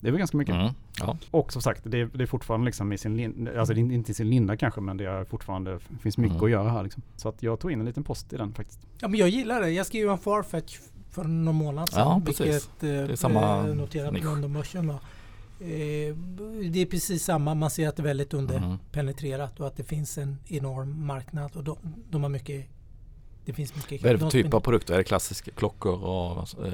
Det 0.00 0.08
är 0.08 0.12
väl 0.12 0.18
ganska 0.18 0.36
mycket. 0.36 0.54
Mm. 0.54 0.72
Ja. 1.00 1.16
Och 1.30 1.52
som 1.52 1.62
sagt, 1.62 1.82
det 1.84 2.00
är, 2.00 2.10
det 2.14 2.24
är 2.24 2.26
fortfarande 2.26 2.66
liksom 2.66 2.92
i 2.92 2.98
sin 2.98 3.16
linda, 3.16 3.58
alltså 3.60 3.74
det 3.74 3.80
är 3.80 3.92
inte 3.92 4.10
i 4.10 4.14
sin 4.14 4.30
linda 4.30 4.56
kanske 4.56 4.80
men 4.80 4.96
det 4.96 5.04
är 5.04 5.24
fortfarande, 5.24 5.78
det 5.88 5.98
finns 6.02 6.18
mycket 6.18 6.34
Mm. 6.34 6.44
att 6.44 6.50
göra 6.50 6.70
här 6.70 6.82
liksom. 6.82 7.02
Så 7.16 7.28
att 7.28 7.42
jag 7.42 7.60
tog 7.60 7.72
in 7.72 7.80
en 7.80 7.86
liten 7.86 8.04
post 8.04 8.32
i 8.32 8.36
den 8.36 8.52
faktiskt. 8.54 8.80
Ja 9.00 9.08
men 9.08 9.20
jag 9.20 9.28
gillar 9.28 9.60
det. 9.60 9.70
Jag 9.70 9.86
skrev 9.86 10.10
om 10.10 10.18
Farfetch 10.18 10.78
för 11.10 11.24
någon 11.24 11.54
månad 11.54 11.88
sedan. 11.88 12.00
Ja, 12.00 12.22
precis. 12.26 12.46
Vilket 12.46 12.82
eh, 12.82 12.90
är 12.90 13.16
samma 13.16 13.68
eh, 13.68 13.74
noterade 13.74 14.20
på 14.20 14.34
då. 14.82 15.00
Eh, 15.60 16.16
det 16.70 16.78
är 16.82 16.86
precis 16.86 17.24
samma. 17.24 17.54
Man 17.54 17.70
ser 17.70 17.88
att 17.88 17.96
det 17.96 18.02
är 18.02 18.04
väldigt 18.04 18.32
Mm. 18.34 18.44
underpenetrerat 18.44 19.60
och 19.60 19.66
att 19.66 19.76
det 19.76 19.84
finns 19.84 20.18
en 20.18 20.38
enorm 20.48 21.06
marknad. 21.06 21.56
Och 21.56 21.64
de, 21.64 21.76
de 22.10 22.22
har 22.22 22.30
mycket 22.30 22.66
Det 23.44 23.52
finns 23.52 23.76
mycket. 23.76 24.02
Vad 24.02 24.10
är 24.10 24.14
det 24.14 24.20
för 24.20 24.30
typ 24.30 24.54
av 24.54 24.60
produkter? 24.60 24.94
Är 24.94 24.98
det 24.98 25.04
klassiska 25.04 25.50
klockor 25.50 26.04
och 26.04 26.66
eh, 26.66 26.72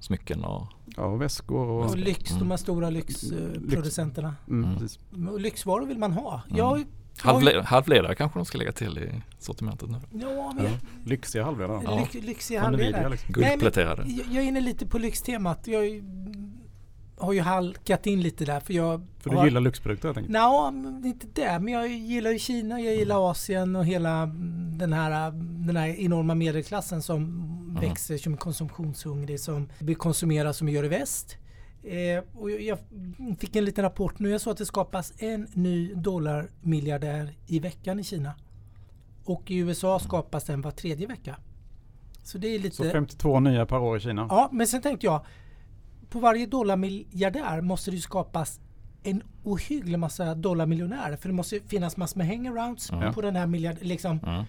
smycken? 0.00 0.44
Och, 0.44 0.66
Ja, 0.96 1.02
och 1.04 1.20
väskor 1.22 1.66
och... 1.68 1.84
och 1.90 1.98
lyx, 1.98 2.30
Mm. 2.30 2.40
de 2.42 2.50
här 2.50 2.56
stora 2.58 2.90
lyxproducenterna. 2.90 4.34
Mm, 4.48 4.64
Mm. 4.64 4.78
precis. 4.80 4.98
Och 5.32 5.40
Lyxvaror 5.40 5.86
vill 5.86 5.98
man 5.98 6.12
ha. 6.12 6.42
Mm. 6.46 6.58
Jag, 6.58 6.78
jag, 6.78 6.86
halvle- 7.34 7.62
halvledare 7.62 8.14
kanske 8.14 8.38
de 8.38 8.44
ska 8.44 8.58
lägga 8.58 8.72
till 8.72 8.98
i 8.98 9.22
sortimentet 9.38 9.90
nu. 9.90 9.98
ja, 10.12 10.52
men, 10.56 10.64
Ja. 10.64 10.70
Lyxiga 11.04 11.44
halvledare. 11.44 11.80
Ja. 11.84 11.98
lyx, 12.12 12.26
lyxiga 12.26 12.60
halvledare. 12.62 13.08
liksom. 13.08 13.32
Guldpläterade. 13.32 14.02
Jag, 14.06 14.26
jag 14.26 14.44
är 14.44 14.48
inne 14.48 14.60
lite 14.60 14.86
på 14.86 14.98
lyxtemat. 14.98 15.66
Jag 15.66 15.84
har 17.16 17.32
ju 17.32 17.40
halkat 17.40 18.06
in 18.06 18.20
lite 18.22 18.44
där 18.44 18.60
för 18.60 18.74
jag 18.74 19.06
För 19.18 19.30
du 19.30 19.36
har- 19.36 19.44
gillar 19.44 19.60
lyxprodukter? 19.60 20.24
Nja, 20.28 20.70
men 20.70 21.04
inte 21.04 21.26
det. 21.34 21.58
Men 21.58 21.72
jag 21.74 21.88
gillar 21.88 22.30
ju 22.30 22.38
Kina, 22.38 22.80
jag 22.80 22.94
gillar 22.96 23.30
Asien 23.30 23.76
och 23.76 23.84
hela 23.86 24.26
den 24.78 24.92
här, 24.92 25.30
den 25.66 25.76
här 25.76 25.88
enorma 25.88 26.34
medelklassen 26.34 27.02
som 27.02 27.78
växer, 27.80 28.18
som 28.18 28.32
är 28.32 28.36
konsumtionshungrig, 28.36 29.40
som 29.40 29.68
vill 29.78 29.96
konsumera 29.96 30.52
som 30.52 30.66
vi 30.66 30.72
gör 30.72 30.84
i 30.84 30.88
väst. 30.88 31.36
Eh, 31.82 32.24
och 32.40 32.50
jag- 32.50 32.60
jag 32.62 32.78
fick 33.38 33.56
en 33.56 33.64
liten 33.64 33.82
rapport 33.84 34.18
nu. 34.18 34.30
Jag 34.30 34.40
såg 34.40 34.50
att 34.50 34.58
det 34.58 34.66
skapas 34.66 35.12
en 35.18 35.46
ny 35.52 35.94
dollarmiljardär 35.94 37.34
i 37.46 37.58
veckan 37.58 38.00
i 38.00 38.04
Kina. 38.04 38.32
Och 39.24 39.50
i 39.50 39.56
USA 39.56 39.98
skapas 39.98 40.44
den 40.44 40.60
var 40.60 40.70
tredje 40.70 41.06
vecka. 41.06 41.36
Så 42.22 42.38
det 42.38 42.48
är 42.48 42.58
lite... 42.58 42.76
Så 42.76 42.84
52 42.90 43.40
nya 43.40 43.66
per 43.66 43.78
år 43.78 43.96
i 43.96 44.00
Kina? 44.00 44.26
Ja, 44.30 44.48
men 44.52 44.66
sen 44.66 44.82
tänkte 44.82 45.06
jag 45.06 45.24
på 46.10 46.18
varje 46.20 46.46
dollarmiljardär 46.46 47.60
måste 47.60 47.90
det 47.90 47.94
ju 47.94 48.00
skapas 48.00 48.60
en 49.02 49.22
ohygglig 49.42 49.98
massa 49.98 50.34
dollarmiljonärer. 50.34 51.16
För 51.16 51.28
det 51.28 51.34
måste 51.34 51.54
ju 51.54 51.62
finnas 51.62 51.96
massor 51.96 52.18
med 52.18 52.26
hangarounds 52.26 52.88
Ja. 52.92 53.12
på 53.12 53.20
den 53.20 53.36
här 53.36 53.46
miljard, 53.46 53.76
liksom 53.80 54.18
Mm. 54.26 54.44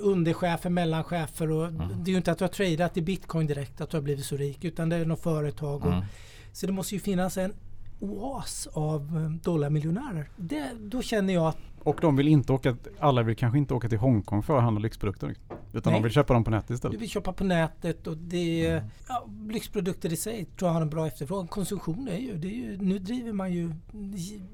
underchefer, 0.00 0.70
mellanchefer 0.70 1.50
och 1.50 1.72
det 1.72 2.10
är 2.10 2.12
ju 2.12 2.16
inte 2.16 2.32
att 2.32 2.38
du 2.38 2.44
har 2.44 2.48
tradat 2.48 2.96
i 2.96 3.02
bitcoin 3.02 3.46
direkt 3.46 3.80
att 3.80 3.90
du 3.90 3.96
har 3.96 4.02
blivit 4.02 4.24
så 4.24 4.36
rik 4.36 4.64
utan 4.64 4.88
det 4.88 4.96
är 4.96 5.04
något 5.06 5.22
företag. 5.22 5.84
Och, 5.86 5.92
Mm. 5.92 6.04
Så 6.52 6.66
det 6.66 6.72
måste 6.72 6.94
ju 6.94 7.00
finnas 7.00 7.36
en 7.36 7.52
oas 8.00 8.66
av 8.72 9.00
eh, 9.16 9.30
dollarmiljonärer. 9.44 10.28
Det, 10.36 10.70
då 10.80 11.02
känner 11.02 11.34
jag 11.34 11.46
att 11.46 11.58
Och 11.82 11.98
de 12.00 12.16
vill 12.16 12.28
inte 12.28 12.52
åka, 12.52 12.76
alla 13.00 13.22
vill 13.22 13.36
kanske 13.36 13.58
inte 13.58 13.74
åka 13.74 13.88
till 13.88 13.98
Hongkong 13.98 14.42
för 14.42 14.56
att 14.56 14.62
handla 14.62 14.80
lyxprodukter. 14.80 15.26
liksom. 15.28 15.55
Utan 15.76 15.92
Nej. 15.92 16.00
de 16.00 16.02
vill 16.04 16.12
köpa 16.12 16.34
dem 16.34 16.44
på 16.44 16.50
nätet 16.50 16.68
du 16.68 16.74
istället. 16.74 17.00
vill 17.00 17.08
köpa 17.10 17.32
på 17.32 17.44
nätet 17.44 18.06
och 18.06 18.16
det 18.16 18.66
Mm. 18.66 18.84
ja, 19.08 19.26
lyxprodukter 19.48 20.12
i 20.12 20.16
sig 20.16 20.44
tror 20.44 20.68
jag 20.68 20.74
har 20.74 20.82
en 20.82 20.90
bra 20.90 21.06
efterfrågan. 21.06 21.48
Konsumtion 21.48 22.08
är 22.08 22.16
ju, 22.18 22.38
det 22.38 22.48
är 22.48 22.52
ju, 22.54 22.76
nu 22.78 22.98
driver 22.98 23.32
man 23.32 23.52
ju 23.52 23.72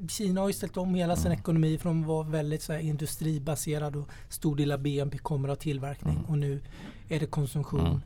Kina 0.08 0.40
har 0.40 0.48
ju 0.48 0.52
ställt 0.54 0.76
om 0.76 0.94
hela 0.94 1.16
sin 1.16 1.26
Mm. 1.26 1.38
ekonomi 1.38 1.78
från 1.78 2.00
att 2.00 2.06
vara 2.06 2.28
väldigt 2.28 2.62
så 2.62 2.72
här, 2.72 2.80
industribaserad 2.80 3.96
och 3.96 4.08
stor 4.28 4.56
del 4.56 4.72
av 4.72 4.78
BNP 4.82 5.18
kommer 5.18 5.48
av 5.48 5.54
tillverkning 5.56 6.14
Mm. 6.14 6.24
och 6.24 6.38
nu 6.38 6.62
är 7.08 7.20
det 7.20 7.26
konsumtion 7.26 7.80
Mm. 7.86 8.00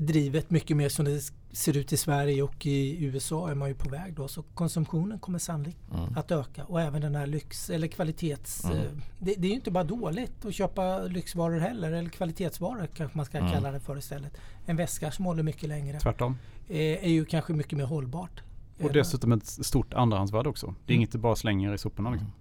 Drivet 0.00 0.50
mycket 0.50 0.76
mer 0.76 0.88
som 0.88 1.04
det 1.04 1.20
ser 1.52 1.76
ut 1.76 1.92
i 1.92 1.96
Sverige 1.96 2.42
och 2.42 2.66
i 2.66 3.04
USA 3.04 3.50
är 3.50 3.54
man 3.54 3.68
ju 3.68 3.74
på 3.74 3.88
väg 3.88 4.14
då 4.14 4.28
så 4.28 4.42
konsumtionen 4.42 5.18
kommer 5.18 5.38
sannolikt 5.38 5.78
Mm. 5.94 6.16
att 6.18 6.30
öka 6.30 6.64
och 6.64 6.80
även 6.80 7.00
den 7.02 7.14
här 7.14 7.26
lyx 7.26 7.70
eller 7.70 7.88
kvalitets... 7.88 8.64
Mm. 8.64 8.76
eh, 8.76 8.82
Det, 9.18 9.34
det 9.38 9.46
är 9.46 9.48
ju 9.48 9.54
inte 9.54 9.70
bara 9.70 9.84
dåligt 9.84 10.44
att 10.44 10.54
köpa 10.54 10.98
lyxvaror 11.02 11.58
heller 11.58 11.92
eller 11.92 12.10
kvalitetsvaror 12.10 12.88
kanske 12.94 13.16
man 13.18 13.26
ska 13.26 13.38
Mm. 13.38 13.52
kalla 13.52 13.70
det 13.72 13.80
för 13.80 13.98
istället. 13.98 14.32
En 14.66 14.76
väska 14.76 15.10
som 15.12 15.24
håller 15.24 15.42
mycket 15.42 15.68
längre 15.68 16.00
Tvärtom. 16.00 16.36
eh, 16.68 16.76
är 17.04 17.08
ju 17.10 17.24
kanske 17.24 17.52
mycket 17.52 17.78
mer 17.78 17.84
hållbart. 17.84 18.42
Och 18.82 18.92
dessutom 18.92 19.32
ett 19.32 19.46
stort 19.46 19.94
andrahandsvärde 19.94 20.48
också. 20.48 20.66
Det 20.66 20.92
är 20.92 20.94
Mm. 20.94 21.00
inget 21.00 21.12
du 21.12 21.18
bara 21.18 21.36
slänger 21.36 21.74
i 21.74 21.78
soporna 21.78 22.10
liksom. 22.10 22.32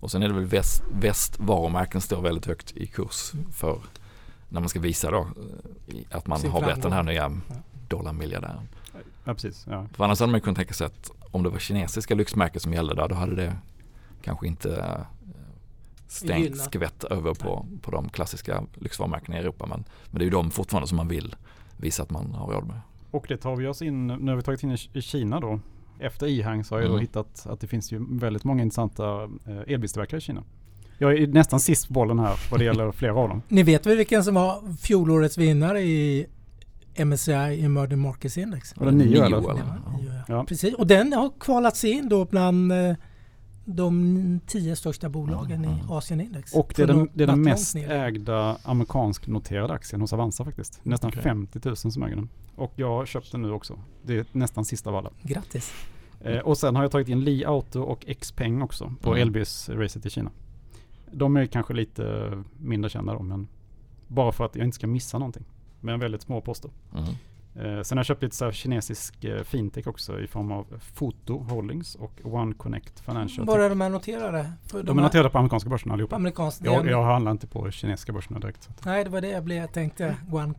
Och 0.00 0.10
sen 0.10 0.22
är 0.22 0.28
det 0.28 0.34
väl 0.34 0.44
väst, 0.44 0.82
västvarumärken 0.92 2.00
står 2.00 2.22
väldigt 2.22 2.46
högt 2.46 2.76
i 2.76 2.86
kurs 2.86 3.32
för 3.52 3.78
när 4.48 4.60
man 4.60 4.68
ska 4.68 4.80
visa 4.80 5.10
då 5.10 5.18
eh, 5.18 5.96
att 6.10 6.26
man 6.26 6.38
Sin 6.38 6.50
har 6.50 6.62
blivit 6.62 6.82
den 6.82 6.92
här 6.92 7.02
nya 7.02 7.14
Ja. 7.48 7.54
dollarmiljardären. 7.88 8.68
Ja 9.24 9.34
precis. 9.34 9.66
Ja. 9.70 9.86
För 9.94 10.04
annars 10.04 10.20
hade 10.20 10.32
man 10.32 10.40
kunnat 10.40 10.56
tänka 10.56 10.74
sig 10.74 10.86
att 10.86 11.10
om 11.30 11.42
det 11.42 11.48
var 11.50 11.58
kinesiska 11.58 12.14
lyxmärken 12.14 12.60
som 12.60 12.72
gällde 12.72 12.94
där 12.94 13.08
då 13.08 13.14
hade 13.14 13.34
det 13.36 13.56
kanske 14.22 14.46
inte 14.46 14.76
eh, 14.76 15.00
stängt 16.08 16.58
skvätt 16.58 17.04
över 17.04 17.34
på, 17.34 17.66
på 17.82 17.90
de 17.90 18.08
klassiska 18.08 18.64
lyxvarumärkena 18.74 19.36
i 19.36 19.40
Europa. 19.40 19.66
Men, 19.66 19.84
men 20.10 20.18
det 20.18 20.22
är 20.22 20.26
ju 20.26 20.30
de 20.30 20.50
fortfarande 20.50 20.88
som 20.88 20.96
man 20.96 21.08
vill 21.08 21.36
visa 21.76 22.02
att 22.02 22.10
man 22.10 22.34
har 22.34 22.52
råd 22.52 22.66
med. 22.66 22.80
Och 23.10 23.24
det 23.28 23.36
tar 23.36 23.56
vi 23.56 23.66
oss 23.66 23.82
in, 23.82 24.06
nu 24.06 24.30
har 24.30 24.36
vi 24.36 24.42
tagit 24.42 24.62
in 24.62 24.76
i 24.92 25.02
Kina 25.02 25.40
då. 25.40 25.60
Efter 25.98 26.26
Ihang 26.26 26.64
så 26.64 26.74
har 26.74 26.80
jag 26.80 26.88
Mm. 26.90 27.00
hittat 27.00 27.46
att 27.46 27.60
det 27.60 27.66
finns 27.66 27.92
ju 27.92 28.06
väldigt 28.18 28.44
många 28.44 28.62
intressanta 28.62 29.22
eh, 29.46 29.58
elbilstillverkare 29.74 30.18
i 30.18 30.20
Kina. 30.20 30.42
Jag 30.98 31.18
är 31.18 31.26
nästan 31.26 31.60
sist 31.60 31.86
på 31.88 31.92
bollen 31.92 32.18
här 32.18 32.36
vad 32.50 32.60
det 32.60 32.64
gäller 32.64 32.92
flera 32.92 33.14
av 33.14 33.28
dem. 33.28 33.42
Ni 33.48 33.62
vet 33.62 33.86
väl 33.86 33.96
vilken 33.96 34.24
som 34.24 34.34
var 34.34 34.76
fjolårets 34.76 35.38
vinnare 35.38 35.80
i 35.82 36.26
MSCI 37.04 37.32
Emerging 37.64 37.98
Markets 37.98 38.38
Index? 38.38 38.76
Var 38.76 38.86
det 38.86 38.92
nio 38.92 39.24
eller? 39.24 39.36
Ja, 39.36 39.56
Ja. 39.58 39.98
ja. 40.06 40.22
Ja. 40.28 40.44
Precis, 40.44 40.74
och 40.74 40.86
den 40.86 41.12
har 41.12 41.30
kvalat 41.40 41.76
sig 41.76 41.90
in 41.90 42.08
då 42.08 42.24
bland 42.24 42.72
eh, 42.72 42.94
de 43.64 44.40
tio 44.46 44.76
största 44.76 45.08
bolagen 45.08 45.64
Mm. 45.64 45.70
i 45.76 45.82
Asienindex. 45.88 46.54
Och 46.54 46.72
det 46.76 46.82
är 46.82 46.86
den, 46.86 47.08
det 47.14 47.22
är 47.22 47.26
den 47.26 47.42
mest 47.42 47.74
ner. 47.74 47.90
ägda 47.90 48.56
amerikansk 48.62 49.26
noterade 49.26 49.72
aktien 49.72 50.00
hos 50.00 50.12
Avanza 50.12 50.44
faktiskt. 50.44 50.80
Nästan 50.82 51.08
Okej. 51.10 51.22
50 51.22 51.60
000 51.64 51.76
som 51.76 52.02
äger 52.02 52.16
den. 52.16 52.28
Och 52.56 52.72
jag 52.76 52.88
har 52.88 53.06
köpt 53.06 53.32
den 53.32 53.42
nu 53.42 53.50
också. 53.52 53.78
Det 54.02 54.16
är 54.16 54.26
nästan 54.32 54.64
sista 54.64 54.90
av 54.90 54.96
alla. 54.96 55.10
Grattis! 55.22 55.72
Eh, 56.20 56.38
och 56.38 56.58
sen 56.58 56.76
har 56.76 56.82
jag 56.84 56.90
tagit 56.92 57.08
in 57.08 57.24
Li 57.24 57.44
Auto 57.44 57.80
och 57.80 58.06
Xpeng 58.20 58.62
också 58.62 58.92
på 59.02 59.10
Mm. 59.14 59.22
Elbis-racet 59.28 60.06
i 60.06 60.10
Kina. 60.10 60.30
De 61.12 61.36
är 61.36 61.46
kanske 61.46 61.74
lite 61.74 62.32
mindre 62.58 62.90
kända 62.90 63.12
då, 63.14 63.22
men 63.22 63.48
bara 64.08 64.32
för 64.32 64.44
att 64.44 64.56
jag 64.56 64.64
inte 64.64 64.74
ska 64.74 64.86
missa 64.86 65.18
någonting. 65.18 65.44
Men 65.80 66.00
väldigt 66.00 66.22
små 66.22 66.40
poster. 66.40 66.70
Mm. 66.94 67.04
Eh, 67.54 67.82
sen 67.82 67.98
har 67.98 68.00
jag 68.00 68.06
köpt 68.06 68.22
lite 68.22 68.36
så 68.36 68.44
här 68.44 68.52
kinesisk 68.52 69.24
eh, 69.24 69.42
fintech 69.42 69.86
också 69.86 70.20
i 70.20 70.26
form 70.26 70.52
av 70.52 70.66
Foto 70.80 71.38
Holdings 71.38 71.94
och 71.94 72.12
One 72.24 72.54
Connect 72.54 73.00
Financial. 73.00 73.46
Var 73.46 73.58
är 73.58 73.68
de 73.68 73.80
här 73.80 73.88
noterade? 73.88 74.52
För 74.66 74.82
de 74.82 74.98
är 74.98 75.02
noterade 75.02 75.30
på 75.30 75.38
amerikanska 75.38 75.70
börsen 75.70 75.92
allihopa. 75.92 76.16
amerikansk 76.16 76.60
Jag, 76.64 76.86
jag 76.86 77.04
handlar 77.04 77.32
inte 77.32 77.46
på 77.46 77.70
kinesiska 77.70 78.12
börserna 78.12 78.38
direkt. 78.38 78.62
Så. 78.62 78.70
Nej, 78.84 79.04
det 79.04 79.10
var 79.10 79.20
det 79.20 79.28
jag, 79.28 79.44
blev, 79.44 79.58
jag 79.58 79.72
tänkte. 79.72 80.16
One, 80.32 80.54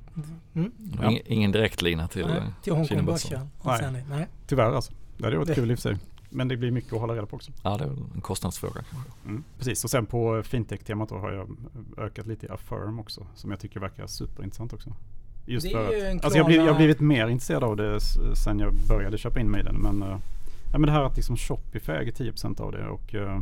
mm, 0.56 0.72
ing- 0.80 1.22
Ingen 1.26 1.52
direktlina 1.52 2.08
till 2.08 2.26
nej, 2.28 2.38
eh, 2.38 2.44
till 2.64 2.74
Hongkongbörsen. 2.74 3.50
Kinabörsen. 3.64 3.94
Nej. 3.94 4.06
nej. 4.10 4.28
Tyvärr 4.48 4.72
alltså. 4.72 4.94
Det 5.18 5.24
hade 5.26 5.38
varit 5.38 5.56
kul 5.56 5.72
i 5.72 5.74
och 5.74 5.80
för 5.80 5.90
sig. 5.90 5.98
Men 6.30 6.48
det 6.48 6.58
blir 6.58 6.72
mycket 6.72 6.94
att 6.94 7.00
hålla 7.00 7.14
reda 7.16 7.26
på 7.26 7.36
också. 7.36 7.52
Ja, 7.64 7.78
det 7.78 7.84
är 7.84 7.90
en 8.16 8.22
kostnadsfråga 8.22 8.82
kanske. 8.92 9.12
Mm. 9.26 9.44
Precis, 9.58 9.84
och 9.84 9.90
sen 9.90 10.06
på 10.06 10.44
fintech-temat 10.44 11.10
har 11.12 11.32
jag 11.32 11.50
ökat 11.98 12.28
lite 12.28 12.46
i 12.46 12.50
Affirm 12.50 13.00
också. 13.00 13.28
Som 13.36 13.52
jag 13.52 13.60
tycker 13.60 13.80
verkar 13.80 14.08
superintressant 14.08 14.74
också. 14.74 14.94
Just 15.46 15.68
Det 15.68 15.74
är 15.74 15.86
för 15.88 15.94
ju 15.94 16.02
en 16.02 16.18
att, 16.18 16.24
alltså 16.26 16.40
jag, 16.40 16.64
har 16.72 16.78
blivit 16.78 17.00
mer 17.00 17.28
intresserad 17.28 17.64
av 17.64 17.76
det 17.78 18.00
sen 18.36 18.60
jag 18.60 18.74
började 18.88 19.18
köpa 19.18 19.40
in 19.40 19.52
mig 19.52 19.62
i 19.62 19.64
den. 19.64 19.76
Men, 19.76 20.02
eh, 20.04 20.18
ja, 20.72 20.78
men 20.80 20.82
det 20.82 20.92
här 20.92 21.04
att 21.04 21.16
liksom 21.16 21.38
Shopify 21.38 21.92
äger 21.92 22.12
10% 22.12 22.62
av 22.62 22.72
det 22.72 22.88
och 22.88 23.16
eh, 23.16 23.42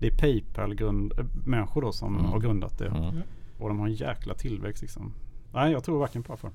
det 0.00 0.06
är 0.06 0.10
Paypal-människor 0.18 1.82
då 1.82 1.92
som 1.92 2.14
Mm. 2.18 2.26
har 2.30 2.40
grundat 2.40 2.78
det. 2.78 2.86
Mm. 2.88 3.22
Och 3.58 3.68
de 3.68 3.78
har 3.78 3.86
en 3.86 3.92
jäkla 3.94 4.34
tillväxt 4.34 4.82
liksom. 4.82 5.12
Nej, 5.52 5.72
jag 5.72 5.84
tror 5.84 6.00
verkligen 6.00 6.22
på 6.22 6.32
Affirm. 6.32 6.52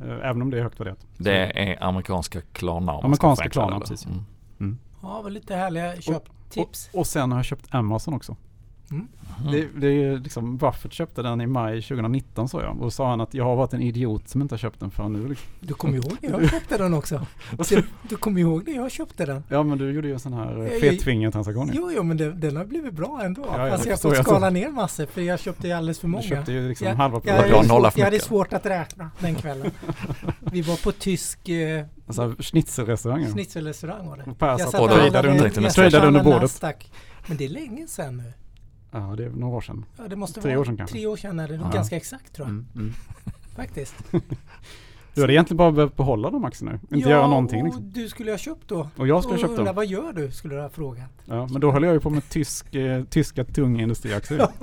Eh, 0.00 0.28
Även 0.28 0.42
om 0.42 0.50
det 0.50 0.58
är 0.58 0.62
högt 0.62 0.80
värderat. 0.80 1.06
Det 1.18 1.36
är 1.70 1.82
amerikanska 1.84 2.40
Klarna. 2.52 2.92
Amerikanska 2.92 3.48
Klarna, 3.50 3.80
precis. 3.80 4.06
Mm. 4.58 4.78
Ja, 5.06 5.22
var 5.22 5.30
lite 5.30 5.54
härliga 5.54 6.00
köptips. 6.00 6.90
Och 6.92 7.06
sen 7.06 7.30
har 7.32 7.38
jag 7.38 7.44
köpt 7.44 7.74
Amazon 7.74 8.14
också. 8.14 8.36
Mm. 8.90 9.08
Det, 9.52 9.68
det 9.80 9.86
är 9.86 9.90
ju 9.92 10.18
liksom, 10.18 10.56
Buffett 10.56 10.92
köpte 10.92 11.22
den 11.22 11.40
i 11.40 11.46
maj 11.46 11.82
2019 11.82 12.48
sa 12.48 12.62
jag. 12.62 12.82
Och 12.82 12.92
sa 12.92 13.08
han 13.10 13.20
att 13.20 13.34
jag 13.34 13.44
har 13.44 13.56
varit 13.56 13.72
en 13.74 13.82
idiot 13.82 14.28
som 14.28 14.42
inte 14.42 14.52
har 14.52 14.58
köpt 14.58 14.80
den 14.80 14.90
förrän 14.90 15.12
nu. 15.12 15.28
Liksom. 15.28 15.48
Du 15.60 15.74
kommer 15.74 15.94
ihåg 15.96 16.16
när 16.22 16.30
jag 16.30 16.50
köpte 16.50 16.78
den 16.78 16.94
också? 16.94 17.26
Du, 17.68 17.82
du 18.08 18.16
kommer 18.16 18.40
ihåg 18.40 18.62
när 18.68 18.74
jag 18.74 18.90
köpte 18.90 19.26
den? 19.26 19.42
Ja 19.48 19.62
men 19.62 19.78
du 19.78 19.92
gjorde 19.92 20.08
ju 20.08 20.14
en 20.14 20.20
sån 20.20 20.32
här 20.32 20.56
Jag- 20.58 20.74
eh, 20.74 20.80
fetfingertransaktion. 20.80 21.70
Jo, 21.74 21.90
jo, 21.96 22.02
men 22.02 22.16
den, 22.16 22.40
den 22.40 22.56
har 22.56 22.64
blivit 22.64 22.92
bra 22.94 23.20
ändå. 23.24 23.42
Ja, 23.46 23.52
ja, 23.58 23.64
det 23.64 23.68
jag 23.70 23.80
förstår 23.80 24.08
fått 24.08 24.16
jag. 24.16 24.26
skala 24.26 24.50
ner 24.50 24.68
massor 24.70 25.06
för 25.06 25.20
jag 25.22 25.40
köpte 25.40 25.66
ju 25.68 25.72
alldeles 25.72 25.98
för 25.98 26.06
Du 26.06 26.10
många. 26.12 26.22
köpte 26.22 26.52
ju 26.52 26.68
liksom 26.68 26.86
Jag- 26.88 26.94
halva 26.94 27.20
Jag, 27.24 27.44
Du 27.44 27.68
för 27.68 27.98
jag 27.98 28.04
hade 28.04 28.20
svårt 28.20 28.52
att 28.52 28.66
räkna 28.66 29.10
den 29.20 29.34
kvällen. 29.34 29.70
Vi 30.52 30.62
var 30.62 30.76
på 30.84 30.92
tysk 30.92 31.48
eh, 31.48 31.84
Alltså 32.06 32.34
schnitzelrestauranger. 32.38 33.32
schnitzelrestaurang 33.32 34.06
var 34.08 34.16
det. 34.16 34.30
Och 34.30 34.38
Per 34.38 34.46
Jag 34.46 34.60
satt 34.60 34.74
och 34.74 34.80
och 34.80 34.88
handlade- 34.90 35.28
under- 35.28 35.44
och 36.00 36.06
under 36.06 36.22
bordet. 36.24 36.40
Nasdaq. 36.42 36.92
Men 37.26 37.36
det 37.36 37.44
är 37.44 37.48
länge 37.48 37.86
sedan 37.86 38.16
nu. 38.16 38.32
Ja 38.90 39.14
det 39.16 39.24
är 39.24 39.30
några 39.30 39.56
år 39.56 39.60
sedan. 39.60 39.84
Ja, 39.96 40.08
det 40.08 40.16
måste 40.16 40.40
Tre 40.40 40.50
vara 40.50 40.60
år 40.60 40.64
sedan 40.64 40.76
kanske. 40.76 40.94
tre 40.96 41.06
år 41.06 41.16
sedan 41.16 41.40
är 41.40 41.48
det. 41.48 41.54
Ja. 41.54 41.70
Ganska 41.74 41.96
exakt 41.96 42.32
tror 42.34 42.48
jag. 42.48 42.52
Mm, 42.52 42.66
mm. 42.74 42.92
Faktiskt. 43.56 43.94
Du 45.14 45.20
hade 45.22 45.32
egentligen 45.32 45.56
bara 45.56 45.72
behövt 45.72 45.96
behålla 45.96 46.30
de 46.30 46.44
aktierna. 46.44 46.78
Inte 46.90 47.08
göra 47.10 47.26
någonting 47.26 47.60
och 47.60 47.66
liksom. 47.66 47.92
du 47.92 48.08
skulle 48.08 48.30
ha 48.30 48.38
köpt 48.38 48.68
då. 48.68 48.88
Och 48.96 49.06
jag 49.08 49.22
skulle 49.22 49.36
ha 49.38 49.44
Och 49.44 49.56
köpt 49.56 49.64
dem. 49.66 49.74
Vad 49.74 49.86
gör 49.86 50.12
du? 50.12 50.30
Skulle 50.30 50.54
du 50.54 50.60
ha 50.60 50.68
frågat. 50.68 51.10
Ja, 51.24 51.46
men 51.50 51.60
då 51.60 51.72
höll 51.72 51.82
jag 51.82 51.92
ju 51.94 52.00
på 52.00 52.10
med 52.10 52.28
tysk, 52.28 52.74
eh, 52.74 53.04
tyska 53.04 53.44
tunga 53.44 53.82
industriaktier. 53.82 54.48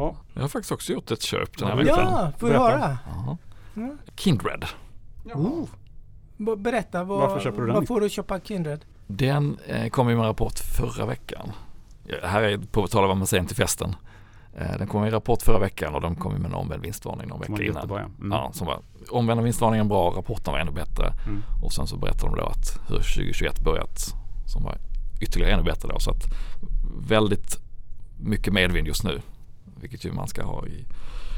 Ja. 0.00 0.16
Jag 0.34 0.40
har 0.40 0.48
faktiskt 0.48 0.72
också 0.72 0.92
gjort 0.92 1.10
ett 1.10 1.22
köp 1.22 1.58
den 1.58 1.68
här 1.68 1.76
veckan. 1.76 1.98
Ja, 1.98 2.32
får 2.38 2.46
vi 2.46 2.52
Berätta. 2.52 2.70
höra. 2.78 2.98
Ja. 3.06 3.36
Kindred. 4.16 4.64
Oh. 5.34 5.64
B- 6.36 6.56
Berätta, 6.56 7.04
vad, 7.04 7.20
Varför 7.20 7.40
köper 7.40 7.60
du 7.60 7.66
den? 7.66 7.74
vad 7.76 7.86
får 7.86 8.00
du 8.00 8.08
köpa 8.08 8.40
Kindred? 8.40 8.84
Den 9.06 9.58
eh, 9.66 9.88
kom 9.88 10.08
ju 10.08 10.14
med 10.16 10.22
en 10.22 10.28
rapport 10.28 10.58
förra 10.58 11.06
veckan. 11.06 11.52
Här 12.22 12.42
är 12.42 12.58
på 12.58 12.86
tal 12.86 13.02
om 13.04 13.08
vad 13.08 13.16
man 13.16 13.26
säger 13.26 13.44
till 13.44 13.56
festen. 13.56 13.96
Eh, 14.56 14.78
den 14.78 14.86
kom 14.86 15.00
med 15.00 15.06
en 15.08 15.12
rapport 15.12 15.42
förra 15.42 15.58
veckan 15.58 15.94
och 15.94 16.00
de 16.00 16.14
kom 16.16 16.32
med 16.32 16.44
en 16.44 16.54
omvänd 16.54 16.82
vinstvarning 16.82 17.28
någon 17.28 17.40
vecka 17.40 17.52
innan. 17.52 17.64
jättebra 17.74 17.98
ja. 18.00 18.06
Mm. 18.24 18.32
Ja, 18.32 18.50
som 18.52 18.66
var 18.66 18.80
omvända 19.10 19.42
vinstvarningen 19.42 19.88
bra, 19.88 20.10
rapporten 20.16 20.52
var 20.52 20.60
ännu 20.60 20.70
bättre. 20.72 21.12
Mm. 21.26 21.42
Och 21.62 21.72
sen 21.72 21.86
så 21.86 21.96
berättade 21.96 22.26
de 22.32 22.36
då 22.40 22.46
att 22.46 22.78
hur 22.88 22.96
2021 22.96 23.60
börjat 23.64 24.14
som 24.46 24.62
var 24.64 24.78
ytterligare 25.20 25.52
ännu 25.52 25.62
bättre 25.62 25.88
då. 25.88 25.98
Så 26.00 26.10
att 26.10 26.22
väldigt 27.08 27.56
mycket 28.20 28.52
medvind 28.52 28.86
just 28.86 29.04
nu. 29.04 29.20
Vilket 29.80 30.04
ju 30.04 30.12
man 30.12 30.28
ska 30.28 30.42
ha 30.42 30.66
i, 30.66 30.84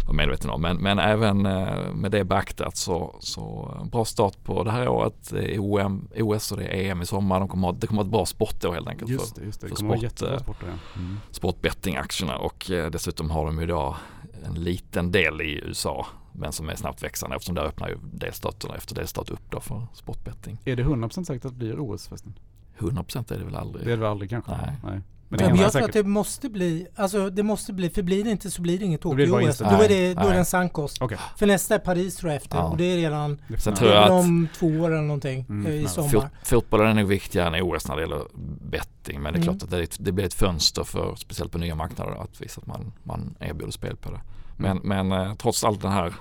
vara 0.07 0.17
medveten 0.17 0.51
om. 0.51 0.63
Men, 0.63 0.77
men 0.77 0.99
även 0.99 1.47
eh, 1.47 1.93
med 1.95 2.11
det 2.11 2.25
beaktat 2.25 2.77
så, 2.77 3.17
så 3.21 3.75
eh, 3.79 3.87
bra 3.87 4.05
start 4.05 4.45
på 4.45 4.65
det 4.65 4.71
här 4.71 4.89
året. 4.89 5.31
Det 5.31 5.55
är 5.55 5.59
OM, 5.61 6.09
OS 6.17 6.53
och 6.53 6.59
det 6.59 6.65
är 6.65 6.91
EM 6.91 7.03
i 7.03 7.07
sommar. 7.07 7.39
De 7.41 7.49
kommer 7.49 7.69
ha, 7.69 7.73
det 7.73 7.87
kommer 7.87 8.03
ha 8.03 8.07
ett 8.07 8.13
bra 8.13 8.27
sportår 8.27 8.73
helt 8.73 8.89
enkelt 8.89 9.11
Just 9.11 9.35
för 9.35 9.41
det, 9.41 9.47
just 9.47 9.61
det. 9.61 9.67
Det 9.67 9.71
för 9.71 9.77
kommer 9.77 9.97
vara 9.97 10.11
sport, 10.11 10.31
eh, 10.31 10.39
sporter 10.39 10.67
ja. 10.67 11.01
Mm. 11.01 11.21
sportbettingaktierna 11.31 12.37
och 12.37 12.65
dessutom 12.69 13.31
har 13.31 13.47
de 13.47 13.59
ju 13.59 13.63
idag 13.63 13.97
en 14.45 14.55
liten 14.55 15.13
del 15.13 15.41
i 15.41 15.61
USA 15.65 16.07
men 16.33 16.53
som 16.53 16.69
är 16.69 16.75
snabbt 16.75 17.03
växande 17.03 17.37
eftersom 17.37 17.55
där 17.55 17.65
öppnar 17.65 17.89
ju 17.89 17.99
delstaterna 18.03 18.75
efter 18.75 18.95
delstat 18.95 19.31
upp 19.31 19.51
då 19.51 19.61
för 19.61 19.87
sportbetting. 19.95 20.59
Är 20.65 20.77
det 20.77 20.83
100% 20.83 21.25
säkert 21.25 21.45
att 21.45 21.53
det 21.53 21.59
blir 21.59 21.81
OS 21.81 22.09
förresten? 22.09 22.35
100% 22.79 23.35
är 23.35 23.39
det 23.39 23.45
väl 23.45 23.57
aldrig. 23.57 23.87
Det 23.87 23.93
är 23.93 23.97
det 23.97 24.03
väl 24.03 24.11
aldrig 24.11 24.31
kanske? 24.31 24.51
Nej. 24.51 24.77
Men 24.83 25.05
Men 25.41 25.55
det 25.57 25.63
jag 25.63 25.73
tror 25.73 25.81
säkert. 25.81 25.89
att 25.89 26.05
det 26.05 26.11
måste 26.11 26.49
bli, 26.49 26.87
alltså 26.97 27.31
det 27.31 27.43
måste 27.43 27.73
bli, 27.73 27.91
för 27.91 28.03
blir 28.03 28.25
det 28.25 28.31
inte 28.31 28.51
så 28.51 28.63
blir 28.63 28.79
det 28.79 28.85
inget 28.85 29.03
Då 29.03 29.11
Tokyo-OS. 29.11 29.43
inställt. 29.47 29.71
Då 29.71 29.77
är 29.85 29.89
det, 29.89 30.15
då 30.15 30.21
är 30.21 30.33
det 30.33 30.39
en 30.39 30.45
sank 30.45 30.73
kost. 30.73 31.03
Okej. 31.03 31.19
För 31.37 31.47
nästa 31.47 31.75
är 31.75 31.79
Paris 31.79 32.17
tror 32.17 32.33
jag 32.33 32.37
efter 32.43 32.57
Ja. 32.57 32.63
och 32.65 32.77
det 32.77 32.85
är 32.85 32.97
redan 32.97 33.41
Det 33.49 33.59
Sen 33.61 33.75
tror 33.75 33.91
jag 33.91 33.99
är 33.99 34.03
väl 34.09 34.13
att- 34.19 34.25
om 34.25 34.49
två 34.59 34.67
år 34.67 34.91
eller 34.93 35.03
någonting 35.03 35.47
Mm, 35.49 35.67
eh, 35.67 35.73
i 35.73 35.87
sommar. 35.89 36.09
Fot, 36.09 36.25
fotbollen 36.45 36.87
är 36.87 36.95
nog 36.95 37.07
viktigare 37.09 37.57
än 37.59 37.63
OS 37.63 37.89
när 37.89 37.97
det 37.97 38.03
gäller 38.03 38.23
betting 38.71 39.21
men 39.23 39.33
det 39.33 39.39
är 39.39 39.43
Mm. 39.43 39.59
klart 39.59 39.63
att 39.63 39.71
det, 39.71 39.83
ett- 39.83 39.97
det 40.05 40.13
blir 40.13 40.25
ett 40.25 40.35
fönster 40.35 40.85
för 40.85 41.15
speciellt 41.17 41.53
på 41.53 41.59
nya 41.59 41.75
marknader 41.75 42.23
att 42.23 42.41
visa 42.41 42.61
att 42.61 42.67
man, 42.67 42.93
man 43.03 43.35
erbjuder 43.41 43.73
spel 43.73 43.97
på 43.97 44.11
det. 44.11 44.21
Men, 44.57 44.79
Mm. 44.79 45.09
men 45.09 45.27
eh, 45.27 45.35
trots 45.35 45.65
allt 45.65 45.83
den 45.83 45.93
här 45.93 46.15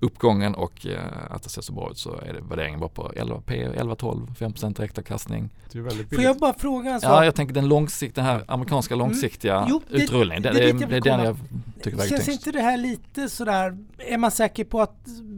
uppgången 0.00 0.54
och 0.54 0.86
eh, 0.86 0.98
att 1.30 1.42
det 1.42 1.48
ser 1.48 1.62
så 1.62 1.72
bra 1.72 1.90
ut 1.90 1.98
så 1.98 2.14
är 2.20 2.32
det 2.32 2.40
värderingen 2.48 2.80
bara 2.80 2.88
på 2.88 3.12
11 3.16 3.40
P, 3.46 3.62
11, 3.76 3.94
12, 3.94 4.26
5% 4.38 4.74
direktavkastning. 4.76 5.50
Det 5.72 5.78
är 5.78 5.82
väldigt 5.82 6.14
Får 6.14 6.22
jag 6.24 6.36
bara 6.38 6.54
fråga 6.54 6.90
en 6.90 7.00
sak? 7.00 7.10
Ja, 7.10 7.24
jag 7.24 7.34
tänker 7.34 7.54
den 7.54 7.68
långsiktiga, 7.68 8.24
den 8.24 8.32
här 8.34 8.44
amerikanska 8.48 8.94
långsiktiga 8.94 9.56
Mm. 9.56 9.66
Jo, 9.70 9.82
det- 9.90 9.96
utrullningen. 10.02 10.42
Det, 10.42 10.50
det 10.52 10.68
är 10.68 10.72
det, 10.72 10.86
det, 10.86 10.96
är 10.96 11.00
den 11.00 11.20
jag 11.24 11.36
tycker 11.82 11.96
väger 11.96 12.10
Känns 12.10 12.24
tyngst. 12.24 12.46
inte 12.46 12.58
det 12.58 12.64
här 12.64 12.76
lite 12.76 13.28
sådär, 13.28 13.78
är 13.98 14.18
man 14.18 14.30
säker 14.30 14.64
på 14.64 14.80
att 14.80 14.96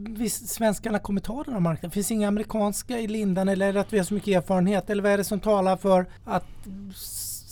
vi 0.09 0.29
svenskarna 0.29 0.99
kommer 0.99 1.21
ta 1.21 1.43
den 1.43 1.53
här 1.53 1.61
marknaden? 1.61 1.91
Finns 1.91 2.11
inga 2.11 2.27
amerikanska 2.27 2.99
i 2.99 3.07
lindan 3.07 3.49
eller 3.49 3.67
är 3.69 3.73
det 3.73 3.81
att 3.81 3.93
vi 3.93 3.97
har 3.97 4.05
så 4.05 4.13
mycket 4.13 4.37
erfarenhet? 4.43 4.89
Eller 4.89 5.03
vad 5.03 5.11
är 5.11 5.17
det 5.17 5.23
som 5.23 5.39
talar 5.39 5.77
för 5.77 6.05
att 6.25 6.45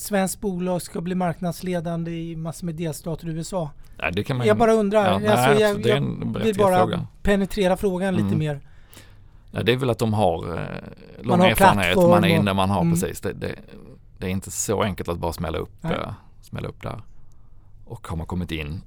svenskt 0.09 0.41
bolag 0.41 0.81
ska 0.81 1.01
bli 1.01 1.15
marknadsledande 1.15 2.11
i 2.11 2.35
massor 2.35 2.65
med 2.65 2.75
delstater 2.75 3.27
i 3.27 3.31
USA? 3.31 3.69
Nej, 3.97 4.11
det 4.13 4.23
kan 4.23 4.37
man, 4.37 4.47
Jag 4.47 4.57
bara 4.57 4.73
undrar. 4.73 5.11
Ja, 5.11 5.17
nej, 5.19 5.27
alltså, 5.29 5.61
jag. 5.63 5.83
Det 5.83 5.89
är 5.89 5.95
jag 5.95 5.97
en 5.97 6.33
vill 6.43 6.55
bara 6.57 6.77
fråga. 6.77 7.07
penetrera 7.21 7.77
frågan 7.77 8.13
lite 8.15 8.27
Mm. 8.27 8.39
mer. 8.39 8.61
Ja, 9.51 9.63
det 9.63 9.71
är 9.71 9.77
väl 9.77 9.89
att 9.89 9.99
de 9.99 10.13
har 10.13 10.57
eh, 10.57 10.67
lång 11.21 11.39
har 11.39 11.47
erfarenhet, 11.47 11.95
man 11.97 12.23
är 12.23 12.27
inne, 12.27 12.53
man 12.53 12.69
har 12.69 12.81
Mm. 12.81 12.93
precis. 12.93 13.21
Det, 13.21 13.33
det, 13.33 13.55
det 14.17 14.25
är 14.27 14.31
inte 14.31 14.51
så 14.51 14.83
enkelt 14.83 15.09
att 15.09 15.17
bara 15.19 15.33
smälla 15.33 15.57
upp, 15.57 15.85
eh, 15.85 16.11
smälla 16.41 16.67
upp 16.67 16.83
där. 16.83 17.01
Och 17.85 18.07
har 18.07 18.17
man 18.17 18.25
kommit 18.27 18.51
in 18.51 18.81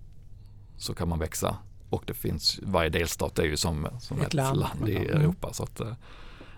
så 0.76 0.94
kan 0.94 1.08
man 1.08 1.18
växa. 1.18 1.56
Och 1.90 2.02
det 2.06 2.14
finns, 2.14 2.60
varje 2.62 2.90
delstat 2.90 3.38
är 3.38 3.42
ju 3.44 3.56
som, 3.56 3.86
som 4.00 4.20
Ett 4.20 4.26
ett, 4.26 4.34
land. 4.34 4.58
land, 4.60 4.88
i 4.88 4.96
Mm. 4.96 5.20
Europa. 5.20 5.52
Så 5.52 5.62
att, 5.62 5.80
eh, 5.80 5.92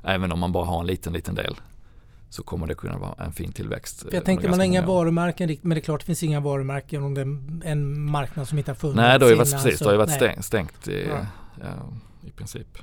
även 0.02 0.32
om 0.32 0.38
man 0.38 0.52
bara 0.52 0.64
har 0.64 0.80
en 0.80 0.86
liten, 0.86 1.12
liten 1.12 1.34
del 1.34 1.56
så 2.34 2.42
kommer 2.42 2.66
det 2.66 2.74
kunna 2.74 2.98
vara 2.98 3.14
en 3.24 3.32
fin 3.32 3.52
tillväxt. 3.52 4.00
För 4.02 4.08
eh, 4.08 4.14
jag 4.14 4.24
tänkte 4.24 4.48
man 4.48 4.58
har 4.58 4.66
inga 4.66 4.86
varumärken 4.86 5.48
riktigt, 5.48 5.64
men 5.64 5.74
det 5.74 5.80
är 5.80 5.84
klart 5.84 6.00
det 6.00 6.06
finns 6.06 6.22
inga 6.22 6.40
varumärken 6.40 7.02
om 7.02 7.14
det 7.14 7.20
är 7.20 7.70
en 7.70 8.00
marknad 8.10 8.48
som 8.48 8.58
inte 8.58 8.70
har 8.70 8.76
funnits 8.76 8.96
Nej, 8.96 9.18
det 9.18 9.24
har 9.24 9.30
ju 9.30 9.36
varit, 9.36 9.48
innan, 9.48 9.62
precis, 9.62 9.78
så- 9.78 9.84
det 9.84 9.88
har 9.88 9.94
ju 9.94 9.98
varit 9.98 10.12
stängt, 10.12 10.44
stängt 10.44 10.88
i, 10.88 11.06
Ja. 11.08 11.26
ja, 11.60 11.66
i 12.28 12.30
princip. 12.30 12.78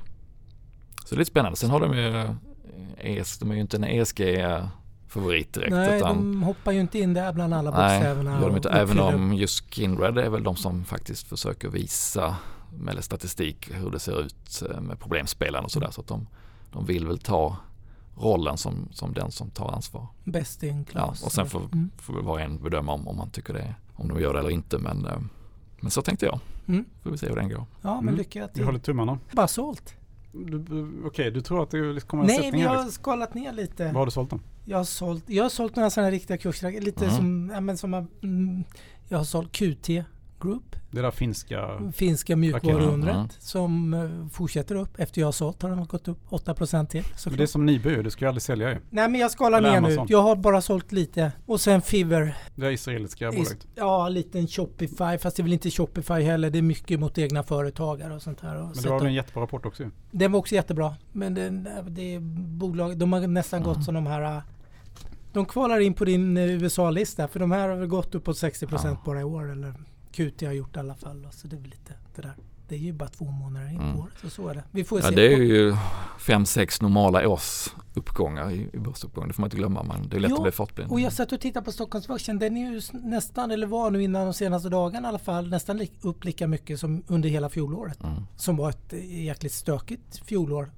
Så 1.05 1.09
det 1.09 1.15
är 1.15 1.17
lite 1.19 1.31
spännande. 1.31 1.57
Sen 1.57 1.69
har 1.69 1.79
de 1.79 1.97
ju 1.97 2.17
eh, 2.17 2.31
ES, 2.97 3.37
de 3.37 3.51
är 3.51 3.55
ju 3.55 3.61
inte 3.61 3.77
en 3.77 3.83
ESG-favorit 3.83 5.53
direkt. 5.53 5.71
Nej, 5.71 5.97
utan, 5.97 6.15
de 6.17 6.43
hoppar 6.43 6.71
ju 6.71 6.79
inte 6.79 6.99
in 6.99 7.13
där 7.13 7.33
bland 7.33 7.53
alla 7.53 7.71
bokstäverna. 7.71 8.41
de 8.41 8.55
inte, 8.55 8.69
även 8.69 8.99
om 8.99 9.33
just 9.33 9.73
Kindred 9.73 10.17
är 10.17 10.29
väl 10.29 10.43
de 10.43 10.55
som 10.55 10.85
faktiskt 10.85 11.27
försöker 11.27 11.69
visa 11.69 12.35
med 12.77 13.03
statistik 13.03 13.69
hur 13.73 13.89
det 13.91 13.99
ser 13.99 14.21
ut 14.21 14.63
eh, 14.69 14.81
med 14.81 14.99
problemspelaren 14.99 15.65
och 15.65 15.71
sådär. 15.71 15.91
Så 15.91 16.01
att 16.01 16.07
de, 16.07 16.27
de 16.71 16.85
vill 16.85 17.07
väl 17.07 17.19
ta 17.19 17.57
rollen 18.15 18.58
som, 18.58 18.89
som 18.91 19.13
den 19.13 19.32
som 19.32 19.50
tar 19.50 19.71
ansvar. 19.71 20.08
Best 20.24 20.63
in 20.63 20.78
Ja, 20.78 20.84
class. 20.91 21.24
och 21.24 21.32
sen 21.32 21.45
får, 21.50 21.60
Mm. 21.60 21.89
får 21.97 22.13
var 22.13 22.32
och 22.34 22.41
en 22.41 22.63
bedöma 22.63 22.91
om, 22.93 23.08
om 23.08 23.17
man 23.17 23.30
tycker 23.30 23.54
det, 23.54 23.76
om 23.95 24.08
de 24.08 24.19
gör 24.21 24.34
det 24.34 24.39
eller 24.39 24.50
inte. 24.50 24.78
Men, 24.78 25.06
eh, 25.06 25.19
men 25.82 25.91
så 25.91 26.02
tänkte 26.02 26.26
jag. 26.26 26.39
Mm. 26.67 26.86
Får 27.04 27.12
vi 27.12 27.17
se 27.17 27.28
hur 27.30 27.36
den 27.36 27.50
går. 27.50 27.65
Ja, 27.82 27.95
men 27.95 28.04
Mm. 28.08 28.15
lycka 28.15 28.47
Vi 28.47 28.54
till. 28.54 28.63
håller 28.65 28.80
tummarna. 28.80 29.19
Bara 29.32 29.47
sålt. 29.47 29.95
Okej, 31.06 31.32
du 31.32 31.41
tror 31.41 31.63
att 31.63 31.71
det 31.71 32.08
kommer 32.08 32.24
en 32.24 32.28
Nej, 32.28 32.36
sättning 32.38 32.62
vi 32.62 32.67
har 32.67 32.76
Liksom. 32.76 32.91
skalat 32.91 33.34
ner 33.34 33.52
lite. 33.54 33.86
Vad 33.86 33.95
har 33.95 34.06
du 34.06 34.12
sålt 34.12 34.30
då? 34.30 34.39
Jag 34.65 34.78
har 34.78 34.84
sålt, 34.84 35.24
jag 35.28 35.43
har 35.43 35.50
sålt 35.50 35.76
några 35.76 35.89
sådana 35.89 36.12
riktiga 36.12 36.38
kurser. 36.38 36.82
Lite 36.82 37.06
Mm. 37.06 37.17
som, 37.17 37.52
ja, 37.54 37.62
men 37.62 37.78
som 37.78 37.93
mm, 37.93 38.63
jag 39.08 39.17
har 39.17 39.26
sålt 39.26 39.52
QT 39.52 40.04
Group. 40.41 40.75
Det 40.91 41.01
där 41.01 41.12
finska... 41.12 41.91
Finska 41.93 42.36
mjukvaruundret 42.36 43.32
som 43.39 43.93
eh, 43.93 44.27
fortsätter 44.32 44.75
upp. 44.75 44.99
Efter 44.99 45.21
jag 45.21 45.27
har 45.27 45.32
sålt 45.32 45.62
har 45.62 45.69
den 45.69 45.86
gått 45.86 46.08
upp 46.08 46.17
8% 46.30 46.86
till. 46.88 47.01
Men 47.10 47.17
såklart. 47.17 47.38
det 47.38 47.43
är 47.43 47.47
som 47.47 47.65
Nibu 47.65 48.04
du 48.04 48.10
ska 48.10 48.25
ju 48.25 48.30
aldrig 48.30 48.41
sälja 48.41 48.69
ju. 48.69 48.77
Nej 48.89 49.10
men 49.10 49.21
jag 49.21 49.32
skalar 49.32 49.62
ner 49.62 49.82
nu. 49.82 49.97
Jag 50.08 50.21
har 50.21 50.36
bara 50.36 50.62
sålt 50.62 50.91
lite. 50.91 51.32
Och 51.45 51.62
sen 51.62 51.82
Fiverr. 51.82 52.38
Det 52.56 52.65
är 52.67 52.71
israeliska 52.71 53.30
Is- 53.30 53.36
bolaget. 53.36 53.67
Ja, 53.75 54.10
liten 54.10 54.47
Shopify. 54.47 55.17
Fast 55.21 55.38
det 55.38 55.41
är 55.41 55.43
väl 55.43 55.54
inte 55.54 55.71
Shopify 55.71 56.13
heller. 56.21 56.49
Det 56.49 56.58
är 56.58 56.62
mycket 56.62 56.99
mot 56.99 57.17
egna 57.17 57.43
företagare 57.43 58.13
och 58.15 58.21
sånt 58.21 58.41
här. 58.41 58.56
Och 58.58 58.65
Men 58.75 58.84
det 58.84 58.89
var 58.89 58.97
väl 58.99 59.08
en 59.08 59.13
jättebra 59.13 59.43
rapport 59.43 59.65
också 59.65 59.84
ju. 59.84 59.89
Den 60.12 60.32
var 60.32 60.39
också 60.39 60.56
jättebra. 60.56 60.95
Men 61.12 61.34
den, 61.34 61.69
det 61.88 62.15
är 62.15 62.19
bolag, 62.60 62.97
de 62.97 63.13
har 63.13 63.27
nästan 63.27 63.63
gått 63.63 63.75
Mm. 63.75 63.84
som 63.86 63.93
de 63.95 64.08
här... 64.08 64.21
äh, 64.38 64.41
De 65.34 65.45
kvalar 65.45 65.80
in 65.80 65.93
på 65.93 66.06
din 66.06 66.38
eh, 66.38 66.43
USA-lista. 66.63 67.27
För 67.27 67.39
de 67.39 67.51
här 67.51 67.69
har 67.69 67.75
väl 67.75 67.88
gått 67.88 68.15
upp 68.15 68.23
på 68.23 68.32
60% 68.32 68.80
Ja. 68.84 68.97
bara 69.06 69.21
i 69.21 69.23
år. 69.23 69.51
Eller 69.51 69.73
QT 70.12 70.41
har 70.41 70.54
gjort 70.54 70.76
i 70.76 70.80
alla 70.80 70.95
fall. 70.95 71.28
Så 71.32 71.47
det 71.47 71.56
är 71.56 71.62
lite 71.62 71.93
det 72.15 72.21
där. 72.21 72.34
Det 72.67 72.76
är 72.76 72.80
ju 72.80 72.93
bara 72.93 73.10
två 73.10 73.26
månader 73.32 73.67
in 73.69 73.80
Mm. 73.82 73.93
på 73.95 74.00
året. 74.02 74.13
Så 74.21 74.30
så 74.30 74.47
är 74.47 74.56
det. 74.56 74.63
Vi 74.71 74.84
får 74.84 75.00
Ja, 75.00 75.10
se. 75.10 75.15
det 75.15 75.34
är 75.34 75.38
ju 75.38 75.76
fem, 76.19 76.45
sex 76.45 76.82
normala 76.82 77.28
års 77.28 77.67
uppgångar 77.93 78.52
i, 78.52 78.69
i 78.74 78.78
börsuppgång. 78.80 79.28
Det 79.28 79.34
får 79.34 79.41
man 79.41 79.47
inte 79.47 79.58
glömma. 79.58 79.84
Man, 79.84 80.08
det 80.10 80.15
är 80.15 80.19
lätt 80.19 80.30
Jo, 80.32 80.36
att 80.38 80.43
bli 80.43 80.52
fartblind. 80.52 80.91
Och 80.91 81.00
jag 81.00 81.13
satt 81.13 81.32
och 81.32 81.39
tittade 81.39 81.65
på 81.65 81.71
Stockholmsbörsen. 81.71 82.39
Den 82.39 82.58
är 82.58 82.71
ju 82.71 82.82
nästan, 82.93 83.52
eller 83.52 83.67
var 83.67 83.91
nu 83.91 84.04
innan 84.04 84.26
de 84.26 84.34
senaste 84.34 84.69
dagarna 84.69 85.08
i 85.08 85.10
alla 85.10 85.19
fall, 85.19 85.50
nästan 85.50 85.88
upp 86.02 86.24
lika 86.26 86.47
mycket 86.47 86.80
som 86.80 87.04
under 87.08 87.30
hela 87.30 87.50
fjolåret. 87.50 88.04
Mm. 88.04 88.24
Som 88.36 88.58
var 88.58 88.69
ett 88.69 88.93
jäkligt 89.10 89.54
stökigt 89.54 90.21
fjolår. 90.26 90.71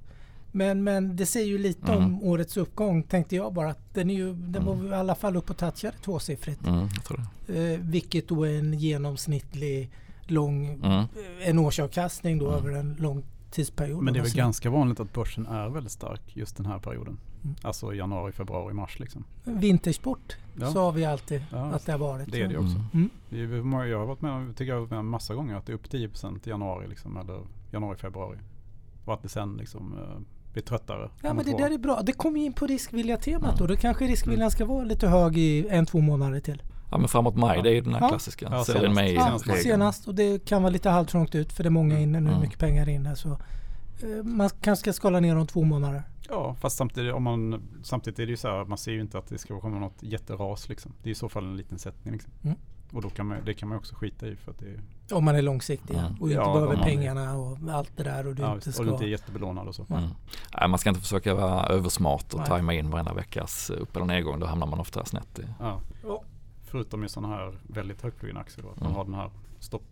Men, 0.56 0.84
men 0.84 1.16
det 1.16 1.26
säger 1.26 1.48
ju 1.48 1.58
lite 1.58 1.92
Mm. 1.92 2.04
om 2.06 2.24
årets 2.24 2.58
uppgång 2.58 3.04
tänkte 3.04 3.36
jag 3.36 3.54
bara. 3.54 3.70
Att 3.70 3.94
den 3.94 4.10
är 4.10 4.14
ju, 4.14 4.34
den 4.34 4.66
var 4.66 4.74
Mm. 4.74 4.92
i 4.94 4.96
alla 4.96 5.16
fall 5.16 5.36
upp 5.36 5.50
och 5.50 5.58
touchade 5.58 5.98
tvåsiffrigt. 5.98 6.68
Mm, 6.68 6.80
jag 6.96 7.04
tror 7.06 7.22
det. 7.48 7.74
Eh, 7.74 7.80
vilket 7.80 8.28
då 8.28 8.44
är 8.48 8.60
en 8.60 8.74
genomsnittlig 8.74 9.90
lång, 10.28 10.66
Mm. 10.84 11.06
en 11.44 11.60
årsavkastning 11.60 12.38
då 12.40 12.48
Mm. 12.52 12.58
över 12.60 12.80
en 12.80 12.96
lång 13.00 13.24
tidsperiod. 13.52 14.04
Men 14.04 14.14
det 14.14 14.18
är 14.18 14.22
väl 14.22 14.26
Alltså, 14.26 14.38
ganska 14.38 14.70
vanligt 14.70 15.00
att 15.00 15.14
börsen 15.14 15.46
är 15.46 15.70
väldigt 15.70 15.92
stark 15.92 16.22
just 16.36 16.58
den 16.58 16.66
här 16.66 16.80
perioden. 16.80 17.18
Mm. 17.44 17.56
Alltså 17.62 17.94
januari, 17.94 18.32
februari, 18.32 18.74
mars 18.74 19.00
liksom. 19.00 19.24
Vintersport 19.44 20.38
Ja. 20.60 20.72
sa 20.72 20.92
vi 20.92 21.06
alltid 21.06 21.44
Ja, 21.52 21.58
att 21.58 21.86
det 21.86 21.92
har 21.92 22.00
varit. 22.00 22.32
det 22.32 22.42
är 22.42 22.48
det 22.48 22.58
också. 22.58 22.76
Mm. 22.94 23.10
Mm. 23.32 23.90
Jag 23.90 24.00
har 24.00 24.06
varit 24.06 24.22
med, 24.22 24.32
om- 24.32 24.54
tycker 24.54 24.66
jag 24.72 24.76
har 24.76 24.80
varit 24.82 24.90
med 24.90 25.00
om 25.00 25.10
massa 25.10 25.36
gånger 25.36 25.56
att 25.56 25.66
det 25.66 25.72
är 25.72 25.76
upp 25.76 25.90
10% 25.92 26.48
i 26.48 26.50
januari 26.50 26.88
liksom, 26.88 27.18
eller 27.18 27.42
januari, 27.72 27.98
februari. 27.98 28.38
Och 29.06 29.14
att 29.14 29.22
det 29.22 29.30
sen 29.30 29.58
liksom 29.58 29.94
eh, 29.98 30.20
blir 30.54 30.64
tröttare. 30.64 31.10
Ja 31.22 31.34
men 31.34 31.46
det 31.46 31.54
år. 31.54 31.58
där 31.58 31.72
är 31.72 31.78
bra. 31.78 32.02
Det 32.04 32.12
kommer 32.12 32.40
ju 32.40 32.46
in 32.46 32.54
på 32.54 32.68
riskvilja 32.68 33.18
temat 33.18 33.58
då. 33.58 33.64
Mm. 33.64 33.76
Då 33.76 33.82
kanske 33.82 34.06
riskviljan 34.06 34.52
ska 34.52 34.66
vara 34.66 34.84
lite 34.84 35.08
hög 35.08 35.38
i 35.38 35.68
en, 35.70 35.86
två 35.86 36.00
månader 36.02 36.40
till. 36.40 36.62
Ja 36.92 36.98
men 36.98 37.08
framåt 37.08 37.36
maj, 37.36 37.62
det 37.62 37.70
är 37.70 37.74
ju 37.74 37.82
den 37.82 37.94
här 37.94 38.02
Ja. 38.02 38.10
klassiska. 38.10 38.48
Ja, 38.52 38.64
senast. 38.64 39.02
i 39.02 39.14
Ja, 39.50 39.56
senast. 39.64 40.08
Och 40.08 40.16
det 40.16 40.46
kan 40.46 40.62
vara 40.62 40.70
lite 40.72 40.90
halvtrångt 40.90 41.36
ut 41.36 41.54
för 41.54 41.64
det 41.64 41.68
är 41.68 41.72
många 41.72 42.00
inne 42.00 42.20
nu. 42.20 42.30
Mm. 42.30 42.42
Mycket 42.42 42.60
pengar 42.60 42.90
inne. 42.90 43.16
Så 43.16 43.30
eh, 43.30 44.24
man 44.24 44.50
kanske 44.62 44.82
ska 44.84 44.94
skala 44.94 45.20
ner 45.20 45.36
om 45.38 45.48
två 45.48 45.64
månader. 45.64 46.04
Ja, 46.30 46.56
fast 46.62 46.78
samtidigt, 46.78 47.14
om 47.14 47.24
man, 47.24 47.62
samtidigt 47.84 48.20
är 48.20 48.26
det 48.26 48.30
ju 48.30 48.38
så 48.38 48.48
här, 48.48 48.66
man 48.66 48.78
ser 48.78 48.92
ju 48.92 49.02
inte 49.02 49.18
att 49.18 49.28
det 49.28 49.38
ska 49.38 49.60
komma 49.62 49.80
något 49.80 49.98
jätteras 50.04 50.70
liksom. 50.70 50.94
Det 51.04 51.10
är 51.10 51.12
i 51.12 51.16
så 51.16 51.30
fall 51.30 51.44
en 51.44 51.58
liten 51.58 51.80
sättning 51.80 52.14
liksom. 52.14 52.32
Och 52.94 53.02
då 53.02 53.10
kan 53.10 53.28
man, 53.28 53.38
det 53.46 53.54
kan 53.54 53.70
man 53.70 53.78
också 53.78 53.96
skita 53.96 54.28
i 54.28 54.36
för 54.36 54.52
att 54.52 54.60
det 54.60 54.66
är, 54.66 54.80
Om 55.18 55.26
man 55.26 55.36
är 55.36 55.42
långsiktig 55.42 55.94
Mm. 55.98 56.14
och 56.22 56.28
inte 56.32 56.42
Ja, 56.42 56.54
behöver 56.54 56.84
pengarna 56.84 57.36
och 57.38 57.58
allt 57.70 57.92
det 57.98 58.04
där 58.04 58.28
och 58.28 58.36
du 58.36 58.42
ja, 58.42 58.54
inte 58.56 58.70
och 58.70 58.76
ska... 58.76 58.84
du 58.84 58.90
inte 58.92 59.06
är 59.06 59.08
jättebelånad 59.08 59.68
och 59.68 59.76
så. 59.76 59.86
Mm. 59.90 60.04
Nej, 60.60 60.70
man 60.70 60.80
ska 60.80 60.90
inte 60.90 61.02
försöka 61.02 61.34
vara 61.34 61.66
översmart 61.68 62.34
och 62.34 62.40
Nej. 62.40 62.48
tajma 62.48 62.74
in 62.74 62.90
varenda 62.90 63.14
veckas 63.14 63.70
upp 63.70 63.96
eller 63.96 64.06
nedgång. 64.06 64.40
Då 64.40 64.46
hamnar 64.46 64.68
man 64.68 64.80
ofta 64.80 65.06
snett. 65.06 65.40
I. 65.40 65.44
Ja. 65.60 65.82
Förutom 66.64 67.04
i 67.04 67.10
sådana 67.10 67.36
här 67.36 67.58
väldigt 67.68 68.02
högflygande 68.02 68.42
aktier 68.42 68.64
då, 68.66 68.70
att 68.72 68.78
Mm. 68.78 68.90
man 68.92 68.98
har 68.98 69.06
den 69.06 69.14
här 69.14 69.30
stopp, 69.60 69.84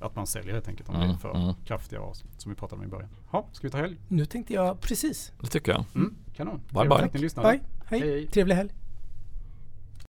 att 0.00 0.16
man 0.16 0.26
säljer 0.26 0.52
helt 0.54 0.68
enkelt 0.68 0.88
om 0.88 0.94
det 0.94 1.00
Mm, 1.00 1.14
är 1.14 1.18
för 1.18 1.34
mm. 1.34 1.54
kraftiga 1.64 2.00
ras 2.00 2.24
som 2.38 2.52
vi 2.52 2.56
pratade 2.56 2.80
om 2.80 2.86
i 2.86 2.90
början. 2.90 3.10
Ja, 3.32 3.46
ska 3.52 3.66
vi 3.66 3.70
ta 3.70 3.78
helg? 3.78 3.96
Nu 4.08 4.26
tänkte 4.26 4.54
jag 4.54 4.80
precis. 4.80 5.32
Det 5.40 5.46
tycker 5.46 5.72
jag. 5.72 5.84
Mm. 5.94 6.14
Kanon. 6.36 6.56
Bye, 6.56 6.72
Trevligt 6.72 6.96
bye. 6.98 7.04
att 7.06 7.14
ni 7.14 7.20
lyssnade. 7.20 7.48
Bye, 7.48 7.60
hej, 7.86 8.00
Hej. 8.00 8.26
trevlig 8.26 8.54
helg. 8.54 8.70